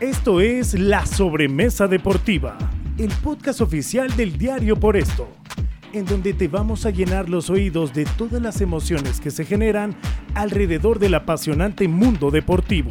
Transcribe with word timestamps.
Esto 0.00 0.40
es 0.40 0.72
La 0.72 1.04
Sobremesa 1.04 1.86
Deportiva, 1.86 2.56
el 2.96 3.10
podcast 3.22 3.60
oficial 3.60 4.16
del 4.16 4.38
diario 4.38 4.74
Por 4.74 4.96
Esto, 4.96 5.28
en 5.92 6.06
donde 6.06 6.32
te 6.32 6.48
vamos 6.48 6.86
a 6.86 6.90
llenar 6.90 7.28
los 7.28 7.50
oídos 7.50 7.92
de 7.92 8.06
todas 8.16 8.40
las 8.40 8.62
emociones 8.62 9.20
que 9.20 9.30
se 9.30 9.44
generan 9.44 9.94
alrededor 10.34 11.00
del 11.00 11.16
apasionante 11.16 11.86
mundo 11.86 12.30
deportivo. 12.30 12.90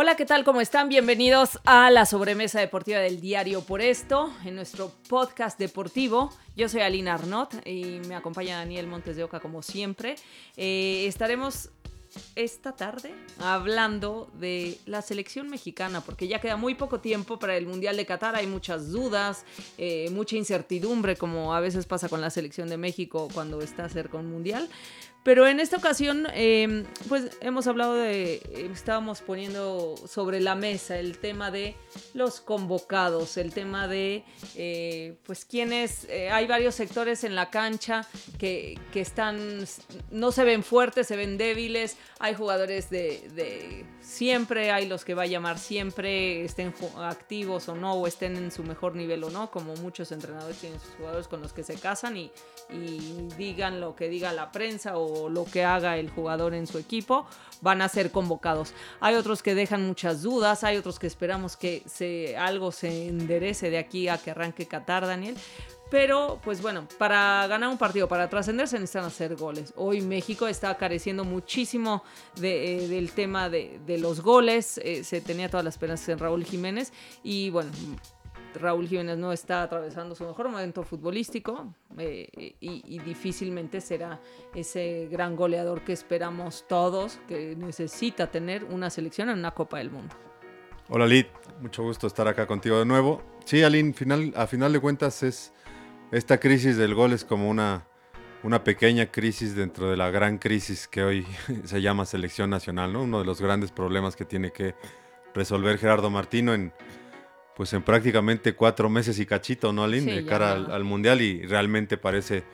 Hola, 0.00 0.14
¿qué 0.14 0.26
tal? 0.26 0.44
¿Cómo 0.44 0.60
están? 0.60 0.88
Bienvenidos 0.88 1.58
a 1.64 1.90
la 1.90 2.06
sobremesa 2.06 2.60
deportiva 2.60 3.00
del 3.00 3.20
diario 3.20 3.62
Por 3.62 3.80
Esto, 3.80 4.32
en 4.44 4.54
nuestro 4.54 4.92
podcast 5.08 5.58
deportivo. 5.58 6.32
Yo 6.54 6.68
soy 6.68 6.82
Alina 6.82 7.14
Arnott 7.14 7.66
y 7.66 7.98
me 8.06 8.14
acompaña 8.14 8.58
Daniel 8.58 8.86
Montes 8.86 9.16
de 9.16 9.24
Oca 9.24 9.40
como 9.40 9.60
siempre. 9.60 10.14
Eh, 10.56 11.06
estaremos 11.08 11.70
esta 12.36 12.76
tarde 12.76 13.12
hablando 13.40 14.30
de 14.34 14.78
la 14.86 15.02
selección 15.02 15.48
mexicana, 15.48 16.00
porque 16.00 16.28
ya 16.28 16.40
queda 16.40 16.56
muy 16.56 16.76
poco 16.76 17.00
tiempo 17.00 17.40
para 17.40 17.56
el 17.56 17.66
Mundial 17.66 17.96
de 17.96 18.06
Qatar, 18.06 18.36
hay 18.36 18.46
muchas 18.46 18.92
dudas, 18.92 19.44
eh, 19.78 20.10
mucha 20.10 20.36
incertidumbre, 20.36 21.16
como 21.16 21.54
a 21.54 21.60
veces 21.60 21.86
pasa 21.86 22.08
con 22.08 22.20
la 22.20 22.30
selección 22.30 22.68
de 22.68 22.76
México 22.76 23.28
cuando 23.34 23.60
está 23.62 23.88
cerca 23.88 24.16
un 24.16 24.30
Mundial. 24.30 24.68
Pero 25.28 25.46
en 25.46 25.60
esta 25.60 25.76
ocasión, 25.76 26.26
em, 26.32 26.86
pues 27.06 27.36
hemos 27.42 27.66
hablado 27.66 27.92
de, 27.92 28.40
estábamos 28.72 29.20
poniendo 29.20 29.94
sobre 30.06 30.40
la 30.40 30.54
mesa 30.54 30.98
el 30.98 31.18
tema 31.18 31.50
de 31.50 31.76
los 32.14 32.40
convocados, 32.40 33.36
el 33.36 33.52
tema 33.52 33.88
de, 33.88 34.24
eh, 34.56 35.18
pues, 35.24 35.44
quienes, 35.44 36.04
eh, 36.04 36.30
hay 36.30 36.46
varios 36.46 36.76
sectores 36.76 37.24
en 37.24 37.34
la 37.34 37.50
cancha 37.50 38.06
que, 38.38 38.78
que, 38.90 39.02
están, 39.02 39.66
no 40.10 40.32
se 40.32 40.44
ven 40.44 40.62
fuertes, 40.62 41.06
se 41.08 41.16
ven 41.16 41.36
débiles, 41.36 41.98
hay 42.20 42.32
jugadores 42.32 42.88
de 42.88 43.84
siempre, 44.08 44.70
hay 44.70 44.88
los 44.88 45.04
que 45.04 45.14
va 45.14 45.24
a 45.24 45.26
llamar 45.26 45.58
siempre, 45.58 46.42
estén 46.42 46.74
activos 46.96 47.68
o 47.68 47.76
no, 47.76 47.92
o 47.92 48.06
estén 48.06 48.36
en 48.36 48.50
su 48.50 48.64
mejor 48.64 48.96
nivel 48.96 49.22
o 49.22 49.30
no, 49.30 49.50
como 49.50 49.74
muchos 49.76 50.10
entrenadores 50.12 50.56
tienen 50.56 50.80
sus 50.80 50.94
jugadores 50.94 51.28
con 51.28 51.42
los 51.42 51.52
que 51.52 51.62
se 51.62 51.74
casan 51.74 52.16
y, 52.16 52.32
digan 53.36 53.80
lo 53.80 53.94
que 53.96 54.08
diga 54.08 54.32
la 54.32 54.52
prensa 54.52 54.98
o 54.98 55.28
lo 55.28 55.44
que 55.44 55.64
haga 55.64 55.96
el 55.96 56.10
jugador 56.10 56.54
en 56.54 56.66
su 56.66 56.78
equipo, 56.78 57.26
van 57.60 57.82
a 57.82 57.88
ser 57.88 58.10
convocados. 58.10 58.72
Hay 59.00 59.14
otros 59.14 59.42
que 59.42 59.54
dejan 59.54 59.86
muchas 59.86 60.22
dudas, 60.22 60.64
hay 60.64 60.76
otros 60.76 60.98
que 60.98 61.06
esperamos 61.06 61.56
que 61.56 61.82
se, 61.86 62.36
algo 62.36 62.72
se 62.72 63.08
enderece 63.08 63.70
de 63.70 63.78
aquí 63.78 64.08
a 64.08 64.18
que 64.18 64.30
arranque 64.30 64.66
Qatar, 64.66 65.06
Daniel. 65.06 65.36
Pero, 65.90 66.38
pues 66.44 66.60
bueno, 66.60 66.86
para 66.98 67.46
ganar 67.46 67.70
un 67.70 67.78
partido, 67.78 68.08
para 68.08 68.28
trascender, 68.28 68.68
se 68.68 68.78
necesitan 68.78 69.06
hacer 69.06 69.36
goles. 69.36 69.72
Hoy 69.74 70.02
México 70.02 70.46
está 70.46 70.76
careciendo 70.76 71.24
muchísimo 71.24 72.04
eh, 72.42 72.86
del 72.90 73.12
tema 73.12 73.48
de, 73.48 73.80
los 73.98 74.20
goles. 74.20 74.78
Eh, 74.84 75.02
se 75.02 75.22
tenía 75.22 75.48
todas 75.48 75.64
las 75.64 75.74
esperanzas 75.74 76.10
en 76.10 76.18
Raúl 76.18 76.44
Jiménez. 76.44 76.92
Y 77.22 77.48
bueno, 77.48 77.70
Raúl 78.54 78.86
Jiménez 78.86 79.16
no 79.16 79.32
está 79.32 79.62
atravesando 79.62 80.14
su 80.14 80.24
mejor 80.24 80.50
momento 80.50 80.82
futbolístico. 80.82 81.72
Eh, 81.96 82.54
y, 82.60 82.98
difícilmente 82.98 83.80
será 83.80 84.20
ese 84.54 85.08
gran 85.10 85.36
goleador 85.36 85.84
que 85.84 85.94
esperamos 85.94 86.66
todos, 86.68 87.18
que 87.28 87.56
necesita 87.56 88.30
tener 88.30 88.64
una 88.64 88.90
selección 88.90 89.30
en 89.30 89.38
una 89.38 89.52
Copa 89.52 89.78
del 89.78 89.90
Mundo. 89.90 90.14
Hola 90.90 91.06
Lid, 91.06 91.26
mucho 91.60 91.82
gusto 91.82 92.06
estar 92.06 92.28
acá 92.28 92.46
contigo 92.46 92.78
de 92.78 92.86
nuevo. 92.86 93.22
Sí, 93.44 93.62
Aline, 93.62 93.94
a 94.34 94.46
final 94.46 94.72
de 94.72 94.80
cuentas 94.80 95.22
es 95.22 95.52
esta 96.12 96.38
crisis 96.38 96.76
del 96.76 96.94
gol 96.94 97.12
es 97.12 97.24
como 97.24 97.48
una, 97.48 97.86
una 98.42 98.64
pequeña 98.64 99.10
crisis 99.10 99.54
dentro 99.54 99.90
de 99.90 99.96
la 99.96 100.10
gran 100.10 100.38
crisis 100.38 100.88
que 100.88 101.02
hoy 101.02 101.26
se 101.64 101.82
llama 101.82 102.06
selección 102.06 102.50
nacional, 102.50 102.92
¿no? 102.92 103.02
Uno 103.02 103.20
de 103.20 103.24
los 103.24 103.40
grandes 103.40 103.70
problemas 103.70 104.16
que 104.16 104.24
tiene 104.24 104.52
que 104.52 104.74
resolver 105.34 105.78
Gerardo 105.78 106.10
Martino 106.10 106.54
en, 106.54 106.72
pues 107.56 107.72
en 107.72 107.82
prácticamente 107.82 108.54
cuatro 108.54 108.88
meses 108.88 109.18
y 109.18 109.26
cachito, 109.26 109.72
¿no, 109.72 109.84
Aline? 109.84 110.12
Sí, 110.12 110.16
de 110.18 110.24
cara 110.24 110.52
al, 110.52 110.70
al, 110.70 110.84
Mundial 110.84 111.20
y 111.20 111.42
realmente 111.42 111.98
parece, 111.98 112.44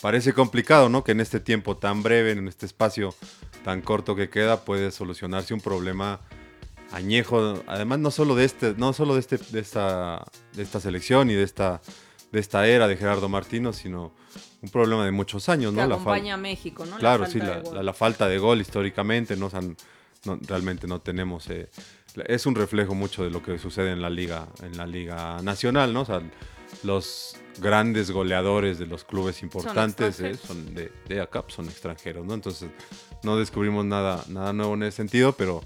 parece 0.00 0.32
complicado, 0.32 0.88
¿no? 0.88 1.02
Que 1.02 1.12
en 1.12 1.20
este 1.20 1.40
tiempo 1.40 1.76
tan 1.76 2.02
breve, 2.02 2.32
en 2.32 2.46
este 2.46 2.66
espacio 2.66 3.14
tan 3.64 3.82
corto 3.82 4.14
que 4.14 4.30
queda, 4.30 4.64
puede 4.64 4.92
solucionarse 4.92 5.52
un 5.52 5.60
problema 5.60 6.20
añejo, 6.92 7.64
además 7.66 7.98
no 7.98 8.12
solo 8.12 8.36
de 8.36 8.44
este, 8.44 8.74
no 8.76 8.92
solo 8.92 9.14
de 9.14 9.20
este, 9.20 9.38
de 9.38 9.58
esta, 9.58 10.24
de 10.52 10.62
esta 10.62 10.80
selección 10.80 11.30
y 11.30 11.34
de 11.34 11.42
esta 11.42 11.80
de 12.32 12.40
esta 12.40 12.66
era 12.66 12.88
de 12.88 12.96
Gerardo 12.96 13.28
Martino, 13.28 13.72
sino 13.72 14.12
un 14.62 14.68
problema 14.70 15.04
de 15.04 15.12
muchos 15.12 15.48
años, 15.48 15.72
que 15.72 15.86
¿no? 15.86 15.94
acompaña 15.94 16.34
a 16.34 16.36
México, 16.36 16.84
¿no? 16.86 16.96
Claro, 16.96 17.24
la 17.24 17.30
sí, 17.30 17.38
la, 17.38 17.62
la, 17.62 17.82
la, 17.82 17.92
falta 17.92 18.28
de 18.28 18.38
gol 18.38 18.60
históricamente, 18.60 19.36
¿no? 19.36 19.46
O 19.46 19.50
sea, 19.50 19.60
no 19.60 20.38
realmente 20.46 20.86
no 20.86 21.00
tenemos... 21.00 21.48
Eh, 21.50 21.68
es 22.26 22.46
un 22.46 22.54
reflejo 22.54 22.94
mucho 22.94 23.22
de 23.24 23.30
lo 23.30 23.42
que 23.42 23.58
sucede 23.58 23.92
en 23.92 24.00
la 24.00 24.08
liga, 24.08 24.48
en 24.62 24.76
la 24.76 24.86
liga 24.86 25.40
nacional, 25.42 25.92
¿no? 25.92 26.02
O 26.02 26.04
sea, 26.04 26.22
los 26.82 27.36
grandes 27.58 28.10
goleadores 28.10 28.78
de 28.78 28.86
los 28.86 29.04
clubes 29.04 29.42
importantes 29.42 30.16
son, 30.16 30.26
eh, 30.26 30.34
son 30.34 30.74
de, 30.74 30.92
de 31.08 31.20
acá, 31.20 31.44
son 31.48 31.66
extranjeros, 31.66 32.26
¿no? 32.26 32.34
Entonces, 32.34 32.70
no 33.22 33.36
descubrimos 33.36 33.84
nada, 33.84 34.24
nada 34.28 34.52
nuevo 34.52 34.74
en 34.74 34.84
ese 34.84 34.96
sentido, 34.96 35.32
pero, 35.32 35.62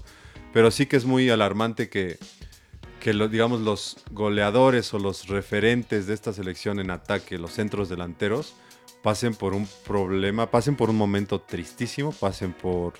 pero 0.53 0.71
sí 0.71 0.85
que 0.85 0.97
es 0.97 1.05
muy 1.05 1.29
alarmante 1.29 1.89
que 1.89 2.17
que 3.01 3.13
lo, 3.13 3.27
digamos 3.27 3.61
los 3.61 3.97
goleadores 4.11 4.93
o 4.93 4.99
los 4.99 5.27
referentes 5.27 6.05
de 6.05 6.13
esta 6.13 6.31
selección 6.31 6.79
en 6.79 6.91
ataque, 6.91 7.39
los 7.39 7.51
centros 7.51 7.89
delanteros, 7.89 8.53
pasen 9.01 9.33
por 9.33 9.53
un 9.55 9.67
problema, 9.85 10.51
pasen 10.51 10.75
por 10.77 10.91
un 10.91 10.97
momento 10.97 11.41
tristísimo, 11.41 12.11
pasen 12.13 12.53
por 12.53 12.93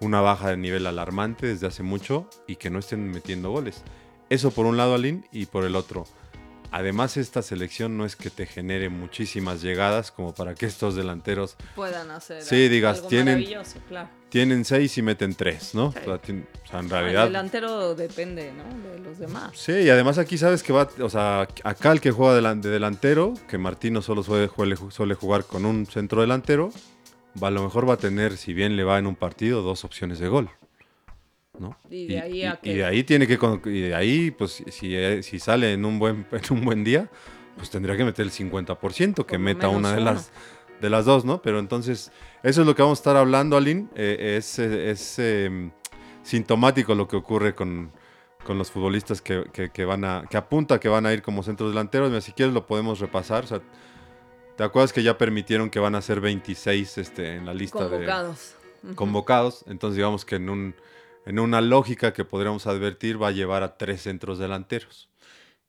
una 0.00 0.22
baja 0.22 0.48
de 0.48 0.56
nivel 0.56 0.86
alarmante 0.86 1.46
desde 1.46 1.66
hace 1.66 1.82
mucho 1.82 2.28
y 2.46 2.56
que 2.56 2.70
no 2.70 2.78
estén 2.78 3.10
metiendo 3.10 3.50
goles. 3.50 3.84
Eso 4.30 4.52
por 4.52 4.64
un 4.64 4.78
lado, 4.78 4.94
Aline, 4.94 5.28
y 5.30 5.46
por 5.46 5.64
el 5.64 5.76
otro. 5.76 6.04
Además, 6.70 7.18
esta 7.18 7.42
selección 7.42 7.98
no 7.98 8.06
es 8.06 8.16
que 8.16 8.30
te 8.30 8.46
genere 8.46 8.88
muchísimas 8.88 9.60
llegadas 9.60 10.10
como 10.12 10.32
para 10.32 10.54
que 10.54 10.64
estos 10.64 10.94
delanteros 10.94 11.56
puedan 11.74 12.10
hacer. 12.10 12.42
Sí, 12.42 12.68
digas, 12.68 12.98
algo 12.98 13.08
tienen, 13.08 13.44
claro. 13.86 14.19
Tienen 14.30 14.64
seis 14.64 14.96
y 14.96 15.02
meten 15.02 15.34
tres, 15.34 15.74
¿no? 15.74 15.92
Sí. 15.92 15.98
O, 16.02 16.04
sea, 16.04 16.18
tiene, 16.18 16.44
o 16.64 16.66
sea, 16.66 16.80
en 16.80 16.88
realidad. 16.88 17.26
El 17.26 17.32
delantero 17.32 17.94
depende, 17.94 18.52
¿no? 18.52 18.90
De 18.90 18.98
los 19.00 19.18
demás. 19.18 19.50
Sí, 19.54 19.72
y 19.72 19.90
además 19.90 20.18
aquí 20.18 20.38
sabes 20.38 20.62
que 20.62 20.72
va, 20.72 20.88
o 21.00 21.10
sea, 21.10 21.48
acá 21.64 21.92
el 21.92 22.00
que 22.00 22.10
juega 22.10 22.54
de, 22.54 22.70
delantero, 22.70 23.34
que 23.48 23.58
Martino 23.58 24.00
solo 24.00 24.22
suele, 24.22 24.48
suele 24.90 25.14
jugar 25.14 25.44
con 25.44 25.66
un 25.66 25.84
centro 25.86 26.22
delantero, 26.22 26.72
va, 27.42 27.48
a 27.48 27.50
lo 27.50 27.62
mejor 27.62 27.88
va 27.88 27.94
a 27.94 27.98
tener, 27.98 28.36
si 28.36 28.54
bien 28.54 28.76
le 28.76 28.84
va 28.84 28.98
en 28.98 29.06
un 29.06 29.16
partido, 29.16 29.62
dos 29.62 29.84
opciones 29.84 30.18
de 30.18 30.28
gol. 30.28 30.48
¿no? 31.58 31.76
Y 31.90 32.06
de 32.06 32.20
ahí 32.20 32.44
a 32.44 32.58
y, 32.62 32.70
y 32.70 32.74
de 32.76 32.84
ahí 32.84 33.04
tiene 33.04 33.26
que 33.26 33.38
y 33.66 33.80
de 33.80 33.94
ahí 33.94 34.30
pues 34.30 34.62
si, 34.70 35.22
si 35.22 35.38
sale 35.38 35.74
en 35.74 35.84
un 35.84 35.98
buen 35.98 36.26
en 36.32 36.56
un 36.56 36.64
buen 36.64 36.84
día 36.84 37.10
pues 37.56 37.68
tendría 37.68 37.98
que 37.98 38.04
meter 38.04 38.24
el 38.24 38.32
50% 38.32 39.26
que 39.26 39.36
meta 39.36 39.68
una 39.68 39.92
de 39.92 40.00
las 40.00 40.30
de 40.80 40.90
las 40.90 41.04
dos 41.04 41.24
no 41.24 41.42
pero 41.42 41.58
entonces 41.58 42.10
eso 42.42 42.60
es 42.62 42.66
lo 42.66 42.74
que 42.74 42.82
vamos 42.82 42.98
a 42.98 43.00
estar 43.00 43.16
hablando 43.16 43.56
Aline. 43.56 43.88
Eh, 43.94 44.36
es, 44.38 44.58
es 44.58 45.18
eh, 45.18 45.70
sintomático 46.22 46.94
lo 46.94 47.06
que 47.06 47.16
ocurre 47.16 47.54
con, 47.54 47.92
con 48.44 48.58
los 48.58 48.70
futbolistas 48.70 49.20
que, 49.20 49.44
que, 49.52 49.70
que, 49.70 49.84
van 49.84 50.04
a 50.04 50.24
que 50.28 50.36
apunta 50.36 50.80
que 50.80 50.88
van 50.88 51.06
a 51.06 51.12
ir 51.12 51.22
como 51.22 51.42
centros 51.42 51.70
delanteros. 51.70 52.24
Si 52.24 52.32
quieres 52.32 52.54
lo 52.54 52.66
podemos 52.66 53.00
repasar 53.00 53.44
o 53.44 53.46
sea, 53.46 53.60
te 54.56 54.64
acuerdas 54.64 54.92
que 54.92 55.02
ya 55.02 55.18
permitieron 55.18 55.70
que 55.70 55.80
van 55.80 55.94
a 55.94 56.02
ser 56.02 56.20
26 56.20 56.98
este 56.98 57.36
en 57.36 57.46
la 57.46 57.54
lista 57.54 57.78
convocados 57.78 58.54
de 58.82 58.88
uh 58.88 58.92
-huh. 58.92 58.94
convocados 58.94 59.64
entonces 59.66 59.96
digamos 59.96 60.24
que 60.24 60.36
en 60.36 60.48
un 60.50 60.74
en 61.26 61.38
una 61.38 61.60
lógica 61.60 62.12
que 62.12 62.24
podríamos 62.24 62.66
advertir, 62.66 63.22
va 63.22 63.28
a 63.28 63.32
llevar 63.32 63.62
a 63.62 63.76
tres 63.76 64.02
centros 64.02 64.38
delanteros. 64.38 65.09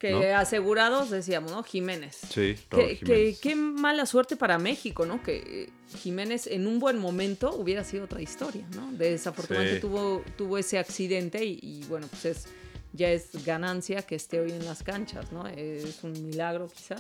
Que 0.02 0.14
¿no? 0.14 0.22
asegurados, 0.36 1.12
decíamos, 1.12 1.52
¿no? 1.52 1.62
Jiménez. 1.62 2.18
Sí, 2.28 2.58
que, 2.72 2.98
que, 2.98 3.38
Qué 3.40 3.56
mala 3.56 4.08
suerte 4.08 4.36
para 4.36 4.58
México, 4.58 5.06
¿no? 5.06 5.22
Que 5.22 5.70
Jiménez 6.00 6.48
en 6.48 6.66
un 6.66 6.80
buen 6.80 6.98
momento 6.98 7.54
hubiera 7.54 7.84
sido 7.84 8.06
otra 8.06 8.20
historia, 8.20 8.66
¿no? 8.76 8.92
Desafortunadamente 8.94 9.76
sí. 9.76 9.82
tuvo, 9.82 10.24
tuvo 10.40 10.58
ese 10.58 10.80
accidente 10.80 11.46
y, 11.46 11.60
y, 11.62 11.84
bueno, 11.88 12.08
pues 12.08 12.26
es, 12.26 12.48
ya 12.94 13.12
es 13.12 13.46
ganancia 13.46 14.02
que 14.02 14.16
esté 14.16 14.40
hoy 14.40 14.50
en 14.50 14.66
las 14.66 14.82
canchas, 14.82 15.32
¿no? 15.32 15.46
Es 15.46 16.04
un 16.04 16.14
milagro 16.14 16.68
quizá, 16.68 16.96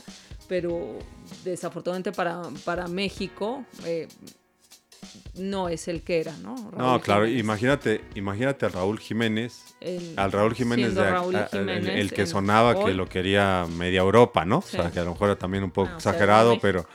pero 0.47 0.99
desafortunadamente 1.43 2.11
para, 2.11 2.43
para 2.63 2.87
México... 2.87 3.65
Eh, 3.83 4.07
no 5.35 5.69
es 5.69 5.87
el 5.87 6.01
que 6.01 6.19
era, 6.19 6.35
¿no? 6.37 6.55
Raúl 6.55 6.77
no, 6.77 7.01
claro, 7.01 7.25
Jiménez. 7.25 7.43
imagínate, 7.43 8.01
imagínate 8.15 8.65
a 8.65 8.69
Raúl 8.69 8.99
Jiménez, 8.99 9.75
el, 9.79 10.13
al 10.17 10.31
Raúl 10.31 10.53
Jiménez, 10.53 10.95
de, 10.95 11.09
Raúl 11.09 11.35
a, 11.35 11.49
el, 11.51 11.69
el, 11.69 12.11
que 12.11 12.25
sonaba 12.25 12.85
que 12.85 12.93
lo 12.93 13.07
quería 13.07 13.65
media 13.77 14.01
Europa, 14.01 14.45
¿no? 14.45 14.61
Sí. 14.61 14.77
O 14.77 14.81
sea, 14.81 14.91
que 14.91 14.99
a 14.99 15.03
lo 15.03 15.11
mejor 15.11 15.29
era 15.29 15.39
también 15.39 15.63
un 15.63 15.71
poco 15.71 15.89
no, 15.89 15.97
exagerado, 15.97 16.51
o 16.51 16.53
sea, 16.53 16.61
pero 16.61 16.85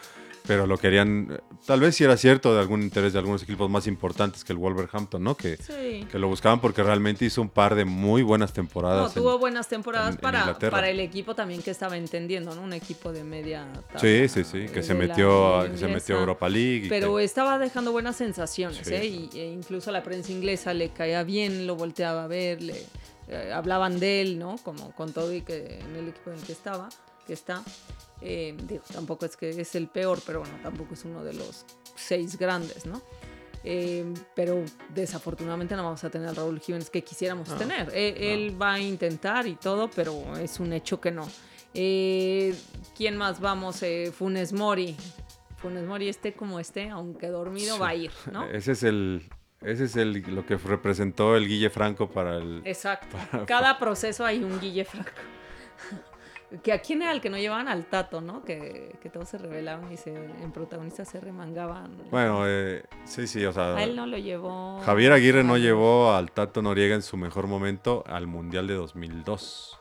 pero 0.46 0.66
lo 0.66 0.78
querían, 0.78 1.40
tal 1.66 1.80
vez 1.80 1.96
si 1.96 2.04
era 2.04 2.16
cierto 2.16 2.54
de 2.54 2.60
algún 2.60 2.82
interés 2.82 3.12
de 3.12 3.18
algunos 3.18 3.42
equipos 3.42 3.68
más 3.70 3.86
importantes 3.86 4.44
que 4.44 4.52
el 4.52 4.58
Wolverhampton, 4.58 5.22
¿no? 5.22 5.36
Que, 5.36 5.56
Sí. 5.56 6.06
que 6.10 6.18
lo 6.18 6.28
buscaban 6.28 6.60
porque 6.60 6.82
realmente 6.82 7.24
hizo 7.24 7.42
un 7.42 7.48
par 7.48 7.74
de 7.74 7.84
muy 7.84 8.22
buenas 8.22 8.50
No, 8.50 8.54
temporadas. 8.54 9.16
en- 9.16 9.22
tuvo 9.22 9.38
buenas 9.38 9.68
temporadas 9.68 10.14
en- 10.14 10.20
para, 10.20 10.58
para 10.58 10.88
el 10.90 11.00
equipo 11.00 11.34
también 11.34 11.62
que 11.62 11.70
estaba 11.70 11.96
entendiendo, 11.96 12.54
¿no? 12.54 12.62
Un 12.62 12.72
equipo 12.72 13.12
de 13.12 13.24
media 13.24 13.66
tabla, 13.92 14.00
Sí, 14.00 14.28
sí, 14.28 14.44
sí, 14.44 14.66
que 14.72 14.82
se 14.82 14.94
metió, 14.94 15.66
que 15.70 15.76
se 15.78 15.88
metió 15.88 16.16
a. 16.16 16.20
Europa 16.20 16.48
League. 16.48 16.86
y 16.86 16.88
Pero 16.88 17.16
que- 17.16 17.24
estaba 17.24 17.58
dejando 17.58 17.92
buenas 17.92 18.16
sensaciones, 18.16 18.86
Sí. 18.86 18.94
¿eh? 18.94 19.04
Y, 19.06 19.30
e 19.38 19.46
incluso 19.52 19.90
la 19.90 20.02
prensa 20.02 20.32
inglesa 20.32 20.72
le 20.74 20.90
caía 20.90 21.22
bien, 21.24 21.66
lo 21.66 21.76
volteaba 21.76 22.24
a 22.24 22.26
ver, 22.26 22.62
le 22.62 22.74
eh, 23.28 23.50
hablaban 23.52 23.98
de 23.98 24.20
él, 24.20 24.38
¿no? 24.38 24.56
Como 24.62 24.92
con 24.92 25.12
todo 25.12 25.32
y 25.34 25.40
que 25.42 25.80
en 25.80 25.96
el 25.96 26.08
equipo 26.10 26.30
en 26.30 26.36
el 26.38 26.42
que 26.44 26.52
estaba, 26.52 26.88
que 27.26 27.32
está. 27.32 27.60
Eh, 28.20 28.56
digo, 28.62 28.82
tampoco 28.92 29.26
es 29.26 29.36
que 29.36 29.50
es 29.50 29.74
el 29.74 29.88
peor, 29.88 30.20
pero 30.24 30.40
bueno, 30.40 30.54
tampoco 30.62 30.94
es 30.94 31.04
uno 31.04 31.22
de 31.22 31.34
los 31.34 31.64
seis 31.94 32.38
grandes, 32.38 32.86
¿no? 32.86 33.02
Eh, 33.68 34.04
pero 34.34 34.64
desafortunadamente 34.94 35.74
no 35.76 35.82
vamos 35.84 36.02
a 36.04 36.10
tener 36.10 36.28
a 36.28 36.32
Raúl 36.32 36.60
Jiménez 36.60 36.88
que 36.88 37.02
quisiéramos 37.02 37.48
No, 37.48 37.56
tener. 37.56 37.90
Eh, 37.92 38.32
Él 38.32 38.60
va 38.60 38.74
a 38.74 38.80
intentar 38.80 39.46
y 39.46 39.56
todo, 39.56 39.90
pero 39.90 40.36
es 40.38 40.60
un 40.60 40.72
hecho 40.72 41.00
que 41.00 41.10
no. 41.10 41.28
Eh, 41.74 42.54
¿Quién 42.96 43.16
más 43.16 43.40
vamos? 43.40 43.82
Eh, 43.82 44.12
Funes 44.16 44.52
Mori. 44.52 44.96
Funes 45.56 45.84
Mori 45.84 46.08
esté 46.08 46.32
como 46.32 46.60
esté, 46.60 46.88
aunque 46.90 47.26
dormido 47.28 47.74
Sí. 47.74 47.80
va 47.80 47.88
a 47.88 47.94
ir, 47.94 48.12
¿no? 48.32 48.44
Ese 48.50 48.72
es 48.72 48.82
el, 48.84 49.28
ese 49.62 49.84
es 49.84 49.96
el, 49.96 50.22
lo 50.34 50.46
que 50.46 50.56
representó 50.56 51.34
el 51.36 51.48
Guille 51.48 51.68
Franco 51.70 52.08
para 52.08 52.36
el... 52.36 52.62
Exacto. 52.64 53.16
Cada 53.46 53.78
proceso 53.78 54.24
hay 54.24 54.44
un 54.44 54.60
Guille 54.60 54.84
Franco. 54.84 55.10
que 56.62 56.72
a 56.72 56.80
quién 56.80 57.02
era 57.02 57.12
el 57.12 57.20
que 57.20 57.28
no 57.30 57.36
llevaban 57.38 57.66
al 57.68 57.86
Tato, 57.86 58.20
¿no? 58.20 58.44
Que, 58.44 58.96
que 59.02 59.10
todos 59.10 59.28
se 59.28 59.38
revelaban 59.38 59.92
y 59.92 59.96
se, 59.96 60.14
en 60.14 60.52
protagonistas 60.52 61.08
se 61.08 61.20
remangaban. 61.20 61.96
Bueno, 62.10 62.42
eh, 62.46 62.84
sí, 63.04 63.26
sí, 63.26 63.44
o 63.44 63.52
sea... 63.52 63.74
a 63.74 63.82
él 63.82 63.96
no 63.96 64.06
lo 64.06 64.16
llevó. 64.18 64.80
Javier 64.80 65.12
Aguirre 65.12 65.42
no 65.44 65.56
llevó 65.58 66.12
al 66.12 66.30
Tato 66.30 66.62
Noriega 66.62 66.94
en 66.94 67.02
su 67.02 67.16
mejor 67.16 67.46
momento 67.46 68.04
al 68.06 68.26
Mundial 68.26 68.66
de 68.68 68.74
2002. 68.74 69.78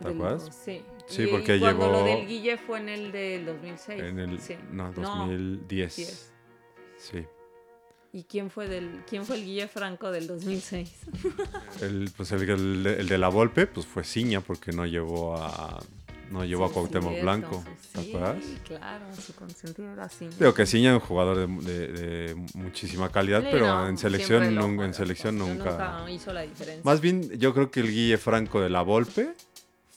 ¿Te 0.00 0.08
del- 0.08 0.16
acuerdas? 0.16 0.56
Sí. 0.64 0.82
Sí, 1.06 1.22
Y 1.22 1.26
porque 1.28 1.58
cuando 1.60 1.86
lo 1.88 1.98
llevó- 2.04 2.04
del 2.18 2.26
Guille 2.26 2.56
fue 2.58 2.78
en 2.80 2.88
el 2.88 3.12
del 3.12 3.46
2006. 3.46 4.02
En 4.02 4.18
el... 4.18 4.40
Sí. 4.40 4.56
No, 4.72 4.92
2010. 4.92 5.68
diez. 5.96 6.32
Sí. 6.96 7.24
¿Y 8.16 8.24
quién 8.24 8.50
fue 8.50 8.66
del 8.66 9.02
quién 9.06 9.26
fue 9.26 9.36
el 9.36 9.44
Guille 9.44 9.68
Franco 9.68 10.10
del 10.10 10.26
2006? 10.26 10.90
El, 11.82 12.10
pues 12.16 12.32
el, 12.32 12.48
el- 12.48 12.86
el 12.86 13.08
de 13.08 13.18
la 13.18 13.28
Volpe, 13.28 13.66
pues 13.66 13.84
fue 13.84 14.04
Ciña 14.04 14.40
porque 14.40 14.72
no 14.72 14.86
llevó 14.86 15.36
a... 15.36 15.78
No 16.30 16.42
llevó 16.44 16.64
a 16.64 16.68
Sí, 16.68 16.74
Cuauhtémoc 16.74 17.10
cierto, 17.12 17.22
Blanco, 17.24 17.64
sí, 17.82 17.88
¿te 17.92 18.00
acuerdas? 18.08 18.44
claro, 18.66 19.04
su 19.14 19.34
consentido 19.34 19.92
era 19.92 20.04
así. 20.06 20.26
Digo 20.40 20.54
que 20.54 20.64
Ciña 20.66 20.96
es 20.96 21.02
un 21.02 21.06
jugador 21.06 21.36
de, 21.36 21.46
de- 21.72 21.88
de 21.92 22.34
muchísima 22.54 23.12
calidad, 23.12 23.42
Sí, 23.42 23.48
pero 23.50 23.66
no, 23.66 23.88
en 23.88 23.98
selección, 23.98 24.54
lo 24.54 24.62
nun- 24.62 24.74
juega, 24.76 24.84
en 24.86 24.94
selección 24.94 25.36
pero 25.38 25.54
nunca... 25.54 26.10
hizo 26.10 26.32
la 26.32 26.40
diferencia. 26.40 26.80
Más 26.84 27.00
bien, 27.02 27.30
yo 27.38 27.52
creo 27.52 27.70
que 27.70 27.80
el 27.80 27.88
Guille 27.92 28.16
Franco 28.18 28.60
de 28.62 28.70
la 28.70 28.80
Volpe 28.82 29.34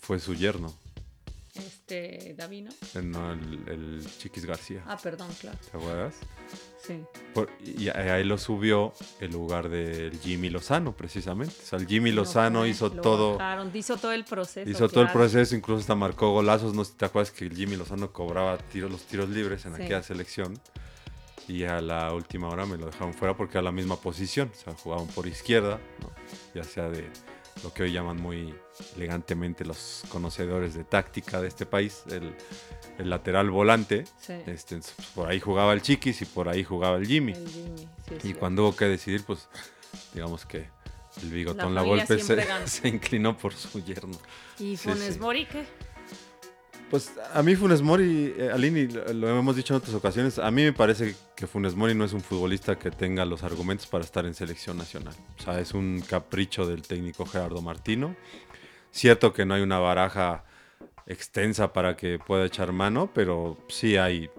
fue 0.02 0.20
su 0.20 0.36
yerno, 0.36 0.74
Este, 1.92 2.36
Davino. 2.36 2.70
eh, 2.94 3.02
no 3.02 3.34
el, 3.34 3.64
el 3.68 4.06
Chiquis 4.20 4.46
García, 4.46 4.84
Ah, 4.86 4.98
perdón, 5.02 5.28
claro. 5.42 5.58
¿te 5.72 5.76
acuerdas? 5.78 6.16
Sí. 6.86 7.02
Por- 7.34 7.50
y 7.64 7.90
ahí 7.90 8.24
lo 8.24 8.38
subió 8.38 8.94
en 9.20 9.32
lugar 9.32 9.70
del 9.70 10.18
Jimmy 10.20 10.50
Lozano, 10.52 10.96
precisamente. 10.96 11.56
O 11.64 11.66
sea, 11.66 11.80
el 11.80 11.88
Jimmy 11.88 12.12
Lo 12.12 12.22
Lozano 12.22 12.60
fue, 12.60 12.70
hizo 12.70 12.90
lo 12.90 13.02
todo, 13.02 13.38
bajaron, 13.38 13.72
hizo 13.74 13.98
todo 13.98 14.12
el 14.12 14.24
proceso. 14.24 14.70
hizo 14.70 14.88
todo 14.88 15.02
el 15.04 15.12
proceso, 15.12 15.56
incluso 15.56 15.82
hasta 15.82 15.96
marcó 15.96 16.32
golazos. 16.32 16.76
No 16.76 16.86
sé 16.86 16.92
si 16.92 16.98
te 16.98 17.06
acuerdas 17.06 17.32
que 17.32 17.46
el 17.46 17.56
Jimmy 17.56 17.76
Lozano 17.76 18.12
cobraba 18.14 18.58
tiros, 18.60 18.92
los 18.92 19.02
tiros 19.06 19.28
libres 19.30 19.66
en 19.66 19.76
Sí. 19.76 19.82
aquella 19.82 20.04
selección. 20.04 20.60
Y 21.48 21.64
a 21.64 21.82
la 21.82 22.14
última 22.14 22.50
hora 22.50 22.68
me 22.68 22.78
lo 22.78 22.86
dejaron 22.86 23.16
fuera 23.16 23.36
porque 23.36 23.54
era 23.58 23.64
la 23.64 23.72
misma 23.72 23.96
posición. 24.00 24.52
O 24.54 24.56
sea, 24.64 24.74
jugaban 24.76 25.08
por 25.08 25.26
izquierda, 25.26 25.80
¿no? 26.02 26.12
ya 26.54 26.64
sea 26.64 26.88
de 26.90 27.08
lo 27.64 27.74
que 27.74 27.82
hoy 27.84 27.92
llaman 27.92 28.18
muy 28.22 28.54
elegantemente 28.96 29.66
los 29.66 30.04
conocedores 30.10 30.74
de 30.74 30.84
táctica 30.84 31.42
de 31.42 31.48
este 31.48 31.66
país, 31.66 32.04
el, 32.10 32.36
el 32.98 33.10
lateral 33.10 33.50
volante. 33.50 34.06
Sí. 34.20 34.34
Este, 34.48 34.80
por 35.16 35.30
ahí 35.30 35.40
jugaba 35.40 35.74
el 35.74 35.82
Chiquis 35.82 36.22
y 36.22 36.26
por 36.26 36.50
ahí 36.50 36.64
jugaba 36.64 36.98
el 36.98 37.08
Jimmy. 37.08 37.34
El 37.34 37.50
Jimmy, 37.50 37.88
sí, 38.08 38.16
es 38.16 38.26
Y 38.26 38.34
cuando 38.34 38.64
hubo 38.64 38.76
que 38.76 38.86
decidir, 38.86 39.24
pues 39.24 39.48
digamos 40.14 40.46
que 40.46 40.68
el 41.22 41.32
bigotón 41.32 41.76
La 41.76 41.82
La, 41.82 41.88
Volpe 41.88 42.20
se, 42.66 42.88
inclinó 42.88 43.38
por 43.38 43.54
su 43.54 43.84
yerno. 43.84 44.18
¿Y 44.60 44.78
Funes 44.78 45.16
sí. 45.16 45.20
Mori 45.20 45.46
qué? 45.46 45.66
Pues 46.90 47.14
a 47.36 47.44
mí 47.44 47.56
Funes 47.56 47.84
Mori, 47.84 48.34
eh, 48.36 48.50
Alini, 48.52 48.88
lo 48.88 49.14
lo 49.14 49.30
hemos 49.40 49.56
dicho 49.56 49.76
en 49.76 49.78
otras 49.78 49.94
ocasiones, 49.94 50.40
a 50.40 50.50
mí 50.50 50.64
me 50.64 50.74
parece 50.74 51.16
que 51.36 51.46
Funes 51.46 51.76
Mori 51.76 51.94
no 51.94 52.04
es 52.04 52.14
un 52.14 52.22
futbolista 52.22 52.80
que 52.80 52.90
tenga 52.90 53.26
los 53.26 53.44
argumentos 53.44 53.86
para 53.86 54.04
estar 54.04 54.26
en 54.26 54.34
selección 54.34 54.76
nacional. 54.76 55.14
O 55.38 55.44
sea, 55.44 55.60
es 55.60 55.76
un 55.76 56.02
capricho 56.02 56.66
del 56.66 56.82
técnico 56.82 57.28
Gerardo 57.28 57.62
Martino. 57.62 58.16
Cierto 58.92 59.34
que 59.34 59.46
no 59.46 59.54
hay 59.54 59.62
una 59.62 59.80
baraja 59.80 60.44
extensa 61.06 61.74
para 61.74 61.96
que 61.96 62.20
pueda 62.20 62.46
echar 62.46 62.72
mano, 62.72 63.10
pero 63.14 63.58
sí 63.68 63.98
hay 63.98 64.30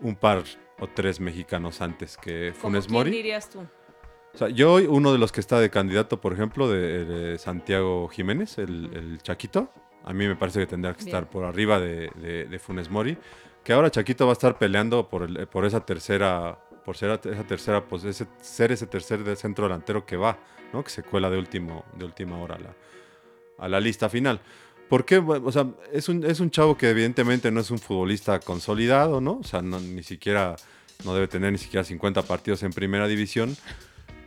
un 0.00 0.16
par 0.16 0.44
o 0.78 0.86
tres 0.88 1.20
mexicanos 1.20 1.80
antes 1.80 2.16
que 2.16 2.50
¿Cómo 2.52 2.60
Funes 2.60 2.86
quién 2.86 2.98
Mori. 2.98 3.10
dirías 3.10 3.48
tú? 3.50 3.60
O 4.34 4.38
sea, 4.38 4.48
yo, 4.48 4.74
uno 4.76 5.12
de 5.12 5.18
los 5.18 5.30
que 5.30 5.40
está 5.40 5.60
de 5.60 5.70
candidato, 5.70 6.20
por 6.20 6.32
ejemplo, 6.32 6.68
de, 6.68 7.04
de 7.04 7.38
Santiago 7.38 8.08
Jiménez, 8.08 8.58
el, 8.58 8.90
el 8.94 9.22
Chaquito, 9.22 9.70
a 10.04 10.12
mí 10.12 10.26
me 10.26 10.36
parece 10.36 10.60
que 10.60 10.66
tendrá 10.66 10.92
que 10.94 11.04
Bien. 11.04 11.08
estar 11.08 11.28
por 11.30 11.44
arriba 11.44 11.78
de, 11.78 12.10
de- 12.16 12.46
de 12.46 12.58
Funes 12.58 12.90
Mori, 12.90 13.16
que 13.62 13.72
ahora 13.74 13.90
Chaquito 13.90 14.24
va 14.26 14.32
a 14.32 14.34
estar 14.34 14.58
peleando 14.58 15.08
por, 15.08 15.22
el- 15.24 15.46
por 15.46 15.64
esa 15.66 15.84
tercera, 15.84 16.58
por 16.84 16.96
ser 16.96 17.10
esa 17.24 17.44
tercera, 17.44 17.84
pues 17.86 18.04
ese, 18.04 18.26
ser 18.40 18.72
ese 18.72 18.86
tercer 18.86 19.22
de 19.22 19.36
centro 19.36 19.66
delantero 19.66 20.04
que 20.06 20.16
va, 20.16 20.38
¿no? 20.72 20.82
Que 20.82 20.90
se 20.90 21.02
cuela 21.02 21.28
de 21.30 21.38
último, 21.38 21.84
de 21.94 22.06
última 22.06 22.38
hora 22.40 22.58
la, 22.58 22.74
a 23.62 23.68
la 23.68 23.80
lista 23.80 24.08
final. 24.08 24.40
¿Por 24.88 25.04
qué? 25.04 25.18
Bueno, 25.18 25.46
O 25.46 25.52
sea, 25.52 25.68
es 25.92 26.08
un, 26.08 26.24
es 26.24 26.40
un 26.40 26.50
chavo 26.50 26.76
que 26.76 26.90
evidentemente 26.90 27.50
no 27.50 27.60
es 27.60 27.70
un 27.70 27.78
futbolista 27.78 28.40
consolidado, 28.40 29.20
¿no? 29.20 29.38
O 29.38 29.44
sea, 29.44 29.62
ni 29.62 30.02
siquiera, 30.02 30.56
no 31.04 31.14
debe 31.14 31.28
tener 31.28 31.52
ni 31.52 31.58
siquiera 31.58 31.84
50 31.84 32.22
partidos 32.22 32.62
en 32.64 32.72
primera 32.72 33.06
división. 33.06 33.56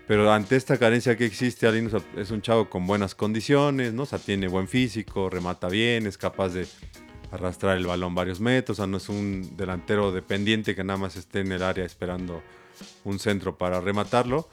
Pero 0.07 0.31
ante 0.31 0.55
esta 0.55 0.77
carencia 0.77 1.17
que 1.17 1.25
existe, 1.25 1.67
sea, 1.89 2.01
es 2.15 2.31
un 2.31 2.41
chavo 2.41 2.69
con 2.69 2.87
buenas 2.87 3.13
condiciones, 3.13 3.93
¿no? 3.93 4.03
O 4.03 4.05
sea, 4.05 4.19
tiene 4.19 4.47
buen 4.47 4.67
físico, 4.67 5.29
remata 5.29 5.67
bien, 5.67 6.07
es 6.07 6.17
capaz 6.17 6.49
de 6.49 6.67
arrastrar 7.31 7.77
el 7.77 7.85
balón 7.85 8.15
varios 8.15 8.39
metros, 8.39 8.77
o 8.77 8.81
sea, 8.83 8.87
no 8.87 8.97
es 8.97 9.09
un 9.09 9.57
delantero 9.57 10.11
dependiente 10.11 10.75
que 10.75 10.83
nada 10.83 10.97
más 10.97 11.15
esté 11.17 11.41
en 11.41 11.51
el 11.51 11.63
área 11.63 11.83
esperando 11.83 12.41
un 13.03 13.19
centro 13.19 13.57
para 13.57 13.81
rematarlo. 13.81 14.47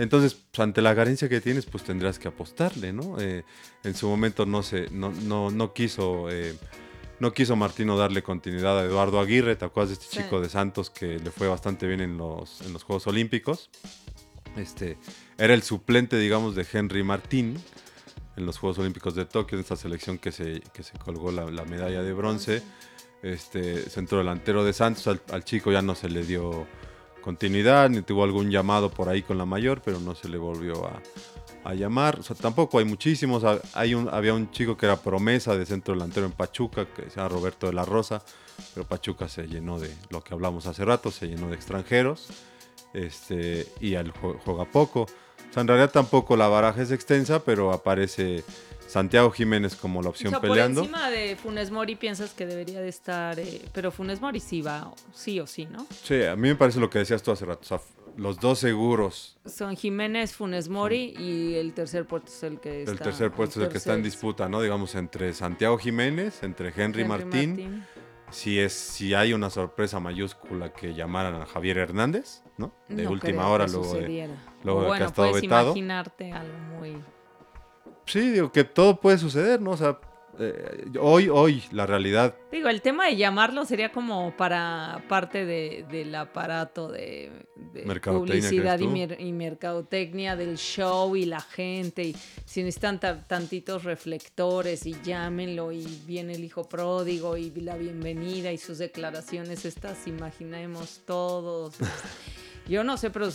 Entonces, 0.00 0.34
pues, 0.34 0.60
ante 0.60 0.80
la 0.80 0.94
carencia 0.94 1.28
que 1.28 1.40
tienes, 1.42 1.66
pues 1.66 1.84
tendrás 1.84 2.18
que 2.18 2.28
apostarle, 2.28 2.92
¿no? 2.92 3.20
Eh, 3.20 3.44
en 3.84 3.94
su 3.94 4.08
momento 4.08 4.46
no 4.46 4.62
se, 4.62 4.88
no, 4.90 5.12
no, 5.12 5.50
no 5.50 5.74
quiso, 5.74 6.30
eh, 6.30 6.54
no 7.18 7.32
quiso 7.34 7.54
Martino 7.54 7.98
darle 7.98 8.22
continuidad 8.22 8.78
a 8.78 8.84
Eduardo 8.84 9.20
Aguirre, 9.20 9.56
¿te 9.56 9.66
acuerdas 9.66 9.90
de 9.90 10.02
este 10.02 10.16
Sí. 10.16 10.22
chico 10.22 10.40
de 10.40 10.48
Santos 10.48 10.88
que 10.88 11.18
le 11.18 11.30
fue 11.30 11.48
bastante 11.48 11.86
bien 11.86 12.00
en 12.00 12.16
los, 12.16 12.62
en 12.62 12.72
los 12.72 12.82
Juegos 12.82 13.06
Olímpicos? 13.08 13.68
Este, 14.56 14.96
era 15.36 15.52
el 15.52 15.62
suplente, 15.62 16.16
digamos, 16.18 16.54
de 16.56 16.66
Henry 16.72 17.02
Martín 17.02 17.58
en 18.36 18.46
los 18.46 18.56
Juegos 18.58 18.78
Olímpicos 18.78 19.14
de 19.14 19.26
Tokio, 19.26 19.58
en 19.58 19.62
esta 19.62 19.76
selección 19.76 20.16
que 20.16 20.32
se, 20.32 20.62
que 20.72 20.82
se 20.82 20.96
colgó 20.98 21.30
la, 21.30 21.44
la 21.50 21.64
medalla 21.66 22.02
de 22.02 22.12
bronce. 22.14 22.62
Este, 23.22 23.90
centro 23.90 24.16
delantero 24.16 24.64
de 24.64 24.72
Santos, 24.72 25.06
al, 25.06 25.20
al 25.30 25.44
chico 25.44 25.70
ya 25.70 25.82
no 25.82 25.94
se 25.94 26.08
le 26.08 26.24
dio 26.24 26.66
continuidad, 27.20 27.88
ni 27.90 28.02
tuvo 28.02 28.24
algún 28.24 28.50
llamado 28.50 28.90
por 28.90 29.08
ahí 29.08 29.22
con 29.22 29.38
la 29.38 29.44
mayor, 29.44 29.82
pero 29.84 30.00
no 30.00 30.14
se 30.14 30.28
le 30.28 30.38
volvió 30.38 30.86
a, 30.86 31.00
a 31.64 31.74
llamar. 31.74 32.20
O 32.20 32.22
sea, 32.22 32.34
tampoco 32.36 32.78
hay 32.78 32.84
muchísimos. 32.84 33.44
Ha- 33.44 33.60
Hay 33.74 33.94
un, 33.94 34.08
había 34.08 34.34
un 34.34 34.50
chico 34.50 34.76
que 34.76 34.86
era 34.86 34.96
promesa 34.96 35.56
de 35.56 35.66
centro 35.66 35.94
delantero 35.94 36.26
en 36.26 36.32
Pachuca, 36.32 36.86
que 36.86 37.10
se 37.10 37.16
llama 37.16 37.28
Roberto 37.28 37.66
de 37.66 37.72
la 37.74 37.84
Rosa, 37.84 38.22
pero 38.74 38.86
Pachuca 38.86 39.28
se 39.28 39.46
llenó 39.46 39.78
de 39.78 39.94
lo 40.10 40.22
que 40.22 40.34
hablamos 40.34 40.66
hace 40.66 40.84
rato, 40.84 41.10
se 41.10 41.26
llenó 41.28 41.48
de 41.48 41.54
extranjeros 41.56 42.28
este, 42.92 43.66
y 43.80 43.94
al 43.94 44.12
jue- 44.12 44.38
juega 44.44 44.64
poco. 44.64 45.02
O 45.02 45.52
sea, 45.52 45.62
en 45.62 45.68
realidad 45.68 45.90
tampoco 45.90 46.36
la 46.36 46.48
baraja 46.48 46.82
es 46.82 46.90
extensa, 46.92 47.44
pero 47.44 47.72
aparece 47.72 48.44
Santiago 48.90 49.30
Jiménez 49.30 49.76
como 49.76 50.02
la 50.02 50.08
O 50.08 50.10
opción 50.10 50.30
sea, 50.32 50.40
peleando. 50.40 50.80
por 50.82 50.88
encima 50.90 51.10
de 51.10 51.36
Funes 51.36 51.70
Mori 51.70 51.94
piensas 51.96 52.32
que 52.32 52.44
debería 52.46 52.80
de 52.80 52.88
estar, 52.88 53.38
eh, 53.38 53.62
pero 53.72 53.90
Funes 53.92 54.20
Mori 54.20 54.40
sí 54.40 54.62
va, 54.62 54.92
sí 55.14 55.38
o 55.40 55.46
sí, 55.46 55.66
¿no? 55.66 55.86
Sí, 56.02 56.22
a 56.24 56.34
mí 56.36 56.48
me 56.48 56.56
parece 56.56 56.80
lo 56.80 56.90
que 56.90 56.98
decías 56.98 57.22
tú 57.22 57.30
hace 57.30 57.44
rato. 57.44 57.60
O 57.62 57.64
sea, 57.64 57.80
los 58.16 58.40
dos 58.40 58.58
seguros 58.58 59.38
Son 59.46 59.76
Jiménez, 59.76 60.34
Funes 60.34 60.68
Mori 60.68 61.14
y 61.18 61.54
el 61.54 61.72
tercer 61.72 62.04
puesto 62.06 62.28
es 62.30 62.42
el 62.42 62.58
que 62.58 62.80
está. 62.80 62.92
El 62.92 62.98
tercer 62.98 63.30
puesto 63.30 63.60
es 63.60 63.66
el 63.66 63.72
que 63.72 63.78
está 63.78 63.94
en 63.94 64.02
disputa, 64.02 64.48
¿no? 64.48 64.60
Digamos, 64.60 64.94
entre 64.96 65.32
Santiago 65.34 65.78
Jiménez, 65.78 66.42
entre 66.42 66.68
Henry, 66.68 67.02
Henry 67.02 67.04
Martín. 67.04 67.86
Si, 68.32 68.58
es, 68.60 68.72
si 68.72 69.14
hay 69.14 69.32
una 69.32 69.50
sorpresa 69.50 69.98
mayúscula 70.00 70.72
que 70.72 70.94
llamaran 70.94 71.34
a 71.40 71.46
Javier 71.46 71.78
Hernández, 71.78 72.42
¿no? 72.58 72.72
De 72.88 73.02
No 73.04 73.10
última 73.10 73.48
hora, 73.48 73.66
luego 73.66 73.94
de... 73.94 74.30
luego 74.64 74.80
O 74.80 74.82
de 74.82 74.86
que 74.86 74.88
bueno, 74.88 75.04
ha 75.04 75.08
estado 75.08 75.28
puedes 75.30 75.42
vetado. 75.42 75.66
imaginarte 75.70 76.32
algo 76.32 76.58
muy... 76.78 76.96
Sí, 78.10 78.30
digo 78.32 78.50
que 78.50 78.64
todo 78.64 79.00
puede 79.00 79.18
suceder, 79.18 79.60
¿no? 79.60 79.70
O 79.70 79.76
sea, 79.76 79.98
eh, 80.42 80.86
hoy, 80.98 81.28
hoy, 81.28 81.62
la 81.70 81.86
realidad. 81.86 82.34
Digo, 82.50 82.68
el 82.68 82.80
tema 82.82 83.06
de 83.06 83.16
llamarlo 83.16 83.64
sería 83.66 83.92
como 83.92 84.34
para 84.36 85.04
parte 85.06 85.44
de, 85.44 85.84
del 85.90 86.14
aparato 86.14 86.88
de, 86.88 87.30
de 87.72 88.00
publicidad 88.00 88.80
y, 88.80 88.84
y, 89.22 89.32
mercadotecnia 89.32 90.36
del 90.36 90.56
show 90.56 91.14
y 91.14 91.26
la 91.26 91.40
gente. 91.40 92.04
Y 92.04 92.16
si 92.46 92.62
necesitan 92.62 92.98
tantitos 92.98 93.84
reflectores 93.84 94.86
y 94.86 94.96
llámenlo 95.02 95.72
y 95.72 95.84
viene 96.06 96.32
el 96.32 96.42
hijo 96.42 96.68
pródigo 96.68 97.36
y 97.36 97.50
la 97.50 97.76
bienvenida 97.76 98.50
y 98.50 98.58
sus 98.58 98.78
declaraciones 98.78 99.64
estas, 99.64 100.06
imaginemos 100.06 101.02
todos. 101.04 101.74
Yo 102.68 102.84
no 102.84 102.96
sé, 102.96 103.10
pero 103.10 103.28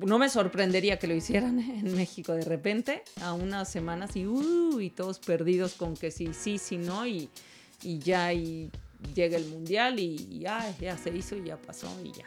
no 0.00 0.18
me 0.18 0.28
sorprendería 0.28 0.98
que 0.98 1.06
lo 1.06 1.14
hicieran 1.14 1.58
en 1.58 1.94
México 1.94 2.32
de 2.32 2.44
repente, 2.44 3.02
a 3.20 3.32
unas 3.32 3.70
semanas 3.70 4.16
y, 4.16 4.26
uh, 4.26 4.80
y 4.80 4.90
todos 4.90 5.18
perdidos 5.18 5.74
con 5.74 5.96
que 5.96 6.10
sí, 6.10 6.30
sí, 6.32 6.58
sí, 6.58 6.78
no, 6.78 7.06
y, 7.06 7.28
y 7.82 7.98
ya 7.98 8.32
y 8.32 8.70
llega 9.14 9.36
el 9.36 9.46
mundial 9.46 9.98
y, 9.98 10.38
ya, 10.40 10.74
ya 10.78 10.96
se 10.96 11.10
hizo 11.10 11.36
y 11.36 11.44
ya 11.44 11.56
pasó 11.56 11.88
y 12.02 12.12
ya. 12.12 12.24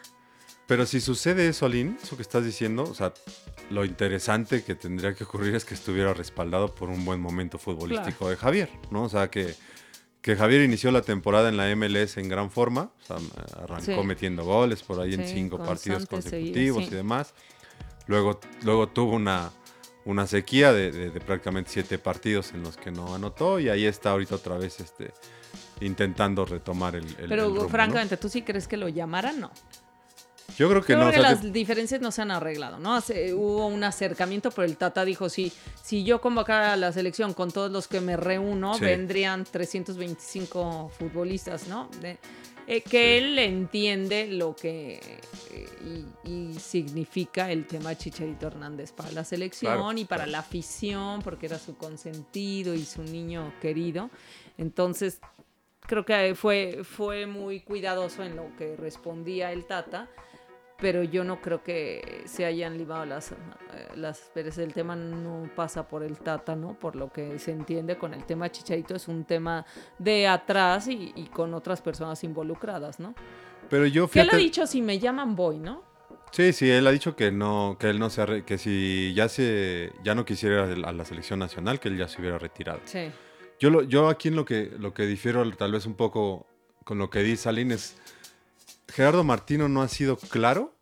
Pero 0.67 0.86
si 0.86 1.01
sucede 1.01 1.50
eso, 1.50 1.65
Aline, 1.65 1.98
eso 2.01 2.15
que 2.15 2.22
estás 2.22 2.46
diciendo, 2.46 2.84
o 2.84 2.93
sea, 2.93 3.13
lo 3.70 3.84
interesante 3.84 4.63
que 4.63 4.75
tendría 4.75 5.13
que 5.13 5.25
ocurrir 5.25 5.55
es 5.55 5.65
que 5.65 5.74
estuviera 5.74 6.13
respaldado 6.13 6.74
por 6.74 6.89
un 6.89 7.03
buen 7.03 7.20
momento 7.20 7.58
futbolístico 7.58 8.29
de 8.29 8.38
Javier, 8.38 8.70
¿no? 8.89 9.03
O 9.03 9.10
sea, 9.10 9.29
que 9.29 9.55
que 10.21 10.35
Javier 10.35 10.61
inició 10.61 10.91
la 10.91 11.01
temporada 11.01 11.49
en 11.49 11.57
la 11.57 11.75
MLS 11.75 12.17
en 12.17 12.29
gran 12.29 12.51
forma, 12.51 12.91
o 13.01 13.05
sea, 13.05 13.17
arrancó 13.63 14.03
metiendo 14.03 14.45
goles 14.45 14.83
por 14.83 14.99
ahí 14.99 15.15
en 15.15 15.27
cinco 15.27 15.57
partidos 15.57 16.05
consecutivos 16.05 16.83
y 16.83 16.89
demás. 16.89 17.33
Luego, 18.07 18.39
luego 18.63 18.87
tuvo 18.87 19.15
una, 19.15 19.51
una 20.05 20.27
sequía 20.27 20.73
de, 20.73 21.11
prácticamente 21.25 21.71
siete 21.71 21.97
partidos 21.97 22.53
en 22.53 22.61
los 22.63 22.77
que 22.77 22.91
no 22.91 23.15
anotó 23.15 23.59
y 23.59 23.69
ahí 23.69 23.85
está 23.85 24.11
ahorita 24.11 24.35
otra 24.35 24.57
vez 24.57 24.79
este, 24.79 25.11
intentando 25.81 26.45
retomar 26.45 26.95
el... 26.95 27.05
el 27.17 27.29
Pero 27.29 27.67
francamente, 27.67 28.17
¿tú 28.17 28.29
sí 28.29 28.43
crees 28.43 28.67
que 28.67 28.77
lo 28.77 28.89
llamaran? 28.89 29.39
No. 29.39 29.51
Yo 30.57 30.69
creo 30.69 30.81
que 30.83 30.95
no. 30.95 31.10
Creo 31.10 31.13
que 31.13 31.19
las 31.19 31.53
diferencias 31.53 32.01
no 32.01 32.12
se 32.12 32.21
han 32.21 32.31
arreglado, 32.31 32.79
¿no? 32.79 32.98
hubo 33.36 33.67
un 33.67 33.83
acercamiento, 33.83 34.51
pero 34.51 34.65
el 34.65 34.77
Tata 34.77 35.05
dijo, 35.05 35.29
sí, 35.29 35.51
si 35.83 36.03
yo 36.03 36.21
convocara 36.21 36.74
a 36.74 36.77
la 36.77 36.91
selección 36.91 37.33
con 37.33 37.51
todos 37.51 37.71
los 37.71 37.88
que 37.88 38.01
me 38.01 38.17
reúno, 38.17 38.77
vendrían 38.79 39.45
325 39.45 40.91
futbolistas, 40.98 41.67
¿no? 41.67 41.89
Eh, 42.67 42.81
que 42.81 43.17
él 43.17 43.39
entiende 43.39 44.27
lo 44.27 44.55
que 44.55 45.00
eh, 45.51 46.05
y, 46.24 46.53
significa 46.60 47.51
el 47.51 47.65
tema 47.65 47.98
Chicharito 47.98 48.48
Hernández 48.48 48.91
para 48.91 49.12
la 49.12 49.24
selección 49.24 49.98
y 49.98 50.05
para 50.05 50.27
la 50.27 50.39
afición, 50.39 51.21
porque 51.21 51.48
era 51.48 51.57
su 51.57 51.75
consentido 51.75 52.74
y 52.74 52.86
su 52.86 53.03
niño 53.03 53.53
querido. 53.60 54.10
Entonces, 54.57 55.19
creo 55.81 56.05
que 56.05 56.36
fue, 56.36 56.83
fue 56.83 57.25
muy 57.25 57.62
cuidadoso 57.62 58.24
en 58.24 58.36
lo 58.36 58.55
que 58.55 58.75
respondía 58.77 59.51
el 59.51 59.65
Tata 59.65 60.07
pero 60.81 61.03
yo 61.03 61.23
no 61.23 61.39
creo 61.39 61.63
que 61.63 62.23
se 62.25 62.43
hayan 62.43 62.77
limado 62.77 63.05
las, 63.05 63.31
eh, 63.31 63.35
las 63.95 64.31
El 64.35 64.73
tema 64.73 64.95
no 64.95 65.50
pasa 65.55 65.88
por 65.88 66.03
el 66.03 66.17
Tata, 66.17 66.55
¿no? 66.55 66.73
Por 66.73 66.95
lo 66.95 67.11
que 67.11 67.38
se 67.38 67.51
entiende 67.51 67.97
con 67.97 68.13
el 68.13 68.25
tema 68.25 68.51
Chicharito, 68.51 68.95
es 68.95 69.07
un 69.07 69.23
tema 69.23 69.65
de 70.00 70.27
atrás 70.27 70.88
y, 70.88 71.11
con 71.31 71.53
otras 71.53 71.81
personas 71.81 72.23
involucradas, 72.23 73.00
¿no? 73.00 73.13
Pero 73.69 73.85
yo 73.85 74.07
fíjate... 74.07 74.29
él 74.29 74.35
ha 74.35 74.39
dicho 74.39 74.67
si 74.67 74.81
me 74.81 75.00
llaman 75.00 75.35
voy, 75.35 75.59
¿no? 75.59 75.83
Sí, 76.31 76.51
sí, 76.51 76.69
él 76.69 76.88
ha 76.88 76.91
dicho 76.91 77.15
que 77.15 77.31
no, 77.31 77.77
que 77.79 77.89
él 77.89 78.00
no 78.00 78.09
se 78.09 78.43
que 78.43 78.57
si 78.57 79.13
ya 79.13 79.29
se 79.29 79.91
ya 80.03 80.15
no 80.15 80.25
quisiera 80.25 80.63
a 80.63 80.91
la 80.91 81.05
selección 81.05 81.39
nacional, 81.39 81.79
que 81.79 81.89
él 81.89 81.97
ya 81.97 82.07
se 82.07 82.19
hubiera 82.21 82.39
retirado. 82.39 82.79
Sí. 82.85 83.11
Yo 83.59 83.69
lo, 83.69 83.83
yo 83.83 84.07
aquí 84.07 84.29
en 84.29 84.35
lo 84.35 84.45
que 84.45 84.71
lo 84.79 84.93
que 84.93 85.05
difiero 85.05 85.50
tal 85.51 85.73
vez 85.73 85.85
un 85.85 85.95
poco 85.95 86.47
con 86.83 86.97
lo 86.97 87.09
que 87.09 87.19
dice 87.19 87.50
Aline 87.50 87.75
es 87.75 88.00
Gerardo 88.91 89.24
Martino 89.24 89.69
no 89.69 89.81
ha 89.81 89.88
sido 89.88 90.17
claro 90.17 90.77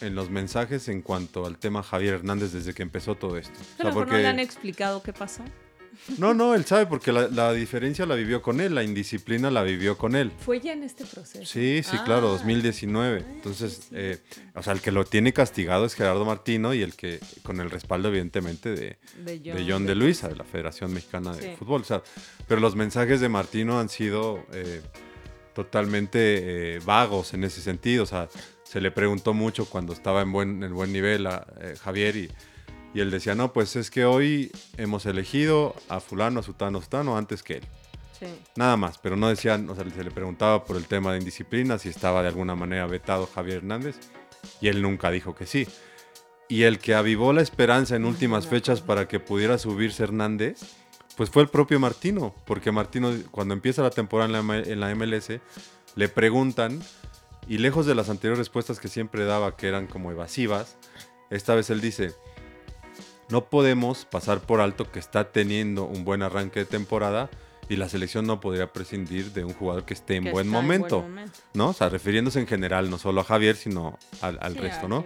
en 0.00 0.14
los 0.14 0.30
mensajes 0.30 0.88
en 0.88 1.02
cuanto 1.02 1.46
al 1.46 1.58
tema 1.58 1.82
Javier 1.82 2.14
Hernández 2.14 2.52
desde 2.52 2.74
que 2.74 2.82
empezó 2.82 3.14
todo 3.16 3.36
esto. 3.36 3.58
Pero 3.76 3.92
porque... 3.92 4.12
no 4.12 4.18
le 4.18 4.28
han 4.28 4.40
explicado 4.40 5.02
qué 5.02 5.12
pasó. 5.12 5.44
No, 6.18 6.34
no, 6.34 6.54
él 6.54 6.64
sabe 6.64 6.86
porque 6.86 7.12
la, 7.12 7.52
diferencia 7.52 8.04
la 8.04 8.14
vivió 8.14 8.42
con 8.42 8.60
él, 8.60 8.74
la 8.74 8.82
indisciplina 8.82 9.50
la 9.50 9.62
vivió 9.62 9.96
con 9.96 10.16
él. 10.16 10.32
Fue 10.38 10.60
ya 10.60 10.72
en 10.72 10.82
este 10.82 11.04
proceso. 11.04 11.44
Sí, 11.44 11.82
sí, 11.82 11.96
claro, 12.04 12.28
2019. 12.28 13.20
Ah, 13.24 13.32
Entonces, 13.32 13.88
eh, 13.92 14.18
o 14.54 14.62
sea, 14.62 14.72
el 14.72 14.80
que 14.80 14.90
lo 14.90 15.04
tiene 15.04 15.32
castigado 15.32 15.84
es 15.84 15.94
Gerardo 15.94 16.24
Martino 16.24 16.74
y 16.74 16.82
el 16.82 16.94
que, 16.94 17.20
con 17.42 17.60
el 17.60 17.70
respaldo 17.70 18.08
evidentemente 18.08 18.70
de, 18.74 18.98
de 19.24 19.66
John 19.68 19.86
de, 19.86 19.94
Luisa, 19.94 20.28
de 20.28 20.36
la 20.36 20.44
Federación 20.44 20.92
Mexicana 20.92 21.32
de 21.34 21.56
Fútbol. 21.56 21.82
O 21.82 21.84
sea, 21.84 22.02
pero 22.48 22.60
los 22.60 22.74
mensajes 22.74 23.20
de 23.20 23.28
Martino 23.28 23.78
han 23.78 23.88
sido 23.88 24.44
eh, 24.52 24.82
totalmente 25.54 26.76
eh, 26.76 26.80
vagos 26.84 27.34
en 27.34 27.44
ese 27.44 27.60
sentido. 27.60 28.02
O 28.02 28.06
sea, 28.06 28.28
se 28.64 28.80
le 28.80 28.90
preguntó 28.90 29.32
mucho 29.32 29.66
cuando 29.66 29.92
estaba 29.92 30.22
en 30.22 30.32
buen, 30.32 30.62
en 30.62 30.74
buen 30.74 30.92
nivel 30.92 31.26
a 31.26 31.46
eh, 31.60 31.76
Javier 31.80 32.16
y, 32.16 32.30
y, 32.92 33.00
él 33.00 33.10
decía, 33.10 33.34
no, 33.34 33.52
pues 33.52 33.76
es 33.76 33.90
que 33.90 34.04
hoy 34.04 34.52
hemos 34.76 35.06
elegido 35.06 35.74
a 35.88 36.00
fulano, 36.00 36.40
a 36.40 36.42
sutano, 36.42 36.78
a 36.78 36.82
sutano 36.82 37.16
antes 37.16 37.42
que 37.42 37.54
él. 37.58 37.64
Sí. 38.18 38.26
Nada 38.56 38.76
más, 38.76 38.98
pero 38.98 39.16
no 39.16 39.28
decían, 39.28 39.68
o 39.70 39.74
sea, 39.74 39.88
se 39.88 40.04
le 40.04 40.10
preguntaba 40.10 40.64
por 40.64 40.76
el 40.76 40.86
tema 40.86 41.12
de 41.12 41.18
indisciplina, 41.18 41.78
si 41.78 41.88
estaba 41.88 42.22
de 42.22 42.28
alguna 42.28 42.54
manera 42.54 42.86
vetado 42.86 43.26
Javier 43.26 43.58
Hernández, 43.58 43.96
y 44.60 44.68
él 44.68 44.82
nunca 44.82 45.10
dijo 45.10 45.34
que 45.34 45.46
sí. 45.46 45.66
Y 46.48 46.62
el 46.62 46.78
que 46.78 46.94
avivó 46.94 47.32
la 47.32 47.42
esperanza 47.42 47.96
en 47.96 48.04
últimas 48.04 48.46
fechas 48.46 48.80
para 48.82 49.08
que 49.08 49.18
pudiera 49.18 49.58
subirse 49.58 50.04
Hernández, 50.04 50.60
pues 51.16 51.30
fue 51.30 51.42
el 51.42 51.48
propio 51.48 51.78
Martino, 51.80 52.34
porque 52.44 52.72
Martino 52.72 53.12
cuando 53.30 53.54
empieza 53.54 53.82
la 53.82 53.90
temporada 53.90 54.38
en 54.38 54.48
la, 54.48 54.58
en 54.58 54.80
la 54.80 54.94
MLS, 54.94 55.40
le 55.96 56.08
preguntan 56.08 56.80
y 57.48 57.58
lejos 57.58 57.86
de 57.86 57.94
las 57.94 58.08
anteriores 58.08 58.38
respuestas 58.38 58.80
que 58.80 58.88
siempre 58.88 59.24
daba, 59.24 59.56
que 59.56 59.68
eran 59.68 59.86
como 59.86 60.10
evasivas, 60.10 60.76
esta 61.30 61.54
vez 61.54 61.70
él 61.70 61.80
dice, 61.80 62.14
no 63.30 63.46
podemos 63.46 64.04
pasar 64.04 64.40
por 64.40 64.60
alto 64.60 64.90
que 64.90 64.98
está 64.98 65.32
teniendo 65.32 65.84
un 65.84 66.04
buen 66.04 66.22
arranque 66.22 66.60
de 66.60 66.66
temporada 66.66 67.30
y 67.68 67.76
la 67.76 67.88
selección 67.88 68.26
no 68.26 68.40
podría 68.40 68.72
prescindir 68.72 69.32
de 69.32 69.44
un 69.44 69.54
jugador 69.54 69.84
que 69.84 69.94
esté 69.94 70.16
en, 70.16 70.30
buen, 70.30 70.48
momento, 70.48 71.04
¿no? 71.54 71.70
O 71.70 71.72
sea, 71.72 71.88
refiriéndose 71.88 72.40
en 72.40 72.46
general, 72.46 72.90
no 72.90 72.98
solo 72.98 73.22
a 73.22 73.24
Javier, 73.24 73.56
sino 73.56 73.98
al, 74.20 74.54
resto, 74.56 74.88
¿no? 74.88 75.04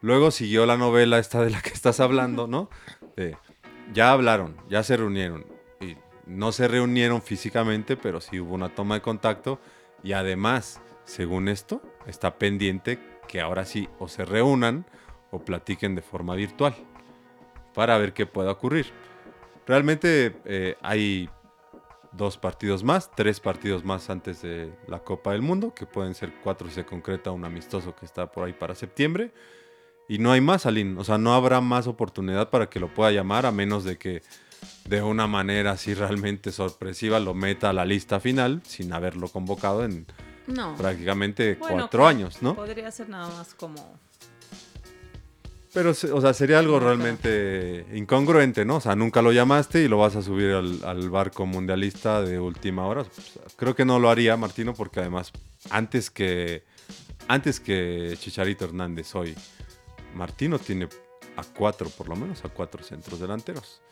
Luego 0.00 0.30
siguió 0.30 0.66
la 0.66 0.76
novela 0.76 1.18
esta 1.18 1.42
de 1.42 1.50
la 1.50 1.60
que 1.60 1.70
estás 1.70 2.00
hablando, 2.00 2.46
¿no? 2.46 2.70
ya 3.92 4.12
hablaron, 4.12 4.56
ya 4.68 4.82
se 4.82 4.96
reunieron. 4.96 5.46
Y 5.80 5.96
no 6.26 6.52
se 6.52 6.68
reunieron 6.68 7.22
físicamente, 7.22 7.96
pero 7.96 8.20
sí 8.20 8.40
hubo 8.40 8.54
una 8.54 8.74
toma 8.74 8.96
de 8.96 9.02
contacto. 9.02 9.60
Y 10.02 10.12
además, 10.12 10.80
según 11.04 11.48
esto, 11.48 11.82
está 12.06 12.38
pendiente 12.38 12.98
que 13.28 13.40
ahora 13.40 13.64
sí 13.64 13.88
o 13.98 14.08
se 14.08 14.24
reúnan 14.24 14.86
o 15.30 15.44
platiquen 15.44 15.94
de 15.94 16.02
forma 16.02 16.34
virtual 16.34 16.74
para 17.74 17.98
ver 17.98 18.12
qué 18.12 18.26
pueda 18.26 18.50
ocurrir. 18.50 18.86
Realmente 19.66 20.40
eh, 20.44 20.76
hay 20.82 21.28
dos 22.12 22.38
partidos 22.38 22.82
más, 22.82 23.10
tres 23.12 23.38
partidos 23.38 23.84
más 23.84 24.10
antes 24.10 24.42
de 24.42 24.72
la 24.88 25.00
Copa 25.00 25.32
del 25.32 25.42
Mundo, 25.42 25.72
que 25.74 25.86
pueden 25.86 26.14
ser 26.14 26.34
cuatro 26.42 26.68
si 26.68 26.74
se 26.74 26.84
concreta 26.84 27.30
un 27.30 27.44
amistoso 27.44 27.94
que 27.94 28.04
está 28.04 28.30
por 28.32 28.46
ahí 28.46 28.52
para 28.52 28.74
septiembre. 28.74 29.32
Y 30.10 30.18
no 30.18 30.32
hay 30.32 30.40
más, 30.40 30.66
Aline. 30.66 30.98
O 30.98 31.04
sea, 31.04 31.18
no 31.18 31.34
habrá 31.34 31.60
más 31.60 31.86
oportunidad 31.86 32.50
para 32.50 32.68
que 32.68 32.80
lo 32.80 32.92
pueda 32.92 33.12
llamar, 33.12 33.46
a 33.46 33.52
menos 33.52 33.84
de 33.84 33.96
que 33.96 34.22
de 34.84 35.02
una 35.02 35.28
manera 35.28 35.70
así 35.70 35.94
realmente 35.94 36.50
sorpresiva 36.50 37.20
lo 37.20 37.32
meta 37.32 37.70
a 37.70 37.72
la 37.72 37.84
lista 37.84 38.18
final 38.18 38.60
sin 38.66 38.92
haberlo 38.92 39.28
convocado 39.28 39.84
en 39.84 40.06
no. 40.48 40.74
Prácticamente 40.74 41.56
cuatro 41.58 42.08
años, 42.08 42.42
¿no? 42.42 42.56
Podría 42.56 42.90
ser 42.90 43.08
nada 43.08 43.28
más 43.28 43.54
como... 43.54 44.00
Pero, 45.72 45.90
o 45.90 46.20
sea, 46.20 46.34
sería 46.34 46.58
algo 46.58 46.80
realmente 46.80 47.86
incongruente, 47.94 48.64
¿no? 48.64 48.76
O 48.76 48.80
sea, 48.80 48.96
nunca 48.96 49.22
lo 49.22 49.30
llamaste 49.30 49.84
y 49.84 49.86
lo 49.86 49.98
vas 49.98 50.16
a 50.16 50.22
subir 50.22 50.50
al, 50.50 51.10
barco 51.10 51.46
mundialista 51.46 52.20
de 52.20 52.40
última 52.40 52.84
hora. 52.84 53.04
creo 53.54 53.76
que 53.76 53.84
no 53.84 54.00
lo 54.00 54.10
haría 54.10 54.36
Martino 54.36 54.74
porque 54.74 54.98
además, 54.98 55.30
antes 55.70 56.10
que, 56.10 56.64
antes 57.28 57.60
que 57.60 58.16
Chicharito 58.18 58.64
Hernández 58.64 59.14
hoy, 59.14 59.36
Martino 60.14 60.58
tiene 60.58 60.88
a 61.36 61.42
cuatro, 61.44 61.88
por 61.90 62.08
lo 62.08 62.16
menos 62.16 62.44
a 62.44 62.48
cuatro 62.48 62.82
centros 62.82 63.20
delanteros. 63.20 63.82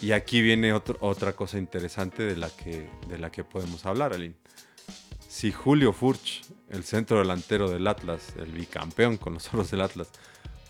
Y 0.00 0.12
aquí 0.12 0.40
viene 0.40 0.72
otra 0.72 1.32
cosa 1.34 1.58
interesante 1.58 2.22
de 2.22 2.36
la 2.36 2.48
que, 2.48 2.88
de 3.08 3.18
la 3.18 3.30
que 3.30 3.44
podemos 3.44 3.84
hablar, 3.86 4.12
Aline 4.12 4.36
si 5.32 5.50
Julio 5.50 5.94
Furch, 5.94 6.42
el 6.68 6.84
centro 6.84 7.18
delantero 7.18 7.70
del 7.70 7.86
Atlas, 7.86 8.34
el 8.36 8.52
bicampeón 8.52 9.16
con 9.16 9.32
los 9.32 9.52
oros 9.54 9.70
del 9.70 9.80
Atlas, 9.80 10.10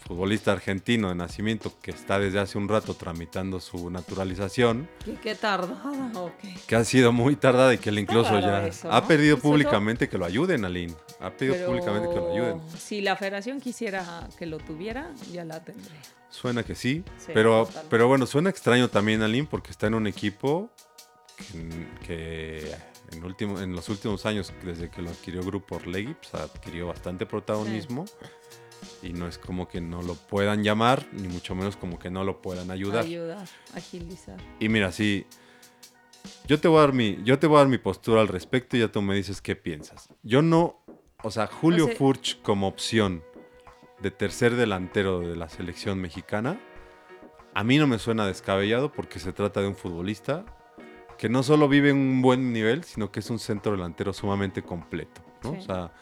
futbolista 0.07 0.53
argentino 0.53 1.09
de 1.09 1.17
nacimiento 1.17 1.73
que 1.83 1.91
está 1.91 2.21
desde 2.21 2.39
hace 2.39 2.59
un 2.59 2.69
rato 2.69 2.95
tramitando 2.95 3.59
su 3.59 3.91
naturalización. 3.91 4.89
¿Qué, 5.05 5.15
qué 5.15 5.35
tardada? 5.35 6.33
Que 6.69 6.77
ha 6.77 6.85
sido 6.85 7.11
muy 7.11 7.35
tardada 7.35 7.75
y 7.75 7.79
que 7.79 7.91
él 7.91 7.99
incluso 7.99 8.39
ya 8.39 8.71
ha 8.89 9.07
pedido 9.09 9.37
públicamente 9.37 10.09
que 10.09 10.17
lo 10.17 10.27
ayuden, 10.27 10.65
Aline. 10.65 10.95
Ha 11.23 11.31
pedido 11.31 11.67
públicamente 11.67 12.09
que 12.09 12.17
lo 12.17 12.33
ayuden. 12.33 12.61
Si 12.77 13.01
la 13.01 13.17
federación 13.17 13.61
quisiera 13.61 14.29
que 14.39 14.47
lo 14.47 14.59
tuviera, 14.59 15.11
ya 15.33 15.45
la 15.45 15.63
tendría. 15.63 16.01
Suena 16.31 16.65
que 16.65 16.75
sí, 16.75 17.05
pero, 17.33 17.69
pero 17.91 18.09
bueno, 18.09 18.27
suena 18.27 18.51
extraño 18.51 18.89
también, 18.89 19.23
Aline, 19.23 19.47
porque 19.49 19.71
está 19.71 19.87
en 19.87 19.95
un 19.95 20.07
equipo 20.07 20.71
que, 21.37 21.87
que 22.07 22.75
en, 23.13 23.23
último, 23.23 23.61
en 23.61 23.75
los 23.75 23.89
últimos 23.89 24.27
años, 24.27 24.53
desde 24.65 24.91
que 24.91 25.03
lo 25.03 25.11
adquirió 25.11 25.43
Grupo 25.43 25.77
Orlegui, 25.77 26.15
pues 26.15 26.35
adquirió 26.35 26.89
bastante 26.89 27.27
protagonismo. 27.27 28.05
Y 29.01 29.13
no 29.13 29.29
es 29.29 29.39
como 29.39 29.69
que 29.69 29.81
no 29.81 30.03
lo 30.03 30.15
puedan 30.15 30.65
llamar, 30.65 31.07
ni 31.13 31.29
mucho 31.29 31.55
menos 31.55 31.77
como 31.77 32.01
que 32.01 32.11
no 32.11 32.25
lo 32.25 32.43
puedan 32.43 32.71
ayudar. 32.71 33.05
Ayudar, 33.05 33.47
agilizar. 33.75 34.37
Y 34.59 34.69
mira, 34.69 34.91
sí, 34.91 35.25
yo 36.47 36.61
te 36.61 36.69
voy 36.69 36.79
a 36.79 36.81
dar 36.83 36.93
mi, 36.93 37.19
yo 37.25 37.39
te 37.39 37.47
voy 37.47 37.57
a 37.57 37.59
dar 37.61 37.69
mi 37.69 37.79
postura 37.79 38.21
al 38.21 38.29
respecto 38.29 38.77
y 38.77 38.81
ya 38.81 38.89
tú 38.91 39.03
me 39.03 39.15
dices 39.15 39.41
qué 39.41 39.57
piensas. 39.57 40.09
Yo 40.23 40.43
no, 40.43 40.82
o 41.23 41.31
sea, 41.31 41.47
Julio 41.47 41.85
O 41.85 41.89
sea- 41.89 41.97
Furch 41.97 42.41
como 42.43 42.67
opción 42.69 43.23
de 44.01 44.11
tercer 44.11 44.57
delantero 44.57 45.21
de 45.21 45.37
la 45.37 45.49
selección 45.49 46.01
mexicana, 46.01 46.59
a 47.55 47.65
mí 47.65 47.79
no 47.79 47.87
me 47.87 47.99
suena 47.99 48.27
descabellado 48.27 48.91
porque 48.93 49.19
se 49.19 49.33
trata 49.33 49.61
de 49.61 49.69
un 49.69 49.77
futbolista 49.77 50.45
que 51.19 51.29
no 51.29 51.43
solo 51.43 51.69
vive 51.69 51.91
en 51.91 51.97
un 51.99 52.23
buen 52.23 52.53
nivel, 52.53 52.83
sino 52.85 53.13
que 53.13 53.21
es 53.21 53.31
un 53.31 53.39
centro 53.39 53.73
delantero 53.73 54.13
sumamente 54.13 54.63
completo, 54.63 55.21
¿no? 55.45 55.53
Sí. 55.53 55.59
O 55.59 55.63
sea, 55.63 55.93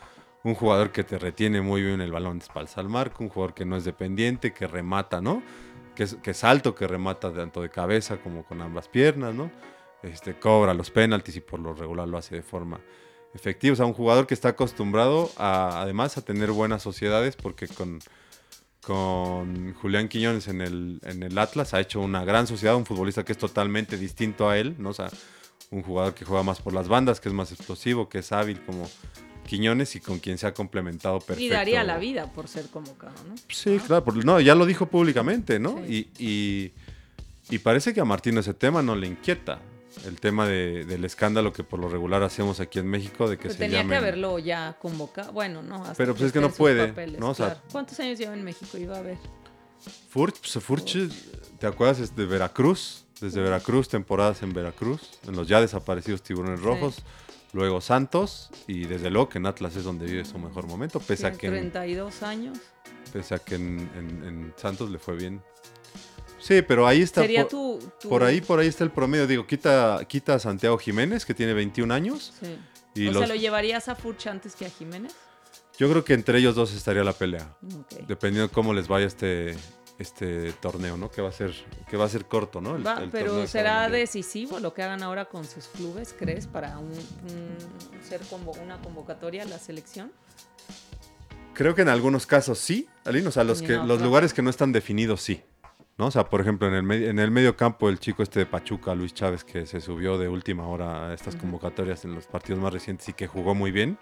un 0.45 0.55
jugador 0.55 0.93
que 0.93 1.05
te 1.05 1.19
retiene 1.19 1.61
muy 1.61 1.83
bien 1.83 2.01
el 2.01 2.11
balón 2.13 2.39
de 2.39 2.45
espaldas 2.45 2.79
al 2.79 2.89
marco, 2.89 3.23
un 3.23 3.29
jugador 3.29 3.53
que 3.53 3.67
no 3.67 3.77
es 3.77 3.85
dependiente, 3.85 4.55
que 4.55 4.67
remata, 4.67 5.21
¿no? 5.21 5.43
Que 5.95 6.05
es, 6.05 6.15
que 6.23 6.31
es 6.31 6.43
alto, 6.45 6.75
que 6.75 6.87
remata 6.87 7.31
tanto 7.35 7.61
de 7.61 7.69
cabeza 7.69 8.17
como 8.23 8.45
con 8.45 8.63
ambas 8.63 8.89
piernas, 8.89 9.35
¿no? 9.35 9.51
Este, 10.03 10.39
cobra 10.39 10.73
los 10.73 10.91
penaltis 10.91 11.37
y 11.37 11.41
por 11.43 11.61
lo 11.61 11.75
regular 11.75 12.09
lo 12.09 12.17
hace 12.17 12.37
de 12.37 12.43
forma 12.43 12.81
efectiva. 13.35 13.73
O 13.73 13.77
sea, 13.77 13.87
un 13.87 13.93
jugador 13.93 14.27
que 14.27 14.35
está 14.35 14.49
acostumbrado 14.51 15.31
a, 15.37 15.81
además 15.83 16.17
a 16.19 16.23
tener 16.23 16.51
buenas 16.51 16.83
sociedades 16.83 17.37
porque 17.37 17.69
con, 17.69 18.01
con 18.83 19.75
Julián 19.75 20.09
Quiñones 20.09 20.49
en 20.49 20.61
el, 20.61 21.01
en 21.05 21.23
el 21.23 21.39
Atlas 21.39 21.75
ha 21.75 21.81
hecho 21.81 22.01
una 22.01 22.25
gran 22.25 22.47
sociedad, 22.47 22.77
un 22.77 22.87
futbolista 22.87 23.25
que 23.25 23.33
es 23.33 23.39
totalmente 23.39 23.97
distinto 23.97 24.49
a 24.49 24.59
él, 24.59 24.75
¿no? 24.79 24.91
O 24.91 24.95
sea, 24.95 25.11
un 25.71 25.83
jugador 25.83 26.15
que 26.15 26.25
juega 26.25 26.43
más 26.43 26.61
por 26.61 26.73
las 26.73 26.89
bandas, 26.89 27.21
que 27.21 27.29
es 27.29 27.35
más 27.35 27.53
explosivo, 27.53 28.09
que 28.09 28.19
es 28.19 28.33
hábil 28.33 28.61
como 28.65 28.89
Quiñones 29.47 29.95
y 29.97 30.01
con 30.01 30.19
quien 30.19 30.39
se 30.39 30.47
ha 30.47 30.55
complementado 30.55 31.19
perfecto. 31.19 31.43
Y 31.43 31.49
daría 31.49 31.85
la 31.85 31.99
vida 31.99 32.33
por 32.33 32.49
ser 32.49 32.67
convocado, 32.69 33.15
¿no? 33.29 33.35
Sí, 33.49 33.79
claro, 33.87 34.05
porque- 34.05 34.23
no, 34.25 34.41
ya 34.41 34.55
lo 34.55 34.65
dijo 34.67 34.87
públicamente, 34.87 35.59
¿no? 35.59 35.81
Sí. 35.87 36.09
Y, 36.19 36.25
y- 36.27 36.73
y 37.55 37.59
parece 37.59 37.93
que 37.93 38.01
a 38.01 38.05
Martín 38.05 38.39
ese 38.39 38.55
tema 38.55 38.81
no 38.83 38.95
le 38.95 39.09
inquieta. 39.09 39.61
El 40.07 40.21
tema 40.21 40.47
de- 40.47 40.85
del 40.85 41.05
escándalo 41.05 41.53
que 41.53 41.65
por 41.65 41.81
lo 41.81 41.89
regular 41.89 42.23
hacemos 42.23 42.61
aquí 42.61 42.79
en 42.79 42.87
México 42.87 43.29
de 43.29 43.39
que 43.39 43.51
se 43.51 43.57
tenía 43.57 43.87
que 43.87 43.97
haberlo 43.97 44.39
ya 44.39 44.77
convocado. 44.81 45.33
Bueno, 45.33 45.63
no. 45.63 45.83
hasta 45.83 45.95
Pero, 45.95 46.15
pues, 46.15 46.27
es 46.27 46.33
que 46.33 46.41
no 46.41 46.47
en 46.47 46.53
puede, 46.53 46.89
papeles, 46.89 47.19
¿no? 47.21 47.31
O 47.31 47.35
sea- 47.35 47.47
claro. 47.47 47.61
¿Cuántos 47.73 47.99
años 48.01 48.19
lleva 48.19 48.35
en 48.35 48.45
México? 48.45 48.79
Iba 48.79 48.97
a 48.99 49.03
ver. 49.03 49.19
Furch, 50.11 50.39
pues, 50.41 50.65
Furch, 50.65 50.97
¿te 51.59 51.67
acuerdas? 51.67 52.01
Es 52.01 52.15
de 52.17 52.27
Veracruz, 52.27 53.05
desde 53.21 53.41
Veracruz, 53.41 53.89
temporadas 53.89 54.43
en 54.43 54.53
Veracruz, 54.53 55.19
en 55.27 55.35
los 55.37 55.49
ya 55.49 55.61
desaparecidos 55.61 56.23
Tiburones 56.23 56.61
Sí. 56.61 56.67
Rojos, 56.67 57.03
luego 57.53 57.81
Santos 57.81 58.51
y 58.67 58.85
desde 58.85 59.11
luego 59.11 59.29
que 59.29 59.39
en 59.39 59.47
Atlas 59.47 59.75
es 59.77 59.85
donde 59.85 60.07
vive 60.07 60.25
su 60.25 60.39
mejor 60.39 60.67
momento, 60.67 61.01
pese 61.01 61.27
a 61.27 61.33
que 61.33 61.47
en, 61.49 61.53
32 61.55 62.23
años. 62.23 62.59
pese 63.13 63.35
a 63.35 63.39
que 63.39 63.57
en, 63.57 63.91
en- 63.97 64.25
en 64.25 64.55
Santos 64.57 64.91
le 64.91 64.99
fue 64.99 65.17
bien. 65.17 65.43
Sí, 66.41 66.63
pero 66.63 66.87
ahí 66.87 67.03
está. 67.03 67.21
Sería 67.21 67.43
por, 67.43 67.51
tu, 67.51 67.79
tu- 68.01 68.09
por 68.09 68.23
ahí, 68.25 68.41
por 68.41 68.59
ahí 68.59 68.67
está 68.69 68.83
el 68.85 68.91
promedio. 68.91 69.27
Digo, 69.27 69.47
quita, 69.47 70.01
quita 70.09 70.35
a 70.35 70.39
Santiago 70.39 70.79
Jiménez, 70.79 71.25
que 71.25 71.35
tiene 71.35 71.53
21 71.55 71.93
años. 71.93 72.33
Sí. 72.41 72.57
Y 72.95 73.09
o 73.09 73.13
los, 73.13 73.21
sea, 73.21 73.29
¿lo 73.29 73.41
llevarías 73.41 73.89
a 73.89 73.95
Furch 73.95 74.27
antes 74.27 74.57
que 74.57 74.67
a 74.67 74.71
Jiménez? 74.71 75.15
yo 75.79 75.89
creo 75.89 76.05
que 76.05 76.13
entre 76.13 76.39
ellos 76.39 76.55
dos 76.55 76.75
estaría 76.75 77.03
la 77.05 77.15
pelea. 77.15 77.55
Dependiendo 78.07 78.49
de 78.49 78.53
cómo 78.53 78.75
les 78.75 78.87
vaya 78.87 79.07
este, 79.07 79.57
este 79.99 80.53
torneo, 80.55 80.99
¿no? 80.99 81.11
Que 81.11 81.23
va 81.23 81.31
a 81.31 81.33
ser, 81.33 81.55
que 81.89 81.97
va 81.97 82.05
a 82.05 82.09
ser 82.11 82.27
corto, 82.27 82.61
¿no? 82.61 82.77
El- 82.77 82.87
Va, 82.87 82.95
el 83.03 83.11
torneo 83.11 83.13
pero 83.13 83.47
será 83.47 83.89
decisivo 83.89 84.61
lo 84.61 84.75
que 84.75 84.83
hagan 84.83 85.03
ahora 85.03 85.25
con 85.27 85.47
sus 85.47 85.69
clubes, 85.69 86.15
¿crees? 86.19 86.47
Para 86.47 86.77
un, 86.79 86.91
un- 86.91 88.03
ser 88.07 88.21
convo- 88.25 88.61
una 88.63 88.79
convocatoria 88.83 89.45
a 89.45 89.47
la 89.47 89.59
selección. 89.59 90.13
Creo 91.55 91.75
que 91.75 91.83
en 91.83 91.89
algunos 91.89 92.27
casos 92.27 92.59
sí, 92.59 92.89
Aline. 93.05 93.29
O 93.29 93.31
sea, 93.31 93.45
los, 93.45 93.63
que, 93.63 93.73
los 93.75 94.01
lugares 94.03 94.33
que 94.35 94.43
no 94.43 94.51
están 94.51 94.73
definidos 94.73 95.23
sí. 95.23 95.43
¿No? 96.01 96.07
O 96.07 96.11
sea, 96.11 96.25
por 96.25 96.41
ejemplo, 96.41 96.67
en 96.67 96.75
el, 96.75 96.83
me- 96.83 97.07
en 97.09 97.19
el 97.19 97.31
medio 97.31 97.57
campo, 97.57 97.91
el 97.91 97.99
chico 98.01 98.23
este 98.23 98.41
de 98.41 98.47
Pachuca, 98.47 98.95
Luis 98.95 99.13
Chávez, 99.13 99.45
que 99.45 99.67
se 99.67 99.81
subió 99.83 100.17
de 100.17 100.29
última 100.29 100.67
hora 100.67 101.09
a 101.11 101.15
estas 101.15 101.37
convocatorias 101.37 102.05
en 102.07 102.15
los 102.15 102.27
partidos 102.27 102.61
más 102.61 102.73
recientes 102.73 103.07
y 103.11 103.13
que 103.13 103.27
jugó 103.27 103.55
muy 103.55 103.71
bien. 103.71 103.99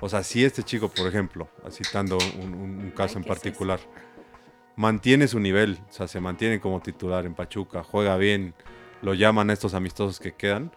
O 0.00 0.08
sea, 0.10 0.22
si 0.22 0.44
este 0.44 0.62
chico, 0.62 0.90
por 0.90 1.08
ejemplo, 1.08 1.48
citando 1.70 2.18
un, 2.42 2.52
un- 2.54 2.78
un 2.84 2.90
caso 2.90 3.16
en 3.18 3.24
particular, 3.24 3.80
mantiene 4.76 5.26
su 5.28 5.40
nivel, 5.40 5.78
o 5.88 5.92
sea, 5.92 6.06
se 6.08 6.20
mantiene 6.20 6.60
como 6.60 6.80
titular 6.80 7.24
en 7.24 7.34
Pachuca, 7.34 7.82
juega 7.82 8.16
bien, 8.18 8.54
lo 9.00 9.14
llaman 9.14 9.48
a 9.48 9.54
estos 9.54 9.72
amistosos 9.74 10.20
que 10.20 10.32
quedan, 10.34 10.72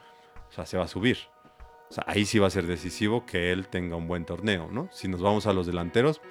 o 0.50 0.54
sea, 0.54 0.66
se 0.66 0.78
va 0.78 0.86
a 0.86 0.88
subir. 0.88 1.18
O 1.90 1.94
sea, 1.94 2.06
ahí 2.08 2.24
sí 2.26 2.40
va 2.40 2.48
a 2.48 2.52
ser 2.52 2.68
decisivo 2.68 3.26
que 3.26 3.52
él 3.52 3.68
tenga 3.68 3.98
un 3.98 4.08
buen 4.08 4.24
torneo, 4.26 4.70
¿no? 4.72 4.88
Si 4.94 5.10
nos 5.10 5.22
vamos 5.22 5.46
a 5.46 5.52
los 5.52 5.68
delanteros, 5.68 6.22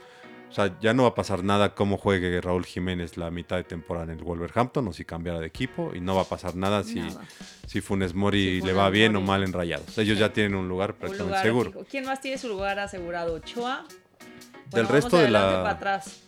o 0.51 0.53
sea, 0.53 0.77
ya 0.81 0.93
no 0.93 1.05
va 1.05 1.11
a 1.11 1.15
pasar 1.15 1.45
nada 1.45 1.75
como 1.77 1.97
juegue 1.97 2.41
Raúl 2.41 2.65
Jiménez 2.67 3.17
la 3.17 3.31
mitad 3.31 3.57
de 3.57 3.65
temporada 3.65 4.13
en 4.13 4.19
el 4.19 4.25
Wolverhampton 4.25 4.89
o 4.89 4.93
si 4.93 5.05
cambiara 5.05 5.39
de 5.39 5.47
equipo 5.47 5.93
y 5.95 6.01
no 6.01 6.17
va 6.17 6.23
a 6.23 6.25
pasar 6.25 6.57
nada 6.57 6.83
si, 6.83 6.97
Nada. 7.01 7.23
si 7.67 7.81
Funes 7.81 8.15
Mori 8.15 8.61
Si 8.61 8.67
le 8.67 8.73
va 8.73 8.91
bien 8.91 9.15
o 9.17 9.21
mal 9.21 9.45
en 9.45 9.53
Rayados. 9.53 9.97
Ellos 9.99 10.17
Sí. 10.17 10.21
ya 10.21 10.33
tienen 10.33 10.55
un 10.57 10.69
lugar 10.69 10.91
Un 10.91 10.97
prácticamente 10.97 11.31
lugar 11.31 11.43
seguro. 11.45 11.71
fijo. 11.71 11.85
¿Quién 11.89 12.05
más 12.05 12.21
tiene 12.21 12.37
su 12.39 12.49
lugar 12.49 12.79
asegurado? 12.81 13.35
¿Ochoa? 13.35 13.85
Del 14.73 14.89
resto 14.89 15.17
de 15.19 15.31
la- 15.31 15.63
para 15.63 15.71
atrás. 15.71 16.21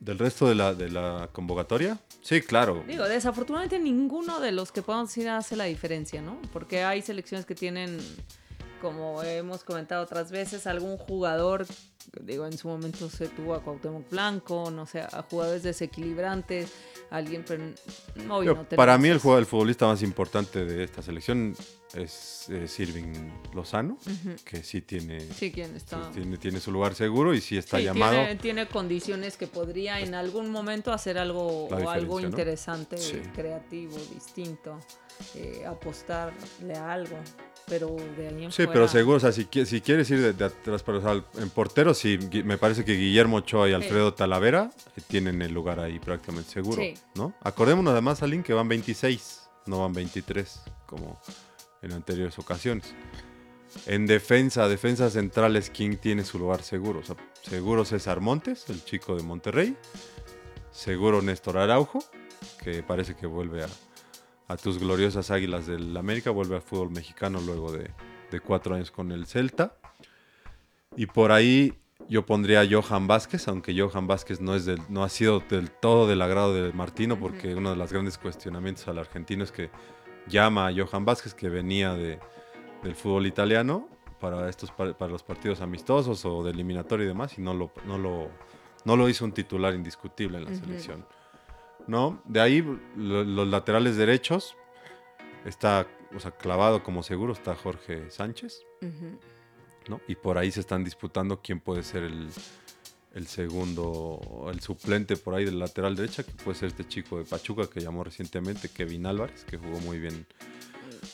¿Del 0.00 0.18
resto 0.18 0.48
de 0.48 0.54
la, 0.54 0.74
de 0.74 0.90
la 0.90 1.28
convocatoria? 1.32 1.98
Sí, 2.22 2.42
claro. 2.42 2.84
Digo, 2.86 3.04
desafortunadamente 3.08 3.78
ninguno 3.78 4.40
de 4.40 4.52
los 4.52 4.72
que 4.72 4.82
podemos 4.82 5.08
decir 5.08 5.28
hace 5.28 5.56
la 5.56 5.64
diferencia, 5.64 6.20
¿no? 6.20 6.38
Porque 6.52 6.82
hay 6.84 7.00
selecciones 7.02 7.46
que 7.46 7.54
tienen, 7.54 7.98
como 8.80 9.22
hemos 9.22 9.64
comentado 9.64 10.02
otras 10.02 10.30
veces, 10.30 10.66
algún 10.66 10.96
jugador, 10.96 11.66
digo, 12.20 12.46
en 12.46 12.56
su 12.56 12.68
momento 12.68 13.08
se 13.08 13.28
tuvo 13.28 13.54
a 13.54 13.62
Cuauhtémoc 13.62 14.08
Blanco, 14.10 14.70
no 14.70 14.86
sé, 14.86 15.00
a 15.00 15.24
jugadores 15.28 15.62
desequilibrantes, 15.62 16.72
alguien, 17.10 17.44
pero 17.46 17.64
no 18.26 18.40
tenemos 18.40 18.66
para 18.74 18.98
mí 18.98 19.08
el, 19.08 19.18
jugador, 19.18 19.40
el 19.40 19.46
futbolista 19.46 19.86
más 19.86 20.02
importante 20.02 20.64
de 20.64 20.84
esta 20.84 21.02
selección 21.02 21.54
es, 21.96 22.48
es 22.48 22.78
Irving 22.80 23.30
Lozano, 23.54 23.98
que 24.44 24.62
sí 24.62 24.80
tiene, 24.82 25.20
Sí, 25.32 25.50
¿quién 25.52 25.74
está? 25.76 26.10
tiene, 26.12 26.36
tiene 26.38 26.60
su 26.60 26.70
lugar 26.70 26.94
seguro 26.94 27.34
y 27.34 27.40
sí 27.40 27.56
está 27.56 27.78
Sí, 27.78 27.84
llamado. 27.84 28.16
Tiene, 28.16 28.36
tiene 28.36 28.66
condiciones 28.68 29.36
que 29.36 29.46
podría 29.46 30.00
en 30.00 30.14
algún 30.14 30.50
momento 30.50 30.92
hacer 30.92 31.18
algo, 31.18 31.66
o 31.66 31.90
algo 31.90 32.20
interesante, 32.20 32.98
Sí. 32.98 33.20
creativo, 33.34 33.96
distinto, 34.12 34.78
eh, 35.34 35.64
apostarle 35.66 36.74
a 36.76 36.92
algo, 36.92 37.16
pero 37.66 37.96
de 38.16 38.28
ahí 38.28 38.44
en 38.44 38.52
Sí, 38.52 38.56
fuera- 38.64 38.72
pero 38.72 38.88
seguro, 38.88 39.16
o 39.16 39.20
sea, 39.20 39.32
si, 39.32 39.48
si 39.64 39.80
quieres 39.80 40.10
ir 40.10 40.20
de, 40.20 40.32
de 40.34 40.44
atrás, 40.44 40.82
pero, 40.82 40.98
o 40.98 41.00
sea, 41.00 41.24
en 41.42 41.50
portero, 41.50 41.94
sí, 41.94 42.18
me 42.44 42.58
parece 42.58 42.84
que 42.84 42.94
Guillermo 42.94 43.38
Ochoa 43.38 43.68
y 43.68 43.72
Alfredo 43.72 44.12
Talavera 44.14 44.70
eh, 44.96 45.00
tienen 45.08 45.40
el 45.42 45.52
lugar 45.52 45.80
ahí 45.80 45.98
prácticamente 45.98 46.50
seguro. 46.50 46.82
¿no? 47.14 47.32
Acordémonos 47.42 47.92
además, 47.92 48.22
Aline, 48.22 48.42
que 48.42 48.52
van 48.52 48.68
26, 48.68 49.48
no 49.66 49.80
van 49.80 49.92
23, 49.94 50.60
como 50.86 51.18
en 51.82 51.92
anteriores 51.92 52.38
ocasiones. 52.38 52.94
En 53.86 54.06
defensa, 54.06 54.68
defensas 54.68 55.12
centrales, 55.14 55.70
¿quién 55.70 55.98
tiene 55.98 56.24
su 56.24 56.38
lugar 56.38 56.62
seguro? 56.62 57.00
O 57.00 57.02
sea, 57.02 57.16
seguro 57.42 57.84
César 57.84 58.20
Montes, 58.20 58.68
el 58.70 58.84
chico 58.84 59.16
de 59.16 59.22
Monterrey. 59.22 59.76
Seguro 60.70 61.22
Néstor 61.22 61.58
Araujo, 61.58 61.98
que 62.62 62.82
parece 62.82 63.16
que 63.16 63.26
vuelve 63.26 63.64
a, 63.64 63.68
a 64.48 64.56
tus 64.56 64.78
gloriosas 64.78 65.30
águilas 65.30 65.66
del 65.66 65.96
América, 65.96 66.30
vuelve 66.30 66.56
al 66.56 66.62
fútbol 66.62 66.90
mexicano 66.90 67.40
luego 67.40 67.72
de, 67.72 67.90
de 68.30 68.40
cuatro 68.40 68.74
años 68.74 68.90
con 68.90 69.10
el 69.10 69.26
Celta. 69.26 69.76
Y 70.96 71.06
por 71.06 71.32
ahí 71.32 71.74
yo 72.08 72.24
pondría 72.24 72.60
a 72.60 72.66
Johan 72.70 73.06
Vázquez, 73.06 73.48
aunque 73.48 73.78
Johan 73.78 74.06
Vázquez 74.06 74.40
no, 74.40 74.54
es 74.54 74.64
del- 74.64 74.80
no 74.88 75.02
ha 75.02 75.08
sido 75.08 75.40
del 75.40 75.70
todo 75.70 76.06
del 76.06 76.22
agrado 76.22 76.54
de 76.54 76.72
Martino, 76.72 77.18
porque 77.18 77.54
uno 77.54 77.70
de 77.70 77.76
los 77.76 77.92
grandes 77.92 78.16
cuestionamientos 78.18 78.86
al 78.88 78.98
argentino 78.98 79.44
es 79.44 79.52
que 79.52 79.70
llama 80.28 80.68
a 80.68 80.72
Johan 80.74 81.04
Vázquez, 81.04 81.34
que 81.34 81.48
venía 81.48 81.94
de, 81.94 82.18
del 82.82 82.94
fútbol 82.94 83.26
italiano, 83.26 83.88
para, 84.20 84.48
estos, 84.48 84.70
par- 84.70 84.96
para 84.96 85.12
los 85.12 85.22
partidos 85.22 85.60
amistosos 85.60 86.24
o 86.24 86.42
de 86.42 86.50
eliminatorio 86.50 87.04
y 87.04 87.08
demás, 87.08 87.36
y 87.38 87.42
no 87.42 87.52
lo, 87.54 87.70
no 87.86 87.98
lo, 87.98 88.28
no 88.84 88.96
lo 88.96 89.08
hizo 89.08 89.24
un 89.24 89.32
titular 89.32 89.74
indiscutible 89.74 90.38
en 90.38 90.44
la 90.44 90.50
selección. 90.54 91.06
¿No? 91.86 92.20
De 92.24 92.40
ahí 92.40 92.62
lo- 92.96 93.22
los 93.24 93.46
laterales 93.46 93.96
derechos 93.96 94.56
está, 95.44 95.86
o 96.14 96.18
sea, 96.18 96.32
clavado 96.32 96.82
como 96.82 97.02
seguro 97.02 97.32
está 97.32 97.54
Jorge 97.54 98.10
Sánchez. 98.10 98.64
¿no? 99.88 100.00
Y 100.08 100.16
por 100.16 100.36
ahí 100.38 100.50
se 100.50 100.58
están 100.60 100.82
disputando 100.82 101.40
quién 101.40 101.60
puede 101.60 101.84
ser 101.84 102.02
el, 102.02 102.28
el 103.16 103.26
segundo, 103.26 104.46
el 104.52 104.60
suplente 104.60 105.16
por 105.16 105.34
ahí 105.34 105.46
del 105.46 105.58
lateral 105.58 105.96
derecha, 105.96 106.22
que 106.22 106.32
puede 106.32 106.58
ser 106.58 106.68
este 106.68 106.86
chico 106.86 107.16
de 107.18 107.24
Pachuca 107.24 107.66
que 107.66 107.80
llamó 107.80 108.04
recientemente, 108.04 108.68
Kevin 108.68 109.06
Álvarez, 109.06 109.44
que 109.44 109.56
jugó 109.56 109.80
muy 109.80 109.98
bien. 109.98 110.26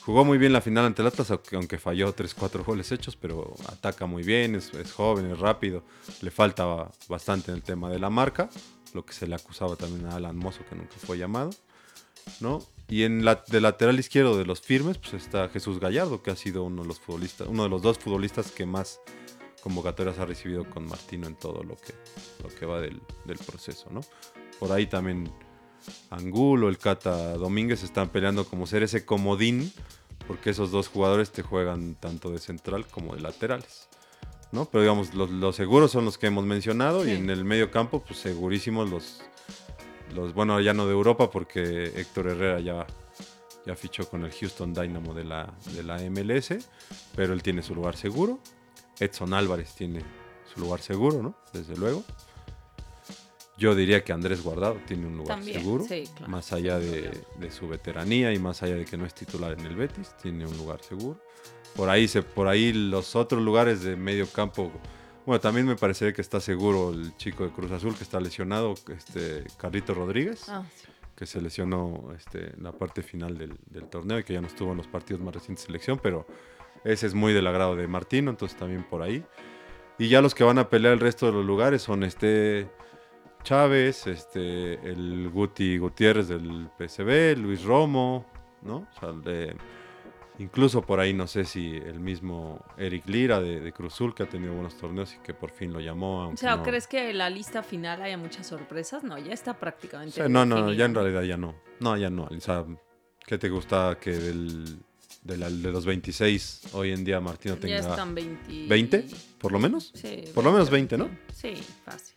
Jugó 0.01 0.25
muy 0.25 0.37
bien 0.37 0.51
la 0.51 0.59
final 0.59 0.83
ante 0.83 1.01
el 1.01 1.07
Atlas, 1.07 1.31
aunque, 1.31 1.77
falló 1.77 2.13
3-4 2.13 2.65
goles 2.65 2.91
hechos, 2.91 3.15
pero 3.15 3.55
ataca 3.69 4.05
muy 4.05 4.23
bien, 4.23 4.55
es, 4.55 4.73
es 4.73 4.91
joven, 4.91 5.31
es 5.31 5.39
rápido. 5.39 5.85
Le 6.21 6.29
falta 6.29 6.91
bastante 7.07 7.51
en 7.51 7.57
el 7.57 7.63
tema 7.63 7.89
de 7.89 7.99
la 7.99 8.09
marca, 8.09 8.49
lo 8.93 9.05
que 9.05 9.13
se 9.13 9.25
le 9.25 9.35
acusaba 9.35 9.77
también 9.77 10.05
a 10.07 10.15
Alan 10.17 10.35
Mozo, 10.35 10.65
que 10.69 10.75
nunca 10.75 10.95
fue 10.97 11.17
llamado. 11.17 11.51
¿no? 12.41 12.61
Y 12.89 13.03
en 13.03 13.23
la, 13.23 13.45
de 13.47 13.61
lateral 13.61 13.97
izquierdo 13.97 14.37
de 14.37 14.45
los 14.45 14.59
firmes, 14.59 14.97
pues 14.97 15.13
está 15.13 15.47
Jesús 15.47 15.79
Gallardo, 15.79 16.21
que 16.21 16.31
ha 16.31 16.35
sido 16.35 16.63
uno 16.63 16.81
de 16.81 16.87
los 16.89 16.99
futbolistas, 16.99 17.47
uno 17.47 17.63
de 17.63 17.69
los 17.69 17.81
dos 17.81 17.97
futbolistas 17.97 18.51
que 18.51 18.65
más 18.65 18.99
convocatorias 19.63 20.19
ha 20.19 20.25
recibido 20.25 20.69
con 20.69 20.85
Martino 20.85 21.25
en 21.25 21.35
todo 21.35 21.63
lo 21.63 21.77
que, 21.77 21.93
lo 22.43 22.53
que 22.53 22.65
va 22.65 22.81
del, 22.81 23.01
del 23.23 23.37
proceso, 23.37 23.89
¿no? 23.91 24.01
Por 24.59 24.73
ahí 24.73 24.87
también 24.87 25.31
Angulo, 26.09 26.67
el 26.67 26.77
Cata 26.77 27.33
Domínguez 27.37 27.81
están 27.83 28.09
peleando 28.09 28.45
como 28.45 28.67
ser 28.67 28.83
ese 28.83 29.05
comodín, 29.05 29.71
porque 30.27 30.49
esos 30.49 30.71
dos 30.71 30.89
jugadores 30.89 31.31
te 31.31 31.43
juegan 31.43 31.95
tanto 31.95 32.29
de 32.29 32.39
central 32.39 32.85
como 32.87 33.15
de 33.15 33.21
laterales. 33.21 33.87
¿no? 34.51 34.65
Pero 34.65 34.83
digamos, 34.83 35.13
los, 35.13 35.31
los 35.31 35.55
seguros 35.55 35.91
son 35.91 36.05
los 36.05 36.17
que 36.17 36.27
hemos 36.27 36.45
mencionado 36.45 37.03
Sí. 37.03 37.11
y 37.11 37.13
en 37.15 37.29
el 37.29 37.43
medio 37.43 37.71
campo, 37.71 38.03
pues 38.03 38.19
segurísimos 38.19 38.89
los, 38.89 39.21
los, 40.13 40.33
bueno, 40.33 40.59
ya 40.61 40.73
no 40.73 40.85
de 40.85 40.93
Europa 40.93 41.31
porque 41.31 41.85
Héctor 41.95 42.27
Herrera 42.27 42.59
ya, 42.59 42.85
ya 43.65 43.75
fichó 43.75 44.07
con 44.07 44.23
el 44.25 44.31
Houston 44.31 44.73
Dynamo 44.73 45.13
de 45.13 45.23
la, 45.23 45.53
de 45.73 45.83
la 45.83 45.97
MLS, 46.09 46.53
pero 47.15 47.33
él 47.33 47.41
tiene 47.41 47.63
su 47.63 47.73
lugar 47.73 47.95
seguro. 47.95 48.39
Edson 48.99 49.33
Álvarez 49.33 49.73
tiene 49.75 50.01
su 50.53 50.59
lugar 50.61 50.81
seguro, 50.81 51.21
¿no? 51.21 51.35
Desde 51.51 51.75
luego. 51.77 52.03
Yo 53.57 53.75
diría 53.75 54.03
que 54.03 54.11
Andrés 54.11 54.41
Guardado 54.41 54.77
tiene 54.87 55.05
un 55.05 55.15
lugar 55.15 55.37
También, 55.37 55.59
seguro, 55.59 55.85
sí, 55.87 56.09
claro, 56.15 56.31
más 56.31 56.51
allá 56.53 56.79
de, 56.79 57.11
su 57.51 57.67
veteranía 57.67 58.33
y 58.33 58.39
más 58.39 58.63
allá 58.63 58.75
de 58.75 58.85
que 58.85 58.97
no 58.97 59.05
es 59.05 59.13
titular 59.13 59.53
en 59.57 59.65
el 59.65 59.75
Betis, 59.75 60.15
tiene 60.21 60.47
un 60.47 60.57
lugar 60.57 60.81
seguro. 60.81 61.19
Por 61.75 61.89
ahí, 61.89 62.07
se, 62.07 62.23
por 62.23 62.47
ahí 62.47 62.73
los 62.73 63.15
otros 63.15 63.43
lugares 63.43 63.83
de 63.83 63.95
medio 63.95 64.27
campo, 64.27 64.71
bueno, 65.25 65.39
también 65.39 65.67
me 65.67 65.75
parecería 65.75 66.13
que 66.13 66.21
está 66.21 66.41
seguro 66.41 66.91
el 66.91 67.15
chico 67.17 67.43
de 67.43 67.51
Cruz 67.51 67.71
Azul 67.71 67.95
que 67.95 68.03
está 68.03 68.19
lesionado, 68.19 68.73
este 68.89 69.43
Carlito 69.57 69.93
Rodríguez, 69.93 70.49
Ah, 70.49 70.63
sí. 70.75 70.87
que 71.15 71.27
se 71.27 71.39
lesionó 71.39 72.11
este, 72.17 72.55
en 72.55 72.63
la 72.63 72.71
parte 72.71 73.03
final 73.03 73.37
del, 73.37 73.55
del 73.69 73.87
torneo 73.87 74.17
y 74.19 74.23
que 74.23 74.33
ya 74.33 74.41
no 74.41 74.47
estuvo 74.47 74.71
en 74.71 74.77
los 74.77 74.87
partidos 74.87 75.21
más 75.21 75.33
recientes 75.35 75.63
de 75.63 75.67
selección, 75.67 75.99
pero 76.01 76.25
ese 76.83 77.07
es 77.07 77.13
muy 77.13 77.33
del 77.33 77.47
agrado 77.47 77.75
de 77.75 77.87
Martino, 77.87 78.29
entonces 78.31 78.57
también 78.57 78.83
por 78.83 79.01
ahí. 79.01 79.23
Y 79.97 80.09
ya 80.09 80.21
los 80.21 80.33
que 80.35 80.43
van 80.43 80.57
a 80.57 80.69
pelear 80.69 80.93
el 80.93 80.99
resto 80.99 81.25
de 81.27 81.31
los 81.33 81.45
lugares 81.45 81.81
son 81.81 82.03
este 82.03 82.69
Chávez, 83.43 84.07
este, 84.07 84.73
el 84.89 85.29
Guti 85.29 85.77
Gutiérrez 85.77 86.29
del 86.29 86.69
PSB, 86.77 87.35
Luis 87.37 87.63
Romo, 87.63 88.25
¿no? 88.61 88.87
O 88.95 88.99
sea, 88.99 89.11
de- 89.11 89.55
incluso 90.39 90.81
por 90.81 90.99
ahí 90.99 91.13
no 91.13 91.27
sé 91.27 91.43
si 91.45 91.75
el 91.75 91.99
mismo 91.99 92.63
Eric 92.77 93.05
Lira 93.07 93.39
de, 93.41 93.59
de 93.59 93.71
Cruzul, 93.73 94.15
que 94.15 94.23
ha 94.23 94.29
tenido 94.29 94.53
buenos 94.53 94.77
torneos 94.77 95.13
y 95.13 95.19
que 95.19 95.33
por 95.33 95.51
fin 95.51 95.73
lo 95.73 95.79
llamó. 95.81 96.29
O 96.29 96.37
sea, 96.37 96.55
no- 96.55 96.63
¿crees 96.63 96.87
que 96.87 97.09
en 97.11 97.17
la 97.17 97.29
lista 97.29 97.61
final 97.63 98.01
haya 98.01 98.17
muchas 98.17 98.47
sorpresas? 98.47 99.03
No, 99.03 99.17
ya 99.19 99.33
está 99.33 99.51
o 99.51 99.59
prácticamente. 99.59 100.15
sea, 100.15 100.29
no, 100.29 100.45
no, 100.45 100.71
ya 100.73 100.85
en 100.85 100.95
realidad 100.95 101.21
ya 101.23 101.37
no. 101.37 101.53
No, 101.81 101.97
ya 101.97 102.09
no. 102.09 102.23
O 102.23 102.39
sea, 102.39 102.65
¿qué 103.27 103.37
te 103.37 103.49
gusta 103.49 103.97
que 103.99 104.11
del, 104.11 104.79
de, 105.23 105.37
la- 105.37 105.49
de 105.49 105.71
los 105.71 105.85
26 105.85 106.61
hoy 106.73 106.91
en 106.91 107.03
día 107.03 107.19
Martino 107.19 107.55
Ya 107.55 107.61
tenga 107.61 107.77
están 107.79 108.13
20. 108.15 108.67
20? 108.67 109.05
¿Por 109.39 109.51
lo 109.51 109.59
menos? 109.59 109.91
Sí. 109.95 110.23
Por 110.33 110.43
lo 110.43 110.51
menos 110.51 110.69
20, 110.69 110.97
¿no? 110.97 111.09
Sí, 111.33 111.53
fácil. 111.85 112.15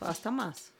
Hasta 0.00 0.30
más. 0.30 0.72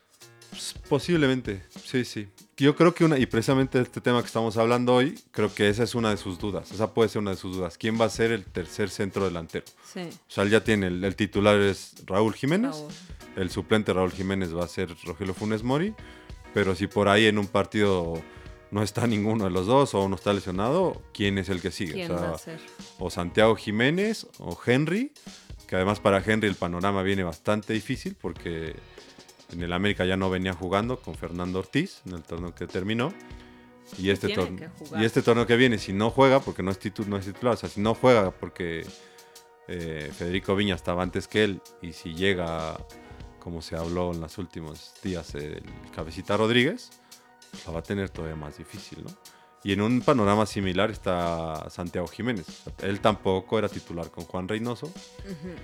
Pues, 0.51 0.75
Posiblemente, 0.89 1.63
sí, 1.85 2.05
sí. 2.05 2.29
Yo 2.57 2.77
creo 2.77 2.95
que 2.95 3.05
una, 3.05 3.19
y 3.19 3.27
precisamente 3.27 3.81
este 3.81 4.01
tema 4.01 4.21
que 4.21 4.27
estamos 4.27 4.57
hablando 4.57 4.95
hoy, 4.95 5.19
creo 5.33 5.53
que 5.53 5.69
esa 5.69 5.83
es 5.83 5.95
una 5.97 6.11
de 6.11 6.17
sus 6.17 6.39
dudas. 6.39 6.71
Esa 6.71 6.95
puede 6.95 7.09
ser 7.09 7.23
una 7.23 7.33
de 7.33 7.37
sus 7.37 7.57
dudas. 7.57 7.77
¿Quién 7.77 8.01
va 8.01 8.05
a 8.05 8.11
ser 8.11 8.31
el 8.31 8.45
tercer 8.45 8.91
centro 8.91 9.25
delantero? 9.25 9.65
Sí. 9.93 10.01
O 10.03 10.31
sea, 10.31 10.45
él 10.45 10.51
ya 10.51 10.63
tiene, 10.63 10.87
el, 10.87 11.03
el 11.03 11.17
titular 11.17 11.59
es 11.59 11.95
Raúl 12.07 12.35
Jiménez. 12.35 12.71
Raúl. 12.77 12.93
El 13.37 13.51
suplente 13.51 13.93
Raúl 13.93 14.13
Jiménez 14.13 14.55
va 14.55 14.65
a 14.65 14.69
ser 14.69 14.95
Rogelio 15.05 15.35
Funes 15.35 15.65
Mori. 15.65 15.95
Pero 16.53 16.77
si 16.77 16.87
por 16.87 17.09
ahí 17.09 17.27
en 17.27 17.39
un 17.39 17.49
partido 17.49 18.23
no 18.75 18.83
está 18.83 19.07
ninguno 19.07 19.45
de 19.45 19.51
los 19.51 19.67
dos 19.67 19.95
o 19.95 20.03
uno 20.05 20.17
está 20.17 20.33
lesionado, 20.33 21.01
¿quién 21.13 21.39
es 21.39 21.49
el 21.49 21.61
que 21.63 21.71
sigue? 21.71 21.93
¿Quién 21.93 22.11
o 22.11 22.19
sea, 22.19 22.57
o 22.99 23.09
Santiago 23.09 23.55
Jiménez 23.55 24.27
o 24.39 24.59
Henry, 24.67 25.13
que 25.69 25.77
además 25.77 26.01
para 26.01 26.19
Henry 26.25 26.49
el 26.49 26.57
panorama 26.57 27.03
viene 27.03 27.23
bastante 27.23 27.73
difícil 27.73 28.17
porque 28.21 28.75
en 29.53 29.63
el 29.63 29.73
América 29.73 30.05
ya 30.05 30.17
no 30.17 30.29
venía 30.29 30.53
jugando 30.55 30.99
con 31.01 31.15
Fernando 31.15 31.61
Ortiz 31.61 32.03
en 32.07 32.15
el 32.15 32.23
torneo 32.23 32.55
que 32.55 32.67
terminó. 32.67 33.15
Y 33.99 34.11
este, 34.11 34.27
tiene 34.29 34.43
torne- 34.43 34.59
que 34.59 34.69
jugar. 34.69 35.03
y 35.03 35.05
este 35.05 35.23
torneo 35.23 35.47
que 35.47 35.57
viene, 35.57 35.79
si 35.79 35.93
no 35.93 36.11
juega, 36.11 36.41
porque 36.41 36.63
no 36.65 36.71
es, 36.73 36.81
titu- 36.81 37.07
no 37.07 37.17
es 37.17 37.27
titular, 37.27 37.55
o 37.55 37.57
sea, 37.57 37.69
si 37.69 37.81
no 37.81 37.95
juega 37.95 38.31
porque 38.33 38.85
eh, 39.69 40.11
Federico 40.13 40.57
Viña 40.57 40.75
estaba 40.75 41.03
antes 41.03 41.29
que 41.29 41.45
él, 41.45 41.61
y 41.83 41.93
si 41.93 42.15
llega, 42.15 42.77
como 43.39 43.63
se 43.63 43.77
habló 43.77 44.13
en 44.13 44.21
los 44.21 44.39
últimos 44.39 44.95
días, 45.03 45.35
el 45.37 45.63
Cabecita 45.95 46.37
Rodríguez, 46.37 46.91
la 47.67 47.73
va 47.73 47.79
a 47.81 47.83
tener 47.83 48.11
todavía 48.11 48.37
más 48.37 48.59
difícil, 48.59 49.05
¿no? 49.05 49.11
Y 49.63 49.73
en 49.73 49.81
un 49.81 50.03
panorama 50.03 50.45
similar 50.45 50.91
está 50.91 51.69
Santiago 51.71 52.07
Jiménez. 52.07 52.47
Él 52.83 53.01
tampoco 53.01 53.59
era 53.59 53.69
titular 53.69 54.11
con 54.11 54.25
Juan 54.25 54.47
Reynoso. 54.47 54.87
Ujú. 54.87 55.55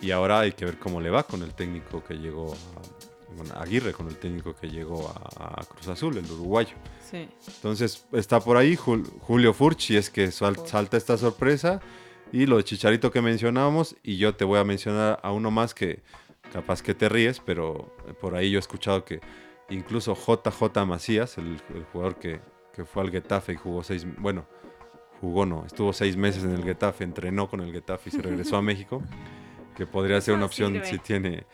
Y 0.00 0.12
ahora 0.12 0.40
hay 0.40 0.52
que 0.52 0.64
ver 0.64 0.78
cómo 0.78 1.00
le 1.00 1.10
va 1.10 1.24
con 1.24 1.42
el 1.42 1.52
técnico 1.54 2.02
que 2.04 2.14
llegó 2.14 2.54
a, 2.54 3.34
bueno, 3.36 3.52
Aguirre, 3.58 3.92
con 3.92 4.06
el 4.06 4.16
técnico 4.18 4.54
que 4.54 4.68
llegó 4.70 5.08
a, 5.08 5.60
a 5.60 5.64
Cruz 5.64 5.88
Azul, 5.88 6.16
el 6.16 6.30
uruguayo. 6.30 6.74
Sí. 7.10 7.28
Entonces 7.56 8.06
está 8.12 8.38
por 8.40 8.56
ahí 8.56 8.76
Jul- 8.76 9.06
Julio 9.20 9.52
Furch, 9.52 9.90
y 9.90 9.96
es 9.96 10.10
que 10.10 10.30
sal- 10.30 10.64
salta 10.66 10.96
esta 10.96 11.18
sorpresa. 11.18 11.80
Y 12.32 12.46
lo 12.46 12.56
de 12.58 12.62
Chicharito 12.64 13.10
que 13.10 13.20
mencionábamos, 13.20 13.96
y 14.04 14.16
yo 14.16 14.36
te 14.36 14.44
voy 14.44 14.60
a 14.60 14.64
mencionar 14.64 15.18
a 15.24 15.32
uno 15.32 15.50
más 15.50 15.74
que 15.74 16.02
capaz 16.52 16.82
que 16.82 16.94
te 16.94 17.08
ríes, 17.08 17.40
pero 17.44 17.92
por 18.20 18.36
ahí 18.36 18.52
yo 18.52 18.58
he 18.58 18.60
escuchado 18.60 19.04
que 19.04 19.20
incluso 19.70 20.14
JJ 20.14 20.84
Macías, 20.86 21.38
el, 21.38 21.60
el 21.74 21.84
jugador 21.92 22.16
que, 22.18 22.40
que 22.72 22.84
fue 22.84 23.02
al 23.02 23.10
Getafe 23.10 23.52
y 23.54 23.56
jugó 23.56 23.82
seis, 23.82 24.06
bueno, 24.18 24.46
jugó 25.20 25.46
no, 25.46 25.64
estuvo 25.66 25.92
seis 25.92 26.16
meses 26.16 26.44
en 26.44 26.52
el 26.52 26.62
Getafe, 26.64 27.04
entrenó 27.04 27.48
con 27.48 27.60
el 27.60 27.72
Getafe 27.72 28.10
y 28.10 28.12
se 28.12 28.22
regresó 28.22 28.56
a 28.56 28.62
México, 28.70 29.02
que 29.76 29.86
podría 29.86 30.20
ser 30.20 30.34
una 30.34 30.44
Ah, 30.44 30.46
opción 30.46 30.80
si 30.84 30.98
tiene... 30.98 31.46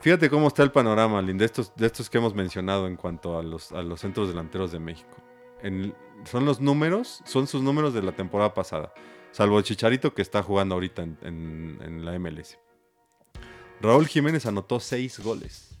Fíjate 0.00 0.30
cómo 0.30 0.46
está 0.46 0.62
el 0.62 0.70
panorama, 0.70 1.20
Lin, 1.20 1.38
de 1.38 1.44
estos, 1.44 1.74
de 1.74 1.86
estos 1.86 2.08
que 2.08 2.18
hemos 2.18 2.32
mencionado 2.32 2.86
en 2.86 2.94
cuanto 2.94 3.36
a 3.36 3.42
los, 3.42 3.72
a 3.72 3.82
los 3.82 3.98
centros 4.00 4.28
delanteros 4.28 4.70
de 4.70 4.78
México. 4.78 5.16
En- 5.60 5.92
son 6.24 6.44
los 6.44 6.60
números, 6.60 7.20
son 7.24 7.46
sus 7.48 7.62
números 7.62 7.94
de 7.94 8.02
la 8.02 8.12
temporada 8.12 8.54
pasada. 8.54 8.92
Salvo 9.32 9.58
el 9.58 9.64
Chicharito 9.64 10.14
que 10.14 10.22
está 10.22 10.42
jugando 10.42 10.74
ahorita 10.76 11.02
en, 11.02 11.18
en- 11.22 11.78
en 11.82 12.04
la 12.04 12.16
MLS. 12.18 12.58
Raúl 13.80 14.06
Jiménez 14.06 14.46
anotó 14.46 14.78
seis 14.80 15.18
goles 15.20 15.77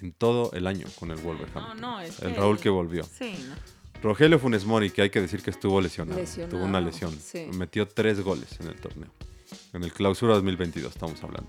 en 0.00 0.12
todo 0.12 0.50
el 0.52 0.66
año 0.66 0.86
con 0.98 1.10
el 1.10 1.16
No, 1.18 1.22
Wolverhampton. 1.22 1.80
no, 1.80 2.00
es 2.00 2.20
el 2.20 2.32
que- 2.32 2.38
Raúl 2.38 2.58
que 2.58 2.68
volvió. 2.68 3.04
Sí, 3.04 3.34
no. 3.48 3.54
Rogelio 4.02 4.38
Funes 4.38 4.64
Mori, 4.64 4.90
que 4.90 5.02
hay 5.02 5.10
que 5.10 5.20
decir 5.20 5.42
que 5.42 5.50
estuvo 5.50 5.80
lesionado. 5.80 6.18
Lesionado, 6.20 6.56
Tuvo 6.56 6.66
una 6.66 6.80
lesión. 6.80 7.18
sí. 7.18 7.46
Metió 7.54 7.88
tres 7.88 8.20
goles 8.20 8.48
en 8.60 8.68
el 8.68 8.76
torneo. 8.80 9.10
En 9.72 9.82
el 9.84 9.92
clausura 9.92 10.34
2022 10.34 10.92
estamos 10.92 11.22
hablando. 11.22 11.48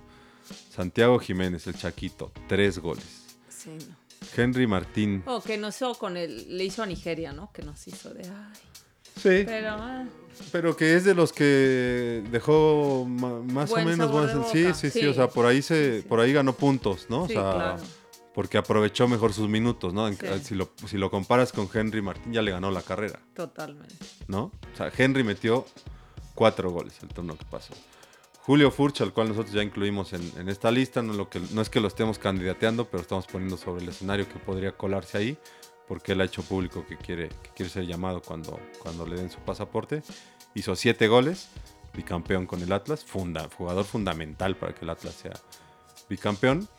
Santiago 0.74 1.20
Jiménez, 1.20 1.68
el 1.68 1.76
Chaquito, 1.76 2.32
tres 2.48 2.80
goles. 2.80 3.26
Sí, 3.50 3.72
no. 3.90 3.96
Henry 4.36 4.66
Martín. 4.66 5.24
O 5.26 5.42
que 5.42 5.58
nos 5.58 5.76
hizo 5.76 5.94
con 5.96 6.16
el. 6.18 6.58
Le 6.58 6.64
hizo 6.64 6.84
a 6.84 6.86
Nigeria, 6.86 7.34
¿no? 7.34 7.52
Que 7.52 7.64
nos 7.64 7.86
hizo 7.88 8.14
de. 8.14 8.24
Ay. 8.24 8.60
Sí, 9.16 9.44
Pero. 9.46 9.70
ah, 9.72 10.06
pero 10.52 10.76
que 10.78 10.96
es 10.96 11.04
de 11.04 11.16
los 11.16 11.34
que 11.34 12.24
dejó 12.32 13.06
más 13.08 13.70
Buen 13.70 13.88
o 13.88 13.90
menos 13.90 14.12
de 14.12 14.44
Sí, 14.52 14.74
sí, 14.80 14.90
sí, 14.92 15.00
sí. 15.02 15.06
o 15.08 15.14
sea, 15.14 15.28
por 15.28 15.46
ahí 15.48 15.62
se 15.64 16.02
Sí, 16.02 16.08
por 16.08 16.20
ahí 16.20 16.32
ganó 16.34 16.54
puntos, 16.54 17.08
¿no? 17.10 17.24
o 17.24 17.28
sea, 17.28 17.36
claro. 17.42 17.78
Porque 18.38 18.60
aprovechó 18.60 19.08
mejor 19.08 19.34
sus 19.34 19.50
minutos, 19.50 19.96
¿no? 19.96 20.08
Sí. 20.10 20.18
Si, 20.44 20.54
lo, 20.54 20.70
si 20.86 21.00
lo 21.00 21.10
comparas 21.10 21.52
con 21.52 21.68
Henry 21.74 22.04
Martín, 22.04 22.34
ya 22.34 22.44
le 22.44 22.52
ganó 22.52 22.70
la 22.70 22.84
carrera, 22.84 23.20
Totalmente. 23.34 23.96
¿no? 24.28 24.52
O 24.74 24.78
sea, 24.78 24.92
Henry 24.96 25.24
metió 25.24 25.66
cuatro 26.36 26.70
goles 26.70 26.94
el 27.02 27.10
torneo 27.10 27.36
que 27.36 27.46
pasó. 27.46 27.74
Julio 28.42 28.70
Furch, 28.70 29.02
al 29.02 29.12
cual 29.12 29.30
nosotros 29.30 29.56
ya 29.56 29.64
incluimos 29.64 30.14
en, 30.14 30.22
en 30.38 30.50
esta 30.50 30.70
lista, 30.70 31.02
no, 31.02 31.14
lo 31.14 31.32
que, 31.32 31.42
no 31.52 31.64
es 31.64 31.72
que 31.72 31.80
lo 31.80 31.88
estemos 31.88 32.20
candidateando, 32.20 32.86
pero 32.86 33.02
estamos 33.02 33.26
poniendo 33.26 33.58
sobre 33.58 33.82
el 33.82 33.90
escenario 33.90 34.30
que 34.30 34.38
podría 34.38 34.72
colarse 34.74 35.18
ahí, 35.18 35.38
porque 35.88 36.12
él 36.12 36.22
ha 36.22 36.26
hecho 36.26 36.44
público 36.44 36.86
que 36.86 36.96
quiere, 36.96 37.30
que 37.30 37.50
quiere 37.56 37.72
ser 37.72 37.88
llamado 37.88 38.22
cuando, 38.22 38.60
cuando 38.84 39.08
le 39.08 39.16
den 39.16 39.32
su 39.32 39.40
pasaporte. 39.40 40.04
Hizo 40.54 40.76
siete 40.76 41.08
goles, 41.08 41.50
bicampeón 41.96 42.46
con 42.46 42.62
el 42.62 42.72
Atlas, 42.72 43.04
funda, 43.04 43.50
jugador 43.58 43.86
fundamental 43.86 44.56
para 44.56 44.76
que 44.76 44.86
el 44.86 44.92
Atlas 44.92 45.16
sea 45.16 45.34
bicampeón. 46.08 46.70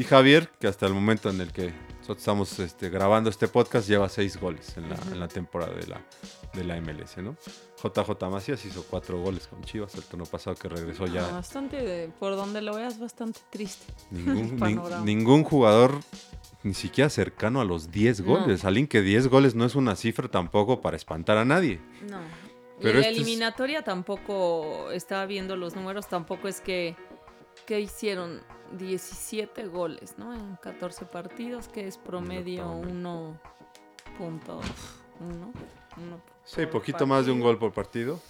Y 0.00 0.04
Javier, 0.04 0.48
que 0.58 0.66
hasta 0.66 0.86
el 0.86 0.94
momento 0.94 1.28
en 1.28 1.40
el 1.42 1.52
que 1.52 1.72
nosotros 1.98 2.18
estamos 2.18 2.58
este, 2.58 2.88
grabando 2.88 3.28
este 3.28 3.48
podcast, 3.48 3.86
lleva 3.86 4.08
seis 4.08 4.40
goles 4.40 4.74
en 4.78 4.88
la, 4.88 4.96
en 5.12 5.20
la 5.20 5.28
temporada 5.28 5.74
de 5.74 5.86
la, 5.86 6.00
de 6.54 6.64
la 6.64 6.80
MLS, 6.80 7.18
¿no? 7.18 7.36
JJ 7.82 8.30
Macías 8.30 8.64
hizo 8.64 8.82
cuatro 8.88 9.20
goles 9.20 9.46
con 9.46 9.62
Chivas 9.62 9.94
el 9.96 10.02
torneo 10.04 10.24
pasado 10.26 10.56
que 10.56 10.68
regresó 10.70 11.04
Ah, 11.04 11.08
ya. 11.12 11.26
bastante. 11.28 11.76
de- 11.82 12.08
por 12.18 12.34
donde 12.34 12.62
lo 12.62 12.74
veas, 12.76 12.98
bastante 12.98 13.40
triste. 13.50 13.92
Ningún, 14.10 14.58
ningún 15.04 15.44
jugador 15.44 16.00
ni 16.62 16.72
siquiera 16.72 17.10
cercano 17.10 17.60
a 17.60 17.64
los 17.66 17.90
10 17.90 18.20
No. 18.20 18.26
goles. 18.38 18.64
Alguien 18.64 18.86
que 18.86 19.02
10 19.02 19.28
goles 19.28 19.54
no 19.54 19.66
es 19.66 19.74
una 19.74 19.96
cifra 19.96 20.28
tampoco 20.28 20.80
para 20.80 20.96
espantar 20.96 21.36
a 21.36 21.44
nadie. 21.44 21.78
No. 22.08 22.20
Pero 22.80 22.98
y 22.98 23.02
la 23.02 23.08
este 23.08 23.12
es- 23.12 23.18
eliminatoria 23.18 23.82
tampoco, 23.82 24.90
estaba 24.92 25.26
viendo 25.26 25.56
los 25.56 25.76
números, 25.76 26.08
tampoco 26.08 26.48
es 26.48 26.62
que, 26.62 26.96
que 27.66 27.80
hicieron 27.80 28.40
17 28.78 29.66
goles, 29.68 30.14
¿no? 30.18 30.34
En 30.34 30.56
14 30.56 31.04
partidos, 31.06 31.68
que 31.68 31.86
es 31.86 31.96
promedio 31.98 32.64
promedio. 32.64 32.90
uno, 32.92 33.40
punto 34.18 34.60
uno, 35.20 35.52
uno 35.96 36.20
Sí, 36.44 36.62
por 36.62 36.70
poquito 36.70 37.06
más 37.06 37.26
de 37.26 37.32
un 37.32 37.38
partido. 37.40 37.48
gol 37.48 37.58
por 37.58 37.72
partido. 37.72 38.20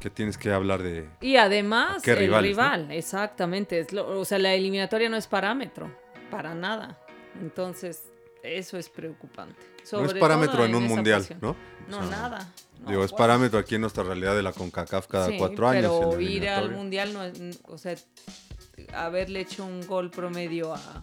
Que 0.00 0.10
tienes 0.10 0.36
que 0.36 0.52
hablar 0.52 0.82
de... 0.82 1.08
Y 1.22 1.36
además, 1.36 2.02
¿Qué 2.02 2.10
el 2.12 2.18
rival, 2.18 2.90
exactamente. 2.90 3.78
es 3.80 3.92
lo- 3.94 4.20
o 4.20 4.24
sea, 4.26 4.38
la 4.38 4.52
eliminatoria 4.52 5.08
no 5.08 5.16
es 5.16 5.26
parámetro, 5.26 5.90
para 6.30 6.54
nada. 6.54 6.98
Entonces, 7.40 8.10
eso 8.46 8.78
es 8.78 8.88
preocupante. 8.88 9.60
no 9.92 10.04
es 10.04 10.14
parámetro 10.14 10.64
en 10.64 10.74
un 10.74 10.84
mundial. 10.84 11.26
¿no? 11.40 11.56
No, 11.88 11.98
O 11.98 12.00
sea, 12.02 12.10
nada. 12.10 12.52
No, 12.80 12.90
Digo, 12.90 13.04
es 13.04 13.10
bueno, 13.10 13.18
parámetro 13.18 13.58
aquí 13.58 13.74
en 13.76 13.80
nuestra 13.82 14.04
realidad 14.04 14.34
de 14.36 14.42
la 14.42 14.52
CONCACAF 14.52 15.06
cada 15.06 15.28
sí, 15.28 15.36
cuatro 15.38 15.68
años. 15.68 15.92
Pero 16.10 16.20
ir 16.20 16.48
al 16.48 16.70
mundial 16.70 17.12
no 17.12 17.22
es. 17.22 17.60
O 17.64 17.78
sea, 17.78 17.94
haberle 18.92 19.40
hecho 19.40 19.64
un 19.64 19.86
gol 19.86 20.10
promedio 20.10 20.74
a, 20.74 21.02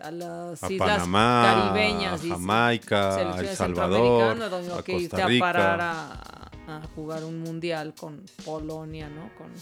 a 0.00 0.10
las 0.10 0.62
a 0.62 0.72
islas 0.72 0.98
Panamá, 0.98 1.70
caribeñas. 1.72 2.24
a 2.24 2.28
Jamaica, 2.28 3.34
a 3.34 3.40
El 3.40 3.48
Salvador, 3.48 4.38
donde 4.50 4.74
a 4.74 4.82
que 4.82 4.92
irte 4.92 5.10
Costa 5.10 5.24
a 5.24 5.28
Rica. 5.28 5.44
parar 5.44 5.80
a, 5.80 6.50
a 6.76 6.82
jugar 6.94 7.24
un 7.24 7.40
mundial 7.40 7.94
con 7.98 8.24
Polonia, 8.44 9.08
¿no? 9.08 9.30
Con, 9.38 9.52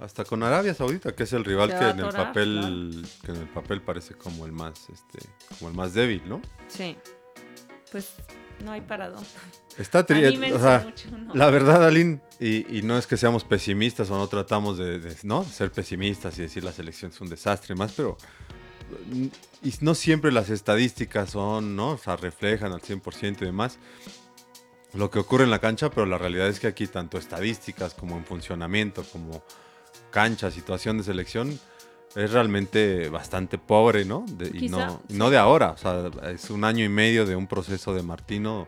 Hasta 0.00 0.24
con 0.24 0.42
Arabia 0.42 0.72
Saudita, 0.72 1.14
que 1.14 1.24
es 1.24 1.32
el 1.32 1.44
rival 1.44 1.70
que 1.70 1.74
en 1.76 1.98
el 1.98 2.04
atorar, 2.06 2.26
papel, 2.28 3.06
que 3.24 3.32
en 3.32 3.38
el 3.38 3.48
papel 3.48 3.82
parece 3.82 4.14
como 4.14 4.46
el 4.46 4.52
más, 4.52 4.88
este, 4.88 5.18
como 5.58 5.70
el 5.70 5.76
más 5.76 5.94
débil, 5.94 6.22
¿no? 6.28 6.40
sí. 6.68 6.96
Pues 7.90 8.12
no 8.64 8.70
hay 8.70 8.82
para 8.82 9.08
dónde. 9.08 9.28
Está 9.76 10.06
triste, 10.06 10.28
Anímense 10.28 10.54
o 10.54 10.60
sea, 10.60 10.80
mucho, 10.84 11.10
¿no? 11.10 11.34
la 11.34 11.50
verdad, 11.50 11.84
Aline, 11.84 12.20
y, 12.38 12.78
y 12.78 12.82
no 12.82 12.96
es 12.96 13.08
que 13.08 13.16
seamos 13.16 13.42
pesimistas 13.42 14.10
o 14.10 14.16
no 14.16 14.28
tratamos 14.28 14.78
de, 14.78 15.00
de, 15.00 15.16
¿no? 15.24 15.42
ser 15.42 15.72
pesimistas 15.72 16.38
y 16.38 16.42
decir 16.42 16.62
la 16.62 16.72
selección 16.72 17.10
es 17.10 17.20
un 17.20 17.28
desastre 17.28 17.74
y 17.74 17.78
más, 17.78 17.92
pero 17.92 18.16
mm, 19.12 19.26
y 19.64 19.74
no 19.80 19.96
siempre 19.96 20.30
las 20.30 20.50
estadísticas 20.50 21.30
son, 21.30 21.74
¿no? 21.74 21.90
O 21.90 21.98
sea, 21.98 22.14
reflejan 22.16 22.72
al 22.72 22.80
100% 22.80 23.42
y 23.42 23.44
demás 23.44 23.78
lo 24.94 25.10
que 25.10 25.18
ocurre 25.18 25.44
en 25.44 25.50
la 25.50 25.60
cancha, 25.60 25.90
pero 25.90 26.06
la 26.06 26.18
realidad 26.18 26.48
es 26.48 26.60
que 26.60 26.66
aquí 26.66 26.86
tanto 26.86 27.18
estadísticas 27.18 27.94
como 27.94 28.16
en 28.16 28.24
funcionamiento, 28.24 29.04
como 29.04 29.42
cancha, 30.10 30.50
situación 30.50 30.98
de 30.98 31.04
selección, 31.04 31.58
es 32.16 32.32
realmente 32.32 33.08
bastante 33.08 33.56
pobre, 33.58 34.04
¿no? 34.04 34.24
De- 34.28 34.48
y 34.48 34.68
no, 34.68 35.02
no 35.10 35.30
de 35.30 35.38
ahora, 35.38 35.70
o 35.70 35.76
sea, 35.76 36.10
es 36.32 36.50
un 36.50 36.64
año 36.64 36.84
y 36.84 36.88
medio 36.88 37.24
de 37.26 37.36
un 37.36 37.46
proceso 37.46 37.94
de 37.94 38.02
Martino, 38.02 38.66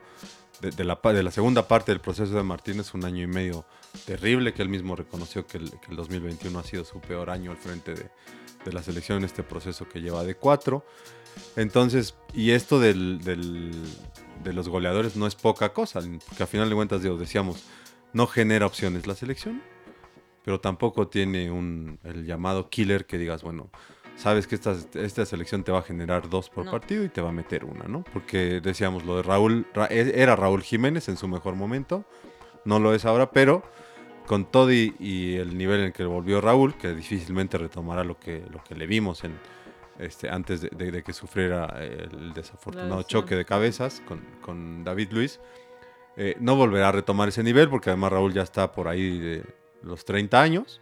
de, 0.60 0.70
de 0.70 0.84
la, 0.84 1.02
pa- 1.02 1.12
de 1.12 1.22
la 1.24 1.32
segunda 1.32 1.66
parte 1.66 1.90
del 1.90 2.00
proceso 2.00 2.34
de 2.34 2.42
Martino 2.44 2.82
es 2.82 2.94
un 2.94 3.04
año 3.04 3.22
y 3.22 3.26
medio 3.26 3.64
terrible, 4.06 4.54
que 4.54 4.62
él 4.62 4.68
mismo 4.68 4.94
reconoció 4.94 5.44
que 5.46 5.58
el, 5.58 5.70
que 5.70 5.90
el 5.90 5.96
2021 5.96 6.56
ha 6.58 6.62
sido 6.62 6.84
su 6.84 7.00
peor 7.00 7.30
año 7.30 7.50
al 7.50 7.56
frente 7.56 7.94
de, 7.94 8.10
de 8.64 8.72
la 8.72 8.80
selección 8.82 9.18
en 9.18 9.24
este 9.24 9.42
proceso 9.42 9.88
que 9.88 10.00
lleva 10.00 10.22
de 10.22 10.36
cuatro. 10.36 10.84
Entonces, 11.56 12.14
y 12.32 12.52
esto 12.52 12.78
del, 12.78 13.20
del- 13.24 13.72
de 14.44 14.52
los 14.52 14.68
goleadores 14.68 15.16
no 15.16 15.26
es 15.26 15.34
poca 15.34 15.72
cosa, 15.72 16.00
porque 16.28 16.42
a 16.42 16.46
final 16.46 16.68
de 16.68 16.74
cuentas, 16.74 17.02
digo, 17.02 17.16
decíamos, 17.16 17.62
no 18.12 18.26
genera 18.26 18.66
opciones 18.66 19.06
la 19.06 19.14
selección, 19.14 19.62
pero 20.44 20.60
tampoco 20.60 21.08
tiene 21.08 21.50
un, 21.50 21.98
el 22.04 22.24
llamado 22.26 22.68
killer 22.68 23.06
que 23.06 23.18
digas, 23.18 23.42
bueno, 23.42 23.70
sabes 24.16 24.46
que 24.46 24.54
esta, 24.56 24.74
esta 24.94 25.24
selección 25.24 25.64
te 25.64 25.72
va 25.72 25.78
a 25.78 25.82
generar 25.82 26.28
dos 26.28 26.50
por 26.50 26.64
No. 26.64 26.70
partido 26.70 27.04
y 27.04 27.08
te 27.08 27.20
va 27.20 27.30
a 27.30 27.32
meter 27.32 27.64
una, 27.64 27.84
¿no? 27.84 28.04
Porque 28.12 28.60
decíamos, 28.60 29.04
lo 29.04 29.16
de 29.16 29.22
Raúl, 29.22 29.66
Ra- 29.74 29.86
e- 29.90 30.20
era 30.20 30.36
Raúl 30.36 30.62
Jiménez 30.62 31.08
en 31.08 31.16
su 31.16 31.28
mejor 31.28 31.54
momento, 31.54 32.04
no 32.64 32.78
lo 32.78 32.94
es 32.94 33.04
ahora, 33.04 33.30
pero 33.30 33.62
con 34.26 34.44
todo 34.44 34.72
y, 34.72 34.94
y 35.00 35.36
el 35.36 35.56
nivel 35.58 35.80
en 35.80 35.86
el 35.86 35.92
que 35.92 36.04
volvió 36.04 36.40
Raúl, 36.40 36.74
que 36.76 36.94
difícilmente 36.94 37.58
retomará 37.58 38.04
lo 38.04 38.18
que, 38.18 38.44
lo 38.50 38.62
que 38.62 38.74
le 38.76 38.86
vimos 38.86 39.24
en, 39.24 39.38
este, 39.98 40.28
antes 40.30 40.60
de, 40.60 40.68
de- 40.70 40.90
de 40.90 41.02
que 41.02 41.12
sufriera 41.12 41.66
el 41.80 42.32
desafortunado 42.34 43.02
choque 43.02 43.34
de 43.36 43.44
cabezas 43.44 44.00
con, 44.06 44.20
con 44.40 44.84
David 44.84 45.08
Luis, 45.12 45.40
eh, 46.16 46.36
no 46.40 46.54
volverá 46.56 46.88
a 46.88 46.92
retomar 46.92 47.28
ese 47.30 47.42
nivel 47.42 47.68
porque 47.70 47.90
además 47.90 48.12
Raúl 48.12 48.32
ya 48.34 48.42
está 48.42 48.70
por 48.72 48.86
ahí 48.88 49.18
de 49.18 49.42
los 49.82 50.04
30 50.04 50.40
años, 50.40 50.80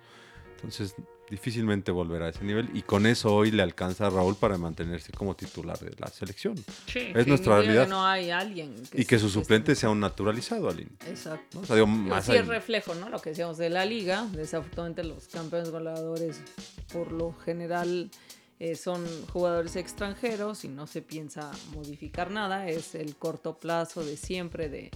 entonces 0.57 0.95
difícilmente 1.31 1.93
volverá 1.93 2.27
a 2.27 2.31
ese 2.31 2.43
nivel 2.45 2.69
y 2.75 2.83
con 2.83 3.07
eso 3.07 3.33
hoy 3.33 3.53
le 3.53 3.63
alcanza 3.63 4.09
a 4.09 4.11
Raúl 4.11 4.35
para 4.35 4.59
mantenerse 4.59 5.13
como 5.13 5.37
titular 5.37 5.79
de 5.79 5.95
la 5.97 6.09
selección 6.09 6.57
Sí, 6.89 7.13
es 7.15 7.25
nuestra 7.29 7.59
realidad. 7.61 7.85
que 7.85 7.91
no 7.91 8.05
hay 8.05 8.31
alguien. 8.33 8.75
y 8.95 9.05
que 9.05 9.17
su 9.17 9.27
esté- 9.29 9.31
suplente 9.41 9.75
sea 9.77 9.91
un 9.91 10.01
naturalizado, 10.01 10.69
Aline. 10.69 10.91
Exacto. 11.07 11.59
¿no? 11.59 11.61
O 11.61 11.67
sea, 11.67 11.77
digo, 11.77 11.87
Digo, 11.87 11.99
más 12.09 12.25
sí 12.27 12.35
es 12.35 12.47
reflejo, 12.49 12.97
¿no? 12.97 13.09
Lo 13.09 13.21
que 13.21 13.31
decíamos 13.31 13.59
de 13.59 13.71
la 13.71 13.85
liga. 13.85 14.27
Desafortunadamente 14.33 15.05
los 15.05 15.29
campeones 15.29 15.71
goleadores 15.71 16.41
por 16.93 17.13
lo 17.13 17.33
general 17.33 18.11
eh, 18.61 18.77
son 18.77 19.07
jugadores 19.33 19.75
extranjeros 19.75 20.65
y 20.65 20.69
no 20.69 20.87
se 20.87 21.01
piensa 21.01 21.51
modificar 21.75 22.31
nada. 22.31 22.69
Es 22.69 22.95
el 22.95 23.17
corto 23.17 23.59
plazo 23.59 24.05
de 24.05 24.19
siempre 24.19 24.69
de, 24.69 24.91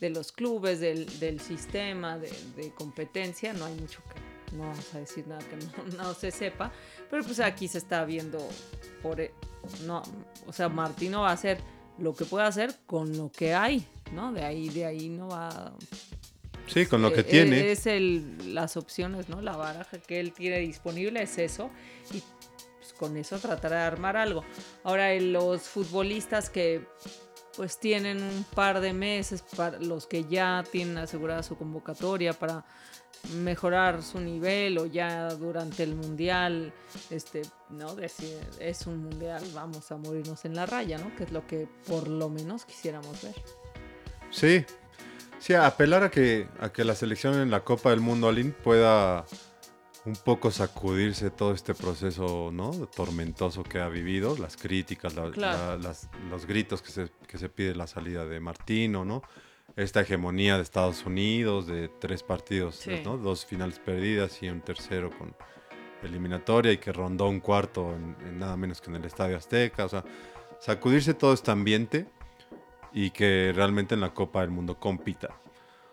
de 0.00 0.10
los 0.10 0.32
clubes, 0.32 0.80
del, 0.80 1.06
del 1.20 1.38
sistema, 1.38 2.18
de, 2.18 2.32
de 2.56 2.70
competencia. 2.72 3.52
No 3.52 3.66
hay 3.66 3.74
mucho 3.74 4.00
que... 4.12 4.30
No 4.56 4.62
vamos 4.64 4.94
a 4.94 4.98
decir 4.98 5.28
nada 5.28 5.40
que 5.48 5.56
no, 5.56 5.96
no 6.02 6.14
se 6.14 6.30
sepa. 6.30 6.72
Pero 7.10 7.22
pues 7.22 7.38
aquí 7.40 7.68
se 7.68 7.78
está 7.78 8.04
viendo 8.06 8.38
por... 9.02 9.20
e- 9.20 9.32
No, 9.84 10.02
o 10.46 10.52
sea, 10.52 10.68
Martino 10.70 11.20
va 11.20 11.30
a 11.30 11.34
hacer 11.34 11.60
lo 11.98 12.14
que 12.16 12.24
puede 12.24 12.46
hacer 12.46 12.74
con 12.86 13.14
lo 13.16 13.30
que 13.30 13.52
hay, 13.52 13.86
¿no? 14.14 14.32
De 14.32 14.42
ahí, 14.42 14.70
de 14.70 14.86
ahí 14.86 15.10
no 15.10 15.28
va 15.28 15.74
sí, 16.66 16.86
con 16.86 17.02
lo 17.02 17.12
que 17.12 17.20
eh, 17.20 17.24
tiene. 17.24 17.70
Es 17.70 17.86
el, 17.86 18.54
las 18.54 18.78
opciones, 18.78 19.28
¿no? 19.28 19.42
La 19.42 19.56
baraja 19.56 19.98
que 19.98 20.18
él 20.20 20.32
tiene 20.32 20.60
disponible 20.60 21.22
es 21.22 21.36
eso. 21.36 21.70
Y 22.14 22.22
con 23.00 23.16
eso 23.16 23.38
tratará 23.38 23.76
de 23.78 23.84
armar 23.84 24.18
algo. 24.18 24.44
Ahora, 24.84 25.14
en 25.14 25.32
los 25.32 25.62
futbolistas 25.62 26.50
que 26.50 26.86
pues 27.56 27.80
tienen 27.80 28.22
un 28.22 28.44
par 28.44 28.80
de 28.80 28.92
meses, 28.92 29.42
para 29.56 29.78
los 29.78 30.06
que 30.06 30.24
ya 30.24 30.62
tienen 30.70 30.98
asegurada 30.98 31.42
su 31.42 31.56
convocatoria 31.56 32.34
para 32.34 32.64
mejorar 33.42 34.02
su 34.02 34.20
nivel 34.20 34.76
o 34.78 34.84
ya 34.84 35.30
durante 35.30 35.82
el 35.82 35.94
mundial, 35.94 36.74
este, 37.08 37.42
¿no? 37.70 37.94
Decir, 37.94 38.38
es 38.58 38.86
un 38.86 39.02
mundial, 39.02 39.42
vamos 39.54 39.90
a 39.90 39.96
morirnos 39.96 40.44
en 40.44 40.54
la 40.54 40.66
raya, 40.66 40.98
¿no? 40.98 41.14
Que 41.16 41.24
es 41.24 41.32
lo 41.32 41.46
que 41.46 41.68
por 41.86 42.06
lo 42.06 42.28
menos 42.28 42.66
quisiéramos 42.66 43.22
ver. 43.22 43.34
Sí, 44.30 44.64
sí, 45.38 45.54
apelar 45.54 46.04
a 46.04 46.10
que, 46.10 46.48
a 46.60 46.70
que 46.70 46.84
la 46.84 46.94
selección 46.94 47.34
en 47.40 47.50
la 47.50 47.64
Copa 47.64 47.90
del 47.90 48.00
Mundo, 48.00 48.28
Aline, 48.28 48.52
pueda 48.52 49.24
un 50.06 50.14
poco 50.16 50.50
sacudirse 50.50 51.30
todo 51.30 51.52
este 51.52 51.74
proceso 51.74 52.50
¿no? 52.52 52.70
tormentoso 52.94 53.62
que 53.62 53.80
ha 53.80 53.88
vivido, 53.88 54.36
las 54.38 54.56
críticas, 54.56 55.14
la- 55.14 55.30
Claro. 55.30 55.76
la- 55.76 55.88
las- 55.88 56.08
los 56.30 56.46
gritos 56.46 56.80
que 56.82 56.90
se, 56.90 57.10
que 57.26 57.36
se 57.38 57.48
pide 57.48 57.74
la 57.74 57.86
salida 57.86 58.24
de 58.24 58.40
Martino, 58.40 59.04
¿no? 59.04 59.22
esta 59.76 60.00
hegemonía 60.00 60.56
de 60.56 60.62
Estados 60.62 61.04
Unidos, 61.06 61.66
de 61.66 61.88
tres 61.88 62.22
partidos, 62.22 62.76
Sí. 62.76 63.02
¿no? 63.04 63.18
dos 63.18 63.44
finales 63.46 63.78
perdidas 63.78 64.42
y 64.42 64.48
un 64.48 64.62
tercero 64.62 65.10
con 65.16 65.34
eliminatoria 66.02 66.72
y 66.72 66.78
que 66.78 66.92
rondó 66.92 67.28
un 67.28 67.40
cuarto 67.40 67.94
en, 67.94 68.16
en 68.26 68.38
nada 68.38 68.56
menos 68.56 68.80
que 68.80 68.88
en 68.90 68.96
el 68.96 69.04
Estadio 69.04 69.36
Azteca, 69.36 69.84
o 69.84 69.88
sea, 69.88 70.02
sacudirse 70.58 71.14
todo 71.14 71.32
este 71.34 71.50
ambiente 71.50 72.06
y 72.92 73.10
que 73.10 73.52
realmente 73.54 73.94
en 73.94 74.00
la 74.00 74.12
Copa 74.14 74.40
del 74.40 74.50
Mundo 74.50 74.78
compita. 74.80 75.40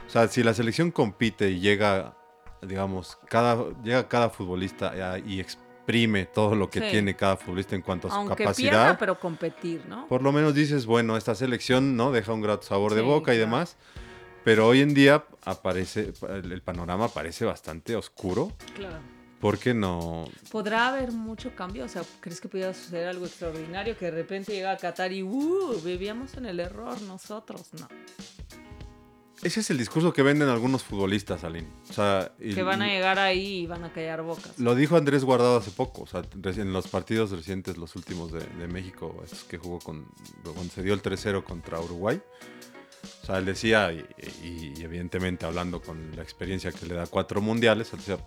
O 0.06 0.10
sea, 0.10 0.28
si 0.30 0.42
la 0.44 0.54
selección 0.54 0.92
compite 0.92 1.50
y 1.52 1.60
llega, 1.60 2.18
digamos, 2.62 3.18
cada, 3.30 3.66
llega 3.84 4.08
cada 4.08 4.30
futbolista 4.30 4.94
y 5.26 5.40
exprime 5.40 6.26
todo 6.26 6.56
lo 6.56 6.70
que 6.70 6.80
Sí. 6.82 6.88
tiene 6.92 7.16
cada 7.16 7.38
futbolista 7.38 7.76
en 7.76 7.82
cuanto 7.82 8.08
a 8.08 8.12
su 8.12 8.18
Aunque 8.18 8.44
capacidad, 8.44 8.72
pierda, 8.72 8.98
pero 8.98 9.20
competir, 9.20 9.86
¿no? 9.88 10.08
por 10.08 10.22
lo 10.22 10.32
menos 10.32 10.54
dices, 10.54 10.86
bueno, 10.86 11.16
esta 11.18 11.34
selección 11.36 11.96
no 11.96 12.12
deja 12.12 12.34
un 12.34 12.42
grato 12.42 12.64
sabor 12.64 12.94
de 12.94 13.02
boca 13.02 13.34
y 13.34 13.38
claro. 13.38 13.52
demás. 13.52 13.78
Pero 14.44 14.66
hoy 14.68 14.80
en 14.82 14.94
día 14.94 15.26
aparece, 15.44 16.14
el 16.30 16.52
el 16.54 16.62
panorama 16.62 17.10
parece 17.10 17.44
bastante 17.44 17.96
oscuro 17.98 18.54
Claro. 18.76 18.98
porque 19.42 19.74
no, 19.74 20.26
¿Podrá 20.52 20.88
haber 20.88 21.12
mucho 21.12 21.54
cambio? 21.54 21.84
O 21.84 21.88
sea, 21.90 22.02
¿crees 22.22 22.40
que 22.40 22.48
pudiera 22.48 22.74
suceder 22.74 23.10
algo 23.10 23.26
extraordinario? 23.26 23.98
Que 23.98 24.06
de 24.06 24.12
repente 24.12 24.54
llega 24.54 24.72
a 24.72 24.78
Qatar 24.78 25.12
y 25.12 25.22
¡uh! 25.24 25.82
Vivíamos 25.84 26.34
en 26.36 26.46
el 26.46 26.60
error 26.62 27.02
nosotros. 27.02 27.70
No. 27.80 27.88
Ese 29.44 29.60
es 29.60 29.70
el 29.70 29.78
discurso 29.78 30.14
que 30.14 30.24
venden 30.24 30.50
algunos 30.50 30.84
futbolistas, 30.84 31.44
Aline. 31.44 31.68
O 31.90 31.94
sea, 31.94 32.32
y- 32.40 32.54
Que 32.56 32.64
van 32.64 32.82
a 32.82 32.88
llegar 32.88 33.20
ahí 33.20 33.60
y 33.60 33.66
van 33.68 33.84
a 33.84 33.92
callar 33.94 34.22
bocas. 34.24 34.58
Lo 34.60 34.74
dijo 34.76 34.98
Andrés 34.98 35.24
Guardado 35.24 35.58
hace 35.58 35.72
poco, 35.72 36.02
o 36.04 36.08
sea, 36.08 36.24
en 36.44 36.74
los 36.74 36.88
partidos 36.88 37.32
recientes, 37.32 37.78
los 37.78 37.96
últimos 37.96 38.32
de, 38.32 38.40
de 38.40 38.68
México, 38.68 39.22
estos 39.24 39.44
que 39.44 39.58
jugó 39.58 39.80
con, 39.80 40.06
cuando 40.44 40.64
se 40.74 40.82
dio 40.84 40.94
el 40.94 41.02
3-0 41.02 41.44
contra 41.44 41.80
Uruguay. 41.80 42.22
O 43.24 43.26
sea, 43.26 43.38
él 43.38 43.46
decía, 43.46 43.92
y, 43.94 44.04
y- 44.44 44.74
y 44.78 44.84
evidentemente 44.84 45.46
hablando 45.46 45.82
con 45.82 46.16
la 46.16 46.24
experiencia 46.24 46.72
que 46.72 46.86
le 46.88 46.96
da 46.96 47.06
cuatro 47.08 47.42
mundiales, 47.42 47.92
él 47.94 48.00
decía, 48.00 48.18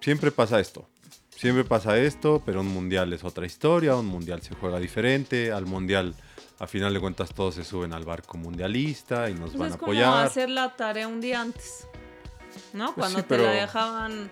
siempre 0.00 0.30
pasa 0.32 0.58
esto, 0.60 0.88
siempre 1.34 1.64
pasa 1.64 1.96
esto, 1.98 2.42
pero 2.44 2.60
un 2.60 2.68
mundial 2.68 3.12
es 3.12 3.22
otra 3.24 3.46
historia, 3.46 3.94
un 3.96 4.06
mundial 4.06 4.42
se 4.42 4.54
juega 4.54 4.78
diferente, 4.80 5.52
al 5.52 5.66
mundial, 5.66 6.14
a 6.58 6.66
final 6.66 6.94
de 6.94 7.00
cuentas, 7.00 7.32
todos 7.34 7.54
se 7.56 7.64
suben 7.64 7.92
al 7.92 8.04
barco 8.04 8.36
mundialista 8.38 9.28
y 9.30 9.34
nos 9.34 9.50
Pues 9.50 9.58
van 9.58 9.68
es 9.70 9.74
a 9.74 9.78
como 9.78 9.92
apoyar. 9.92 10.26
hacer 10.26 10.50
la 10.50 10.76
tarea 10.76 11.08
un 11.08 11.20
día 11.20 11.40
antes. 11.40 11.86
¿no? 12.72 12.86
Pues 12.86 12.94
Cuando 12.96 13.18
sí, 13.18 13.22
te 13.24 13.28
pero- 13.28 13.44
la 13.44 13.50
dejaban 13.52 14.30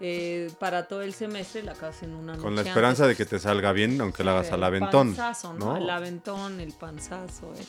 eh, 0.00 0.50
para 0.60 0.86
todo 0.86 1.02
el 1.02 1.12
semestre 1.12 1.62
la 1.64 1.72
acabas 1.72 2.02
en 2.04 2.14
una 2.14 2.32
noche 2.34 2.42
Con 2.44 2.54
la 2.54 2.62
esperanza 2.62 3.06
de 3.06 3.16
que 3.16 3.24
te 3.26 3.38
salga 3.40 3.72
bien, 3.72 4.00
aunque 4.00 4.22
la 4.24 4.30
hagas 4.30 4.52
al 4.52 4.62
aventón. 4.62 5.08
El 5.08 5.14
panzazo, 5.16 5.54
¿no? 5.54 5.66
¿no? 5.72 5.76
El 5.76 5.90
aventón, 5.90 6.60
el 6.60 6.72
panzazo. 6.72 7.52
el- 7.54 7.66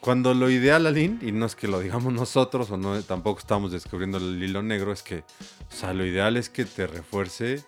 Cuando 0.00 0.32
lo 0.32 0.48
ideal, 0.48 0.86
Aline, 0.86 1.18
y 1.20 1.30
no 1.32 1.44
es 1.44 1.54
que 1.54 1.68
lo 1.68 1.78
digamos 1.80 2.12
nosotros 2.14 2.70
o 2.70 2.78
no, 2.78 3.00
tampoco 3.02 3.38
estamos 3.40 3.70
descubriendo 3.72 4.16
el 4.16 4.42
hilo 4.42 4.62
negro, 4.62 4.92
es 4.92 5.02
que, 5.02 5.18
o 5.18 5.74
sea, 5.76 5.92
lo 5.92 6.06
ideal 6.06 6.38
es 6.38 6.48
que 6.48 6.64
te 6.64 6.86
refuerce 6.86 7.62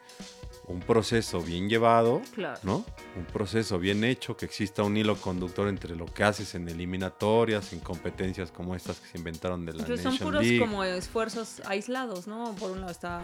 un 0.72 0.80
proceso 0.80 1.40
bien 1.40 1.68
llevado, 1.68 2.22
Claro. 2.34 2.58
¿no? 2.62 2.84
Un 3.16 3.24
proceso 3.26 3.78
bien 3.78 4.04
hecho, 4.04 4.36
que 4.36 4.46
exista 4.46 4.82
un 4.82 4.96
hilo 4.96 5.16
conductor 5.16 5.68
entre 5.68 5.94
lo 5.94 6.06
que 6.06 6.24
haces 6.24 6.54
en 6.54 6.68
eliminatorias, 6.68 7.72
en 7.72 7.80
competencias 7.80 8.50
como 8.50 8.74
estas 8.74 8.98
que 9.00 9.08
se 9.08 9.18
inventaron 9.18 9.66
de 9.66 9.72
la 9.74 9.80
Entonces 9.80 10.02
son 10.02 10.18
puros 10.18 10.42
League. 10.42 10.58
como 10.58 10.82
esfuerzos 10.84 11.60
aislados, 11.66 12.26
¿no? 12.26 12.54
Por 12.58 12.70
un 12.70 12.80
lado 12.80 12.90
está, 12.92 13.22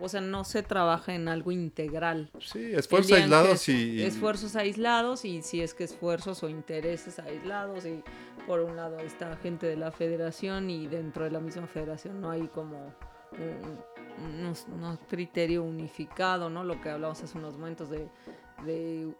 o 0.00 0.08
sea, 0.08 0.20
no 0.20 0.44
se 0.44 0.62
trabaja 0.62 1.14
en 1.14 1.28
algo 1.28 1.50
integral. 1.52 2.30
Sí, 2.40 2.70
esfuerzos 2.72 3.12
aislados 3.12 3.54
es- 3.54 3.68
y... 3.68 3.72
y- 4.00 4.02
Esfuerzos 4.04 4.56
aislados 4.56 5.24
y 5.24 5.42
si 5.42 5.60
es 5.60 5.74
que 5.74 5.84
esfuerzos 5.84 6.42
o 6.42 6.48
intereses 6.48 7.18
aislados 7.18 7.84
y 7.86 8.02
por 8.46 8.60
un 8.60 8.76
lado 8.76 8.98
está 9.00 9.36
gente 9.38 9.66
de 9.66 9.76
la 9.76 9.90
federación 9.90 10.70
y 10.70 10.86
dentro 10.86 11.24
de 11.24 11.30
la 11.30 11.40
misma 11.40 11.66
federación 11.66 12.20
no 12.20 12.30
hay 12.30 12.46
como 12.48 12.94
un, 13.32 13.78
unos- 14.18 14.66
unos 14.72 14.98
criterio 15.08 15.62
unificado, 15.62 16.50
¿no? 16.50 16.64
Lo 16.64 16.80
que 16.80 16.90
hablamos 16.90 17.22
hace 17.22 17.36
unos 17.38 17.54
momentos 17.54 17.90
de, 17.90 18.08
de, 18.64 19.14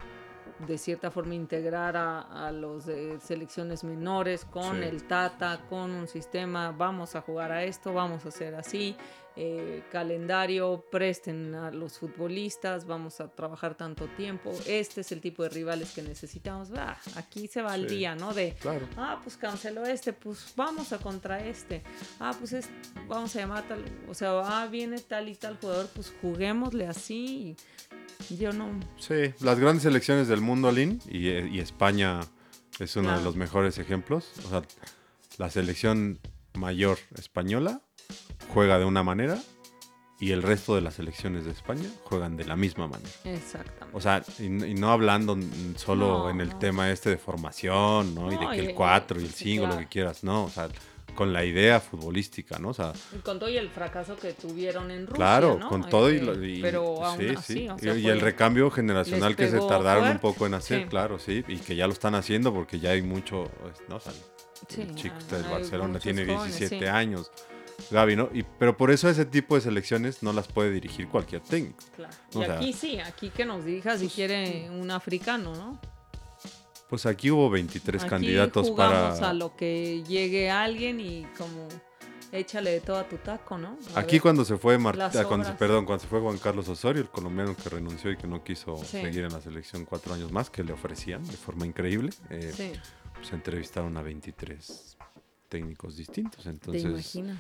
de 0.67 0.79
cierta 0.79 1.11
forma 1.11 1.35
integrar 1.35 1.97
a, 1.97 2.47
a 2.47 2.53
los 2.53 2.87
de 2.87 3.19
selecciones 3.21 3.83
menores 3.85 4.45
con 4.45 4.77
Sí. 4.77 4.83
el 4.85 5.05
Tata, 5.05 5.61
con 5.69 5.91
un 5.91 6.07
sistema, 6.07 6.71
vamos 6.71 7.17
a 7.17 7.21
jugar 7.23 7.51
a 7.53 7.65
esto, 7.65 7.93
vamos 7.93 8.25
a 8.25 8.29
hacer 8.29 8.55
así, 8.55 8.97
eh, 9.37 9.83
calendario, 9.91 10.85
presten 10.93 11.55
a 11.55 11.71
los 11.73 11.99
futbolistas, 11.99 12.87
vamos 12.87 13.21
a 13.21 13.29
trabajar 13.29 13.75
tanto 13.77 14.07
tiempo, 14.17 14.53
este 14.67 15.01
es 15.01 15.11
el 15.13 15.21
tipo 15.21 15.43
de 15.43 15.49
rivales 15.49 15.91
que 15.93 16.03
necesitamos, 16.03 16.71
Ah, 16.77 16.97
aquí 17.17 17.49
se 17.49 17.61
va 17.63 17.75
el 17.75 17.89
Sí. 17.89 17.97
día, 17.97 18.15
¿no? 18.15 18.33
De, 18.33 18.53
Claro. 18.61 18.89
ah, 18.97 19.21
pues 19.23 19.37
canceló 19.37 19.85
este, 19.85 20.13
pues 20.13 20.53
vamos 20.57 20.93
a 20.93 20.99
contra 20.99 21.45
este, 21.45 21.83
ah, 22.21 22.35
pues 22.39 22.53
es- 22.53 22.69
vamos 23.09 23.35
a 23.35 23.41
llamar 23.41 23.65
a 23.65 23.69
tal, 23.69 23.85
o 24.09 24.15
sea, 24.15 24.31
ah, 24.45 24.67
viene 24.69 24.99
tal 25.01 25.29
y 25.29 25.35
tal 25.35 25.57
jugador, 25.59 25.89
pues 25.95 26.13
juguémosle 26.21 26.87
así, 26.87 27.57
y 28.31 28.37
yo 28.37 28.53
no, 28.53 28.71
Sí, 28.99 29.35
las 29.41 29.59
grandes 29.59 29.83
selecciones 29.83 30.29
del 30.29 30.41
mundo, 30.41 30.69
Aline, 30.69 30.99
y, 31.09 31.29
y 31.29 31.59
España 31.61 32.21
es 32.79 32.97
uno 32.97 33.17
de 33.19 33.23
los 33.25 33.37
mejores 33.37 33.79
ejemplos. 33.79 34.31
O 34.47 34.49
sea, 34.51 34.63
la 35.39 35.51
selección 35.51 36.19
mayor 36.55 36.99
española 37.19 37.81
juega 38.53 38.79
de 38.79 38.85
una 38.85 39.03
manera 39.03 39.39
y 40.21 40.31
el 40.33 40.43
resto 40.43 40.75
de 40.75 40.81
las 40.81 40.95
selecciones 40.95 41.45
de 41.45 41.51
España 41.51 41.89
juegan 42.05 42.37
de 42.37 42.45
la 42.45 42.57
misma 42.57 42.87
manera. 42.87 43.11
exactamente. 43.25 43.97
O 43.97 44.01
sea, 44.01 44.23
y, 44.39 44.49
no 44.49 44.91
hablando 44.93 45.37
solo 45.77 46.07
No, 46.25 46.31
en 46.31 46.41
el 46.41 46.51
no. 46.51 46.59
tema 46.59 46.91
este 46.91 47.11
de 47.11 47.17
formación, 47.19 48.15
¿no? 48.15 48.33
y 48.33 48.37
de 48.37 48.49
que 48.57 48.71
el 48.71 48.75
4 48.75 49.21
y 49.21 49.25
el 49.25 49.31
sí, 49.33 49.45
5, 49.57 49.67
lo 49.67 49.79
que 49.79 49.87
quieras, 49.87 50.23
no. 50.25 50.45
O 50.45 50.51
sea, 50.51 50.69
con 51.15 51.33
la 51.33 51.45
idea 51.45 51.79
futbolística, 51.81 52.59
¿no? 52.59 52.71
O 52.71 52.75
sea, 52.75 52.93
Y 53.15 53.19
con 53.19 53.39
todo 53.39 53.49
y 53.49 53.57
el 53.57 53.71
fracaso 53.71 54.17
que 54.17 54.33
tuvieron 54.33 54.91
en 54.91 55.07
Rusia, 55.07 55.15
Claro, 55.17 55.59
¿no? 55.61 55.69
con 55.69 55.89
todo 55.89 56.11
y, 56.13 56.17
Este, 56.17 56.49
y- 56.49 56.63
pero 56.63 57.05
aún 57.05 57.19
sí, 57.21 57.29
así, 57.37 57.53
sí. 57.55 57.69
o 57.69 57.79
sea, 57.79 57.95
y, 57.97 58.09
el 58.09 58.21
recambio 58.21 58.69
generacional 58.71 59.37
que 59.37 59.49
se 59.49 59.59
tardaron 59.61 60.09
un 60.09 60.19
poco 60.19 60.47
en 60.47 60.55
hacer, 60.55 60.83
sí. 60.83 60.89
claro, 60.89 61.19
sí, 61.21 61.45
y 61.47 61.59
que 61.59 61.77
ya 61.77 61.87
lo 61.87 61.93
están 61.93 62.15
haciendo 62.17 62.53
porque 62.53 62.81
ya 62.81 62.91
hay 62.91 63.03
mucho, 63.03 63.49
pues, 63.61 63.75
¿no? 63.89 63.97
O 63.97 64.01
sea, 64.01 64.13
Sí, 64.69 64.81
el 64.81 64.95
chico 64.95 65.15
este 65.19 65.37
del 65.37 65.45
Barcelona 65.51 65.99
tiene 65.99 66.25
jóvenes, 66.25 66.59
17 66.59 66.79
sí. 66.87 66.89
años, 66.91 67.31
Gaby, 67.91 68.17
¿no? 68.17 68.29
Y, 68.33 68.43
pero 68.59 68.77
por 68.77 68.91
eso 68.91 69.09
ese 69.09 69.25
tipo 69.25 69.55
de 69.55 69.61
selecciones 69.61 70.23
no 70.23 70.33
las 70.33 70.49
puede 70.49 70.71
dirigir 70.71 71.09
cualquier 71.09 71.43
técnico. 71.43 71.85
Claro. 71.97 72.15
O 72.35 72.43
Y 72.43 72.45
sea, 72.45 72.57
aquí 72.57 72.73
sí, 72.73 72.99
aquí 73.01 73.31
que 73.31 73.45
nos 73.45 73.65
dirija 73.65 73.97
si 73.99 74.09
quiere 74.09 74.69
un 74.71 74.91
africano, 74.91 75.55
¿no? 75.55 75.81
Pues 76.89 77.07
aquí 77.07 77.31
hubo 77.31 77.51
23 77.51 78.03
Aquí 78.03 78.11
candidatos 78.11 78.69
jugamos 78.69 79.19
para... 79.19 79.31
a 79.31 79.33
lo 79.35 79.57
que 79.57 80.03
llegue 80.07 80.51
alguien 80.51 81.01
y 81.01 81.27
como 81.37 81.69
échale 82.31 82.71
de 82.73 82.81
todo 82.81 82.99
a 82.99 83.09
tu 83.09 83.17
taco, 83.17 83.57
¿no? 83.59 83.79
A 83.95 84.01
Aquí 84.01 84.17
ver. 84.17 84.23
cuando 84.23 84.45
se 84.45 84.57
fue 84.59 84.77
Mar- 84.79 84.97
las 84.97 85.15
ah, 85.17 85.25
cuando 85.25 85.57
perdón, 85.57 85.85
cuando 85.87 86.03
se 86.03 86.09
fue 86.09 86.21
Juan 86.21 86.39
Carlos 86.39 86.69
Osorio, 86.69 87.03
el 87.03 87.09
colombiano 87.09 87.57
que 87.57 87.69
renunció 87.69 88.11
y 88.11 88.17
que 88.17 88.27
no 88.27 88.43
quiso 88.45 88.77
Sí. 88.79 89.01
seguir 89.03 89.25
en 89.25 89.33
la 89.33 89.41
selección 89.41 89.85
cuatro 89.85 90.15
años 90.15 90.31
más, 90.33 90.51
que 90.51 90.63
le 90.65 90.73
ofrecían 90.73 91.25
de 91.27 91.37
forma 91.37 91.67
increíble, 91.67 92.11
eh, 92.31 92.53
Sí, 92.55 92.73
se 93.29 93.35
entrevistaron 93.35 93.97
a 93.97 94.03
23 94.03 94.97
técnicos 95.49 95.97
distintos. 95.97 96.43
te 96.45 96.51
Entonces, 96.51 96.85
imaginas. 96.85 97.39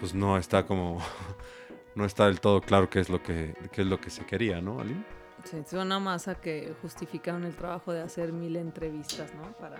Pues 0.00 0.14
no 0.14 0.38
está 0.38 0.66
como, 0.66 0.98
no 1.94 2.04
está 2.04 2.26
del 2.26 2.40
todo 2.40 2.60
claro 2.60 2.90
qué 2.90 3.00
es 3.00 3.10
lo 3.10 3.22
que, 3.22 3.54
qué 3.70 3.82
es 3.82 3.86
lo 3.86 4.00
que 4.00 4.10
se 4.10 4.24
quería, 4.26 4.60
¿no, 4.60 4.80
Aline? 4.80 5.04
Sí, 5.44 5.62
suena 5.66 5.98
más 5.98 6.28
a 6.28 6.34
que 6.34 6.74
justificaron 6.82 7.44
el 7.44 7.54
trabajo 7.54 7.92
de 7.92 8.02
hacer 8.02 8.32
mil 8.32 8.56
entrevistas, 8.56 9.32
¿no? 9.34 9.52
Para 9.52 9.76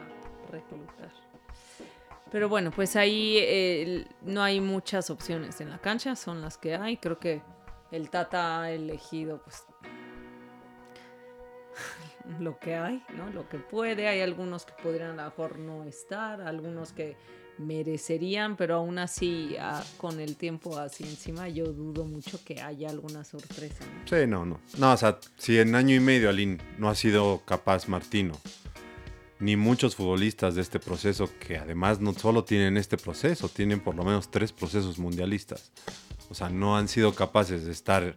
reclutar. 0.51 1.11
Pero 2.31 2.49
bueno, 2.49 2.71
pues 2.71 2.97
ahí 2.97 4.07
no 4.23 4.43
hay 4.43 4.61
muchas 4.61 5.11
opciones 5.11 5.61
en 5.61 5.71
la 5.71 5.79
cancha, 5.79 6.15
son 6.17 6.41
las 6.41 6.57
que 6.57 6.77
hay. 6.77 6.97
Creo 6.97 7.19
que 7.19 7.43
el 7.91 8.09
Tata 8.09 8.63
ha 8.63 8.71
elegido, 8.71 9.43
pues, 9.43 9.65
lo 12.39 12.59
que 12.59 12.77
hay, 12.77 13.05
¿no? 13.17 13.29
Lo 13.31 13.49
que 13.49 13.59
puede. 13.59 14.09
Hay 14.09 14.21
algunos 14.21 14.65
que 14.65 14.73
podrían 14.81 15.19
a 15.19 15.25
lo 15.25 15.31
mejor 15.31 15.59
no 15.59 15.85
estar, 15.85 16.41
algunos 16.41 16.93
que 16.93 17.17
merecerían, 17.61 18.57
pero 18.57 18.77
aún 18.77 18.99
así, 18.99 19.55
ah, 19.61 19.85
con 19.97 20.21
el 20.21 20.37
tiempo 20.37 20.79
así 20.79 21.05
encima, 21.05 21.49
yo 21.49 21.67
dudo 21.67 22.05
mucho 22.05 22.43
que 22.45 22.61
haya 22.61 22.91
alguna 22.91 23.25
sorpresa. 23.25 23.85
Sí, 24.07 24.27
no, 24.27 24.45
no. 24.45 24.61
No, 24.79 24.93
o 24.93 24.97
sea, 24.97 25.19
si 25.37 25.59
en 25.59 25.75
año 25.75 25.95
y 25.95 26.01
medio, 26.01 26.31
Aline, 26.31 26.59
no 26.79 26.89
ha 26.89 26.95
sido 26.95 27.43
capaz 27.45 27.89
Martino, 27.89 28.35
ni 29.39 29.57
muchos 29.57 29.97
futbolistas 29.97 30.55
de 30.55 30.63
este 30.63 30.81
proceso, 30.81 31.31
que 31.39 31.57
además 31.57 32.01
no 32.01 32.13
solo 32.13 32.45
tienen 32.45 32.77
este 32.77 32.97
proceso, 32.97 33.49
tienen 33.49 33.81
por 33.81 33.95
lo 33.95 34.05
menos 34.05 34.31
tres 34.31 34.53
procesos 34.53 34.99
mundialistas. 34.99 35.73
O 36.29 36.35
sea, 36.35 36.49
no 36.49 36.77
han 36.77 36.89
sido 36.89 37.15
capaces 37.15 37.65
de 37.65 37.73
estar 37.73 38.17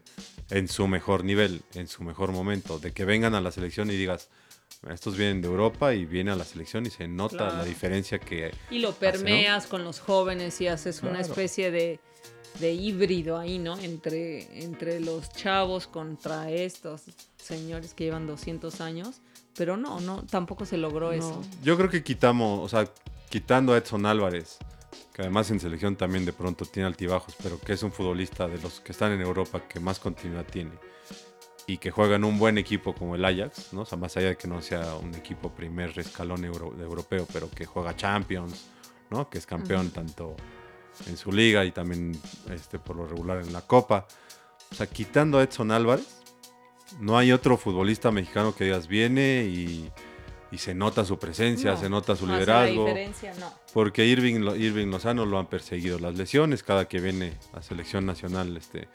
en 0.49 0.67
su 0.67 0.87
mejor 0.87 1.23
nivel, 1.23 1.63
en 1.73 1.87
su 1.87 2.03
mejor 2.03 2.31
momento, 2.31 2.77
de 2.77 2.91
que 2.91 3.05
vengan 3.05 3.35
a 3.35 3.41
la 3.41 3.51
selección 3.51 3.89
y 3.89 3.95
digas, 3.95 4.29
estos 4.91 5.15
vienen 5.17 5.41
de 5.41 5.47
Europa 5.47 5.93
y 5.93 6.05
vienen 6.05 6.33
a 6.33 6.37
la 6.37 6.43
selección 6.43 6.85
y 6.85 6.89
se 6.89 7.07
nota 7.07 7.37
Claro. 7.37 7.57
la 7.57 7.65
diferencia 7.65 8.19
que... 8.19 8.51
Y 8.69 8.79
lo 8.79 8.93
permeas 8.93 9.67
con 9.67 9.83
los 9.83 9.99
jóvenes 9.99 10.59
y 10.61 10.67
haces 10.67 11.01
una 11.03 11.21
especie 11.21 11.71
de, 11.71 11.99
de 12.59 12.73
híbrido 12.73 13.37
ahí, 13.37 13.59
¿no? 13.59 13.77
Entre, 13.79 14.63
entre 14.63 14.99
los 14.99 15.29
chavos 15.31 15.87
contra 15.87 16.51
estos 16.51 17.03
señores 17.37 17.93
que 17.93 18.05
llevan 18.05 18.27
200 18.27 18.81
años. 18.81 19.21
Pero 19.55 19.77
no, 19.77 19.99
no, 20.01 20.23
tampoco 20.23 20.65
se 20.65 20.77
logró 20.77 21.11
eso. 21.11 21.43
Yo 21.63 21.77
creo 21.77 21.89
que 21.89 22.03
quitamos, 22.03 22.59
o 22.65 22.67
sea, 22.67 22.91
quitando 23.29 23.73
a 23.73 23.77
Edson 23.77 24.05
Álvarez, 24.07 24.57
que 25.13 25.21
además 25.21 25.51
en 25.51 25.59
selección 25.59 25.95
también 25.95 26.25
de 26.25 26.33
pronto 26.33 26.65
tiene 26.65 26.87
altibajos, 26.87 27.35
pero 27.41 27.59
que 27.59 27.73
es 27.73 27.83
un 27.83 27.91
futbolista 27.91 28.47
de 28.47 28.57
los 28.57 28.79
que 28.79 28.91
están 28.91 29.11
en 29.11 29.21
Europa 29.21 29.67
que 29.67 29.79
más 29.79 29.99
continuidad 29.99 30.45
tiene 30.45 30.71
y 31.67 31.77
que 31.77 31.91
juega 31.91 32.15
en 32.17 32.23
un 32.25 32.37
buen 32.37 32.57
equipo 32.57 32.93
como 32.93 33.15
el 33.15 33.23
Ajax, 33.23 33.71
¿no? 33.73 33.81
O 33.81 33.85
sea, 33.85 33.97
más 33.97 34.15
allá 34.17 34.29
de 34.29 34.35
que 34.37 34.47
no 34.47 34.61
sea 34.61 34.95
un 34.95 35.15
equipo 35.15 35.49
primer 35.49 35.97
escalón 35.97 36.43
euro- 36.43 36.73
europeo, 36.79 37.25
pero 37.31 37.49
que 37.49 37.65
juega 37.65 37.95
Champions, 37.95 38.65
¿no? 39.09 39.29
Que 39.29 39.37
es 39.37 39.45
campeón 39.45 39.91
tanto 39.91 40.35
en 41.07 41.15
su 41.17 41.31
liga 41.31 41.63
y 41.65 41.71
también 41.71 42.19
este, 42.51 42.79
por 42.79 42.95
lo 42.97 43.05
regular 43.07 43.39
en 43.41 43.53
la 43.53 43.61
Copa. 43.61 44.07
O 44.71 44.75
sea, 44.75 44.87
quitando 44.87 45.39
a 45.39 45.43
Edson 45.43 45.71
Álvarez, 45.71 46.19
no 46.99 47.17
hay 47.17 47.31
otro 47.31 47.57
futbolista 47.57 48.11
mexicano 48.11 48.53
que 48.53 48.65
digas 48.65 48.87
viene 48.87 49.45
y, 49.45 49.89
y 50.51 50.57
se 50.57 50.75
nota 50.75 51.05
su 51.05 51.17
presencia, 51.17 51.71
No, 51.71 51.77
se 51.77 51.89
nota 51.89 52.15
su 52.15 52.25
hace 52.25 52.33
liderazgo. 52.33 52.85
Diferencia, 52.85 53.33
no. 53.39 53.51
Porque 53.73 54.05
Irving, 54.05 54.41
Irving 54.57 54.87
Lozano 54.87 55.25
lo 55.25 55.39
han 55.39 55.47
perseguido 55.47 55.97
las 55.97 56.15
lesiones. 56.15 56.61
Cada 56.61 56.87
que 56.87 56.99
viene 56.99 57.33
a 57.53 57.61
selección 57.61 58.05
nacional, 58.05 58.55
este, 58.57 58.87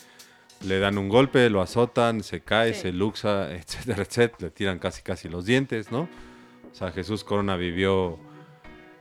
le 0.64 0.78
dan 0.80 0.98
un 0.98 1.08
golpe, 1.08 1.48
lo 1.50 1.60
azotan, 1.62 2.22
se 2.22 2.40
cae, 2.40 2.74
Sí. 2.74 2.80
se 2.82 2.92
luxa, 2.92 3.52
etcétera, 3.54 4.02
etcétera. 4.02 4.38
Le 4.40 4.50
tiran 4.50 4.78
casi 4.78 5.02
casi 5.02 5.28
los 5.28 5.44
dientes, 5.46 5.90
¿no? 5.92 6.08
O 6.70 6.74
sea, 6.74 6.90
Jesús 6.92 7.24
Corona 7.24 7.56
vivió. 7.56 8.18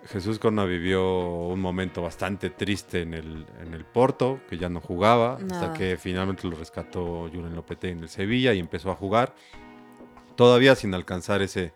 Jesús 0.06 0.40
Corona 0.40 0.64
vivió 0.64 1.04
un 1.48 1.60
momento 1.60 2.02
bastante 2.02 2.50
triste 2.50 3.02
en 3.02 3.14
el, 3.14 3.46
en 3.62 3.74
el 3.74 3.84
Porto, 3.84 4.40
que 4.50 4.58
ya 4.58 4.70
no 4.70 4.80
jugaba, 4.80 5.34
hasta 5.52 5.74
que 5.74 5.98
finalmente 5.98 6.48
lo 6.48 6.56
rescató 6.56 7.28
Julen 7.34 7.54
Lopetegui 7.56 7.92
en 7.98 8.04
el 8.04 8.08
Sevilla 8.10 8.54
y 8.54 8.60
empezó 8.60 8.90
a 8.90 8.96
jugar. 8.96 9.36
Todavía 10.38 10.76
sin 10.76 10.94
alcanzar 10.94 11.42
ese, 11.42 11.74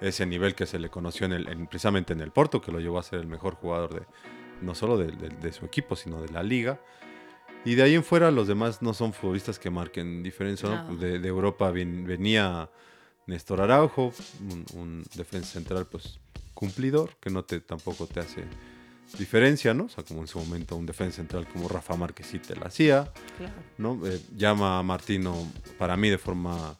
ese 0.00 0.26
nivel 0.26 0.54
que 0.54 0.66
se 0.66 0.78
le 0.78 0.90
conoció 0.90 1.26
en 1.26 1.32
el, 1.32 1.48
en- 1.48 1.66
precisamente 1.66 2.12
en 2.12 2.20
el 2.20 2.30
Porto, 2.30 2.60
que 2.60 2.70
lo 2.70 2.78
llevó 2.78 2.98
a 3.00 3.02
ser 3.02 3.18
el 3.20 3.26
mejor 3.26 3.54
jugador 3.54 3.94
de 3.94 4.02
no 4.62 4.74
solo 4.76 4.96
de, 4.96 5.06
de- 5.10 5.30
de 5.30 5.52
su 5.52 5.64
equipo, 5.64 5.96
sino 5.96 6.20
de 6.22 6.28
la 6.28 6.42
liga. 6.44 6.78
Y 7.66 7.74
de 7.74 7.82
ahí 7.82 7.94
en 7.94 8.04
fuera 8.04 8.30
los 8.30 8.46
demás 8.48 8.80
no 8.80 8.94
son 8.94 9.12
futbolistas 9.12 9.58
que 9.58 9.68
marquen 9.70 10.22
diferencia. 10.22 10.68
¿no? 10.68 10.90
No. 10.92 10.96
De, 10.96 11.18
de 11.18 11.28
Europa 11.28 11.70
venía 11.70 12.70
Néstor 13.26 13.60
Araujo, 13.60 14.12
un, 14.40 14.64
un 14.74 15.04
defensa 15.14 15.52
central 15.52 15.86
pues 15.86 16.18
cumplidor, 16.54 17.16
que 17.20 17.28
no 17.28 17.44
te 17.44 17.60
tampoco 17.60 18.06
te 18.06 18.20
hace 18.20 18.44
diferencia, 19.18 19.74
¿no? 19.74 19.84
O 19.84 19.88
sea, 19.88 20.04
como 20.04 20.20
en 20.22 20.26
su 20.28 20.38
momento 20.38 20.74
un 20.76 20.86
defensa 20.86 21.16
central 21.16 21.46
como 21.48 21.68
Rafa 21.68 21.96
Márquez 21.96 22.26
sí 22.28 22.38
te 22.38 22.56
la 22.56 22.66
hacía, 22.66 23.12
Claro. 23.36 23.52
¿no? 23.78 24.00
Eh, 24.06 24.20
llama 24.36 24.78
a 24.78 24.82
Martino, 24.82 25.36
para 25.78 25.96
mí 25.96 26.08
de 26.08 26.18
forma 26.18 26.76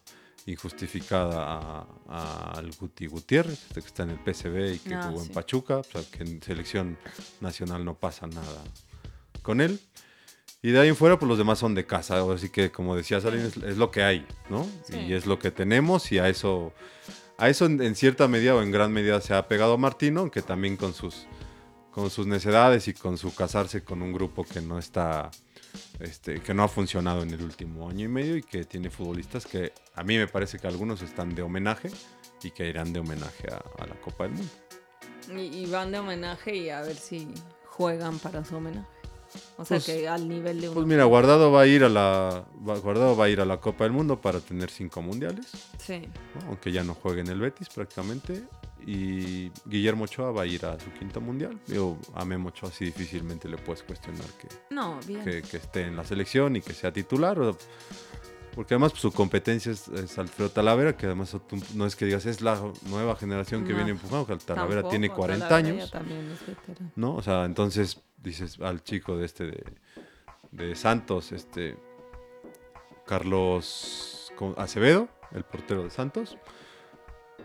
injustificada, 0.46 1.86
al 2.08 2.70
Guti 2.78 3.06
Gutiérrez, 3.06 3.60
este 3.68 3.80
que 3.80 3.86
está 3.86 4.02
en 4.04 4.10
el 4.10 4.18
PSV 4.18 4.74
y 4.74 4.78
que 4.78 4.94
Ah, 4.94 5.02
jugó 5.08 5.20
sí. 5.20 5.28
en 5.28 5.34
Pachuca, 5.34 5.78
o 5.78 5.82
sea, 5.84 6.02
que 6.10 6.22
en 6.22 6.42
selección 6.42 6.96
nacional 7.40 7.84
no 7.84 7.94
pasa 7.94 8.26
nada 8.26 8.62
con 9.42 9.60
él. 9.60 9.80
Y 10.66 10.72
de 10.72 10.80
ahí 10.80 10.88
en 10.88 10.96
fuera, 10.96 11.16
pues 11.16 11.28
los 11.28 11.38
demás 11.38 11.60
son 11.60 11.76
de 11.76 11.86
casa. 11.86 12.20
Así 12.28 12.48
que, 12.48 12.72
como 12.72 12.96
decía 12.96 13.20
Salín, 13.20 13.42
es, 13.42 13.56
es 13.56 13.76
lo 13.76 13.92
que 13.92 14.02
hay, 14.02 14.26
¿no? 14.50 14.66
Sí. 14.82 14.96
Y 14.96 15.12
es 15.12 15.24
lo 15.24 15.38
que 15.38 15.52
tenemos 15.52 16.10
y 16.10 16.18
a 16.18 16.28
eso, 16.28 16.72
a 17.38 17.48
eso 17.48 17.66
en, 17.66 17.80
en 17.80 17.94
cierta 17.94 18.26
medida 18.26 18.52
o 18.56 18.60
en 18.60 18.72
gran 18.72 18.92
medida 18.92 19.20
se 19.20 19.32
ha 19.32 19.46
pegado 19.46 19.78
Martino, 19.78 20.22
aunque 20.22 20.42
también 20.42 20.76
con 20.76 20.92
sus, 20.92 21.28
con 21.92 22.10
sus 22.10 22.26
necedades 22.26 22.88
y 22.88 22.94
con 22.94 23.16
su 23.16 23.32
casarse 23.32 23.84
con 23.84 24.02
un 24.02 24.12
grupo 24.12 24.42
que 24.42 24.60
no 24.60 24.76
está, 24.76 25.30
este, 26.00 26.40
que 26.40 26.52
no 26.52 26.64
ha 26.64 26.68
funcionado 26.68 27.22
en 27.22 27.30
el 27.30 27.42
último 27.42 27.88
año 27.88 28.04
y 28.04 28.08
medio 28.08 28.36
y 28.36 28.42
que 28.42 28.64
tiene 28.64 28.90
futbolistas 28.90 29.46
que 29.46 29.72
a 29.94 30.02
mí 30.02 30.18
me 30.18 30.26
parece 30.26 30.58
que 30.58 30.66
algunos 30.66 31.00
están 31.00 31.32
de 31.36 31.42
homenaje 31.42 31.92
y 32.42 32.50
que 32.50 32.68
irán 32.68 32.92
de 32.92 32.98
homenaje 32.98 33.52
a, 33.52 33.62
a 33.80 33.86
la 33.86 33.94
Copa 34.00 34.24
del 34.24 34.32
Mundo. 34.32 34.52
Y, 35.32 35.62
y 35.62 35.66
van 35.66 35.92
de 35.92 36.00
homenaje 36.00 36.56
y 36.56 36.70
a 36.70 36.80
ver 36.80 36.96
si 36.96 37.28
juegan 37.66 38.18
para 38.18 38.44
su 38.44 38.56
homenaje. 38.56 38.95
O 39.58 39.64
sea 39.64 39.76
Pues- 39.78 39.84
que 39.86 40.08
al 40.08 40.28
nivel 40.28 40.60
de 40.60 40.68
un. 40.68 40.74
Pues 40.74 40.86
mira, 40.86 41.04
Guardado 41.04 41.50
va 41.52 41.62
a 41.62 41.66
ir 41.66 41.84
a 41.84 41.88
la 41.88 42.44
Guardado 42.60 43.16
va 43.16 43.26
a 43.26 43.28
ir 43.28 43.40
a 43.40 43.44
la 43.44 43.60
Copa 43.60 43.84
del 43.84 43.92
Mundo 43.92 44.20
para 44.20 44.40
tener 44.40 44.70
cinco 44.70 45.02
mundiales. 45.02 45.46
Sí. 45.78 46.02
¿no? 46.34 46.48
aunque 46.48 46.72
ya 46.72 46.82
no 46.84 46.94
juegue 46.94 47.20
en 47.20 47.28
el 47.28 47.40
Betis 47.40 47.68
prácticamente. 47.68 48.44
Y 48.88 49.50
Guillermo 49.64 50.04
Ochoa 50.04 50.30
va 50.30 50.42
a 50.42 50.46
ir 50.46 50.64
a 50.64 50.78
su 50.78 50.92
quinto 50.92 51.20
mundial. 51.20 51.58
Yo 51.66 51.96
a 52.14 52.24
Memo 52.24 52.50
Ochoa 52.50 52.70
sí 52.70 52.84
difícilmente 52.84 53.48
le 53.48 53.56
puedes 53.58 53.82
cuestionar 53.82 54.26
que, 54.40 54.46
No, 54.72 55.00
bien. 55.06 55.24
que, 55.24 55.42
que 55.42 55.56
esté 55.56 55.82
en 55.82 55.96
la 55.96 56.04
selección 56.04 56.54
y 56.54 56.60
que 56.60 56.72
sea 56.72 56.92
titular. 56.92 57.36
o- 57.40 57.56
porque 58.56 58.72
además 58.74 58.92
pues, 58.92 59.02
su 59.02 59.12
competencia 59.12 59.70
es, 59.70 59.86
es 59.88 60.18
Alfredo 60.18 60.50
Talavera, 60.50 60.96
que 60.96 61.04
además 61.06 61.36
no 61.74 61.86
es 61.86 61.94
que 61.94 62.06
digas 62.06 62.24
es 62.24 62.40
la 62.40 62.58
nueva 62.88 63.14
generación 63.14 63.64
que 63.64 63.70
No, 63.70 63.76
viene 63.76 63.90
empujando, 63.92 64.26
que 64.26 64.32
el 64.32 64.38
Talavera 64.40 64.76
Tampoco, 64.80 64.90
tiene 64.90 65.10
40 65.10 65.46
Talavera 65.46 65.74
años. 65.74 65.90
también 65.90 66.30
es. 66.32 66.96
¿no? 66.96 67.14
O 67.14 67.22
sea, 67.22 67.44
entonces 67.44 68.00
dices 68.16 68.58
al 68.60 68.82
chico 68.82 69.18
de 69.18 69.26
este 69.26 69.44
de, 69.44 69.64
de 70.52 70.74
Santos, 70.74 71.30
este 71.32 71.76
Carlos. 73.06 74.32
Acevedo, 74.56 75.08
el 75.32 75.44
portero 75.44 75.84
de 75.84 75.90
Santos, 75.90 76.36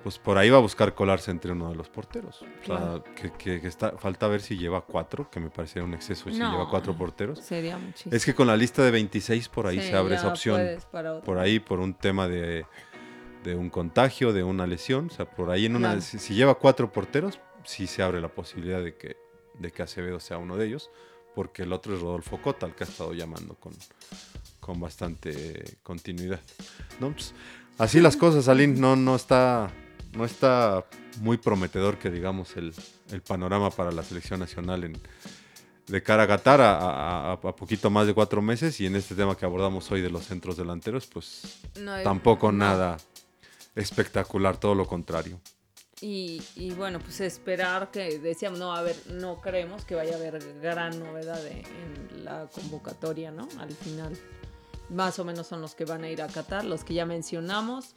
pues 0.04 0.18
por 0.20 0.38
ahí 0.38 0.50
va 0.50 0.58
a 0.58 0.62
buscar 0.62 0.94
colarse 0.96 1.32
entre 1.32 1.52
uno 1.52 1.70
de 1.70 1.76
los 1.76 1.90
porteros. 1.90 2.42
O 2.42 2.46
sea, 2.46 2.62
Claro. 2.64 3.04
que, 3.16 3.32
que- 3.34 3.62
que 3.62 3.68
está, 3.68 3.98
falta 3.98 4.28
ver 4.28 4.42
si 4.42 4.58
lleva 4.58 4.82
cuatro, 4.82 5.30
que 5.30 5.40
me 5.40 5.50
parecería 5.50 5.84
un 5.84 5.94
exceso 5.94 6.26
si 6.30 6.36
lleva 6.38 6.70
cuatro 6.70 6.96
porteros. 6.98 7.40
Sería 7.40 7.78
muchísimo. 7.78 8.16
Es 8.16 8.26
que 8.26 8.34
con 8.34 8.48
la 8.48 8.58
lista 8.58 8.84
de 8.84 8.92
26 8.92 9.50
por 9.50 9.68
ahí 9.68 9.80
Sí, 9.80 9.88
se 9.90 9.96
abre 9.96 10.16
esa 10.16 10.30
opción. 10.30 10.60
Por 11.24 11.38
ahí, 11.38 11.60
por 11.60 11.80
un 11.80 11.94
tema 11.94 12.28
de, 12.28 12.66
de 13.44 13.56
un 13.56 13.70
contagio, 13.70 14.34
de 14.34 14.44
una 14.44 14.66
lesión. 14.68 15.08
O 15.12 15.14
sea, 15.14 15.30
por 15.30 15.50
ahí 15.52 15.66
en 15.68 15.76
una. 15.76 15.90
Claro. 15.90 16.02
Si, 16.02 16.18
si 16.20 16.34
lleva 16.34 16.56
cuatro 16.56 16.92
porteros, 16.92 17.40
sí 17.64 17.86
se 17.88 18.02
abre 18.02 18.20
la 18.22 18.30
posibilidad 18.30 18.82
de 18.84 18.96
que, 18.96 19.18
de 19.60 19.72
que 19.72 19.84
Acevedo 19.84 20.20
sea 20.20 20.38
uno 20.38 20.58
de 20.58 20.66
ellos. 20.68 20.90
Porque 21.36 21.62
el 21.64 21.72
otro 21.72 21.96
es 21.96 22.02
Rodolfo 22.02 22.42
Cota, 22.42 22.66
el 22.66 22.74
que 22.76 22.84
ha 22.84 22.88
estado 22.88 23.14
llamando 23.14 23.56
con, 23.56 23.72
con 24.60 24.80
bastante 24.82 25.78
continuidad. 25.82 26.42
¿No? 27.00 27.12
Pues, 27.12 27.34
así 27.78 28.02
las 28.02 28.18
cosas, 28.18 28.48
Aline. 28.50 28.78
No, 28.80 28.96
no 28.98 29.16
está. 29.16 29.72
No 30.14 30.26
está 30.26 30.86
muy 31.22 31.38
prometedor 31.38 31.98
que 31.98 32.10
digamos 32.10 32.56
el, 32.58 32.74
el 33.12 33.22
panorama 33.22 33.70
para 33.72 33.92
la 33.92 34.04
selección 34.04 34.40
nacional 34.40 34.84
en, 34.84 34.98
de 35.88 36.04
cara 36.04 36.24
a 36.24 36.28
Qatar 36.28 36.62
a, 36.62 37.32
a- 37.34 37.42
poquito 37.56 37.90
más 37.90 38.08
de 38.08 38.14
cuatro 38.14 38.42
meses 38.42 38.80
y 38.82 38.86
en 38.86 38.96
este 38.96 39.16
tema 39.16 39.36
que 39.38 39.46
abordamos 39.46 39.90
hoy 39.92 40.02
de 40.02 40.10
los 40.10 40.26
centros 40.26 40.58
delanteros, 40.58 41.08
pues 41.08 41.42
No 41.80 41.94
hay- 41.94 42.04
tampoco 42.04 42.52
no. 42.52 42.58
nada 42.60 42.98
espectacular, 43.76 44.58
todo 44.58 44.76
lo 44.76 44.86
contrario. 44.88 45.40
Y, 46.02 46.42
y 46.56 46.72
bueno, 46.72 47.00
pues 47.00 47.22
esperar 47.22 47.92
que 47.92 48.18
decíamos, 48.20 48.58
no, 48.60 48.74
a 48.76 48.82
ver, 48.82 48.96
no 49.12 49.40
creemos 49.40 49.86
que 49.86 49.94
vaya 49.96 50.14
a 50.14 50.16
haber 50.18 50.60
gran 50.60 51.00
novedad 51.00 51.42
de- 51.44 51.62
en 51.62 52.26
la 52.26 52.48
convocatoria, 52.48 53.32
¿no? 53.32 53.48
Al 53.60 53.72
final, 53.72 54.18
más 54.90 55.20
o 55.20 55.24
menos 55.26 55.48
son 55.48 55.62
los 55.62 55.76
que 55.76 55.86
van 55.86 56.04
a 56.04 56.10
ir 56.10 56.22
a 56.22 56.28
Qatar, 56.28 56.66
los 56.66 56.84
que 56.84 56.96
ya 56.96 57.06
mencionamos. 57.06 57.94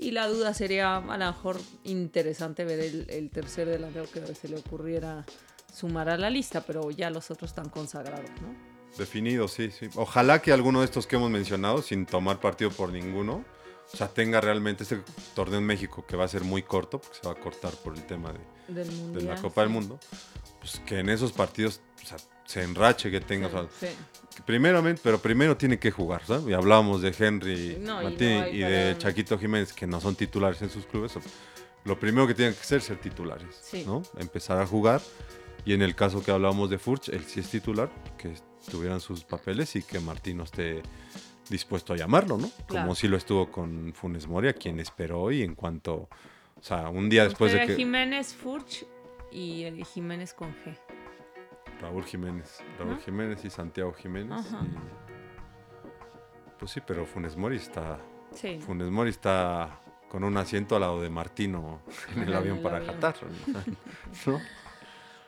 Y 0.00 0.12
la 0.12 0.28
duda 0.28 0.54
sería 0.54 0.96
a 0.96 1.00
lo 1.18 1.26
mejor 1.26 1.56
interesante 1.82 2.64
ver 2.64 2.78
el, 2.78 3.06
el 3.10 3.30
tercer 3.30 3.68
delantero 3.68 4.06
que 4.10 4.20
se 4.34 4.48
le 4.48 4.56
ocurriera 4.56 5.26
sumar 5.74 6.08
a 6.08 6.16
la 6.16 6.30
lista, 6.30 6.60
pero 6.62 6.90
ya 6.92 7.10
los 7.10 7.30
otros 7.32 7.50
están 7.50 7.68
consagrados, 7.68 8.30
¿no? 8.40 8.54
Definido, 8.96 9.48
sí, 9.48 9.70
sí. 9.70 9.88
Ojalá 9.96 10.40
que 10.40 10.52
alguno 10.52 10.80
de 10.80 10.84
estos 10.86 11.06
que 11.08 11.16
hemos 11.16 11.30
mencionado, 11.30 11.82
sin 11.82 12.06
tomar 12.06 12.40
partido 12.40 12.70
por 12.70 12.90
ninguno, 12.92 13.44
o 13.92 13.96
sea, 13.96 14.06
tenga 14.08 14.40
realmente 14.40 14.84
este 14.84 15.00
torneo 15.34 15.58
en 15.58 15.66
México 15.66 16.04
que 16.06 16.16
va 16.16 16.24
a 16.24 16.28
ser 16.28 16.42
muy 16.44 16.62
corto, 16.62 17.00
porque 17.00 17.16
se 17.20 17.26
va 17.26 17.32
a 17.32 17.36
cortar 17.40 17.72
por 17.74 17.94
el 17.94 18.04
tema 18.06 18.32
de, 18.32 18.38
Del 18.72 18.88
de 18.88 18.94
mundial. 18.94 19.26
la 19.26 19.40
Copa 19.42 19.62
del. 19.62 19.70
Mundo, 19.70 19.98
pues 20.60 20.80
que 20.86 21.00
en 21.00 21.08
esos 21.08 21.32
partidos 21.32 21.80
o 22.02 22.06
sea, 22.06 22.18
se 22.46 22.62
enrache, 22.62 23.10
que 23.10 23.20
tenga, 23.20 23.48
o 23.48 23.50
sea, 23.50 23.66
Sí. 23.80 23.96
Que 24.38 24.44
primeramente, 24.44 25.00
pero 25.02 25.18
primero 25.18 25.56
tiene 25.56 25.80
que 25.80 25.90
jugar, 25.90 26.24
¿sabes? 26.24 26.46
Y 26.46 26.52
hablábamos 26.52 27.02
de 27.02 27.12
Henry 27.18 27.76
No, 27.80 28.00
y 28.00 28.04
no 28.04 28.10
Martín 28.10 28.44
y, 28.52 28.58
de. 28.58 28.94
Chaquito 28.96 29.36
Jiménez, 29.36 29.72
que 29.72 29.86
no 29.86 30.00
son 30.00 30.14
titulares 30.14 30.62
en 30.62 30.70
sus 30.70 30.86
clubes. 30.86 31.12
Lo 31.84 31.98
primero 31.98 32.26
que 32.28 32.34
tienen 32.34 32.54
que 32.54 32.60
hacer 32.60 32.78
es 32.78 32.84
ser 32.84 33.00
titulares, 33.00 33.48
Sí. 33.60 33.82
¿no? 33.84 34.02
Empezar 34.16 34.60
a 34.60 34.66
jugar. 34.66 35.00
Y 35.64 35.72
en 35.72 35.82
el 35.82 35.96
caso 35.96 36.22
que 36.22 36.30
hablábamos 36.30 36.70
de 36.70 36.78
Furch, 36.78 37.08
él 37.08 37.24
sí 37.24 37.40
es 37.40 37.50
titular, 37.50 37.90
que 38.16 38.34
tuvieran 38.70 39.00
sus 39.00 39.24
papeles 39.24 39.74
y 39.74 39.82
que 39.82 39.98
Martino 39.98 40.44
esté 40.44 40.82
dispuesto 41.50 41.92
a 41.94 41.96
llamarlo, 41.96 42.38
¿no? 42.38 42.48
Claro. 42.68 42.84
Como 42.84 42.94
si 42.94 43.08
lo 43.08 43.16
estuvo 43.16 43.50
con 43.50 43.92
Funes 43.92 44.28
Mori, 44.28 44.48
a 44.48 44.52
quien 44.52 44.78
esperó 44.78 45.32
y 45.32 45.42
en 45.42 45.56
cuanto, 45.56 45.94
o 45.94 46.62
sea, 46.62 46.88
un 46.90 47.08
día 47.08 47.24
después 47.24 47.52
de 47.52 47.66
que... 47.66 47.74
Jiménez 47.74 48.34
Furch 48.34 48.86
y 49.32 49.64
el 49.64 49.84
Jiménez 49.84 50.32
con 50.32 50.54
G. 50.64 50.76
Raúl 51.80 52.04
Jiménez, 52.04 52.62
Raúl. 52.78 52.98
Jiménez 53.00 53.44
y 53.44 53.50
Santiago 53.50 53.92
Jiménez. 53.94 54.44
Y- 54.46 54.98
Pues 56.58 56.70
sí, 56.72 56.80
pero 56.86 57.06
Funes 57.06 57.36
Mori 57.36 57.56
está, 57.56 57.98
Sí. 58.32 58.58
Funes 58.60 58.90
Mori 58.90 59.10
está 59.10 59.80
con 60.08 60.24
un 60.24 60.36
asiento 60.36 60.74
al 60.74 60.80
lado 60.82 61.00
de 61.00 61.08
Martino 61.10 61.80
en 62.16 62.22
el 62.22 62.34
avión 62.34 62.62
para. 62.62 62.80
Qatar. 62.84 63.14
¿no? 64.26 64.40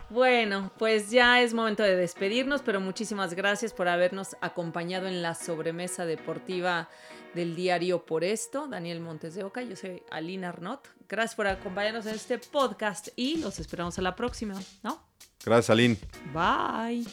Bueno, 0.09 0.73
pues 0.77 1.11
ya 1.11 1.41
es 1.41 1.55
momento 1.55 1.85
de 1.85 1.95
despedirnos, 1.95 2.63
pero 2.63 2.81
muchísimas 2.81 3.35
gracias 3.35 3.73
por 3.73 3.87
habernos 3.87 4.37
acompañado 4.41 5.07
en 5.07 5.23
la 5.23 5.37
sobremesa 5.37 6.05
deportiva 6.05 6.89
del 7.35 7.55
diario 7.57 8.05
Por 8.05 8.25
Esto. 8.25 8.67
Daniel 8.67 9.01
Montes 9.01 9.35
de 9.35 9.45
Oca, 9.45 9.63
yo 9.63 9.77
soy 9.77 10.03
Alina 10.11 10.49
Arnott. 10.49 10.89
Gracias 11.09 11.35
por 11.35 11.47
acompañarnos 11.47 12.07
en 12.07 12.15
este 12.15 12.39
podcast 12.39 13.09
y 13.17 13.39
los 13.39 13.59
esperamos 13.59 13.99
a 13.99 14.03
la 14.03 14.15
próxima, 14.15 14.55
¿no? 14.83 15.03
Gracias, 15.45 15.71
Aline. 15.71 15.97
Bye. 16.33 17.07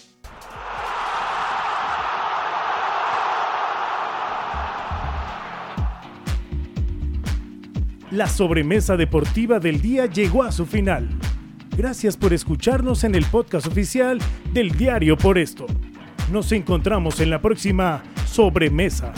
La 8.12 8.28
sobremesa 8.28 8.96
deportiva 8.96 9.60
del 9.60 9.82
día 9.82 10.06
llegó 10.06 10.44
a 10.44 10.52
su 10.52 10.66
final. 10.66 11.10
Gracias 11.76 12.16
por 12.16 12.34
escucharnos 12.34 13.04
en 13.04 13.16
el 13.16 13.26
podcast 13.26 13.68
oficial 13.68 14.20
del 14.54 14.72
Diario 14.72 15.18
Por 15.18 15.38
Esto. 15.38 15.66
Nos 16.32 16.52
encontramos 16.52 17.20
en 17.20 17.30
la 17.30 17.42
próxima 17.42 18.04
sobremesa. 18.26 19.14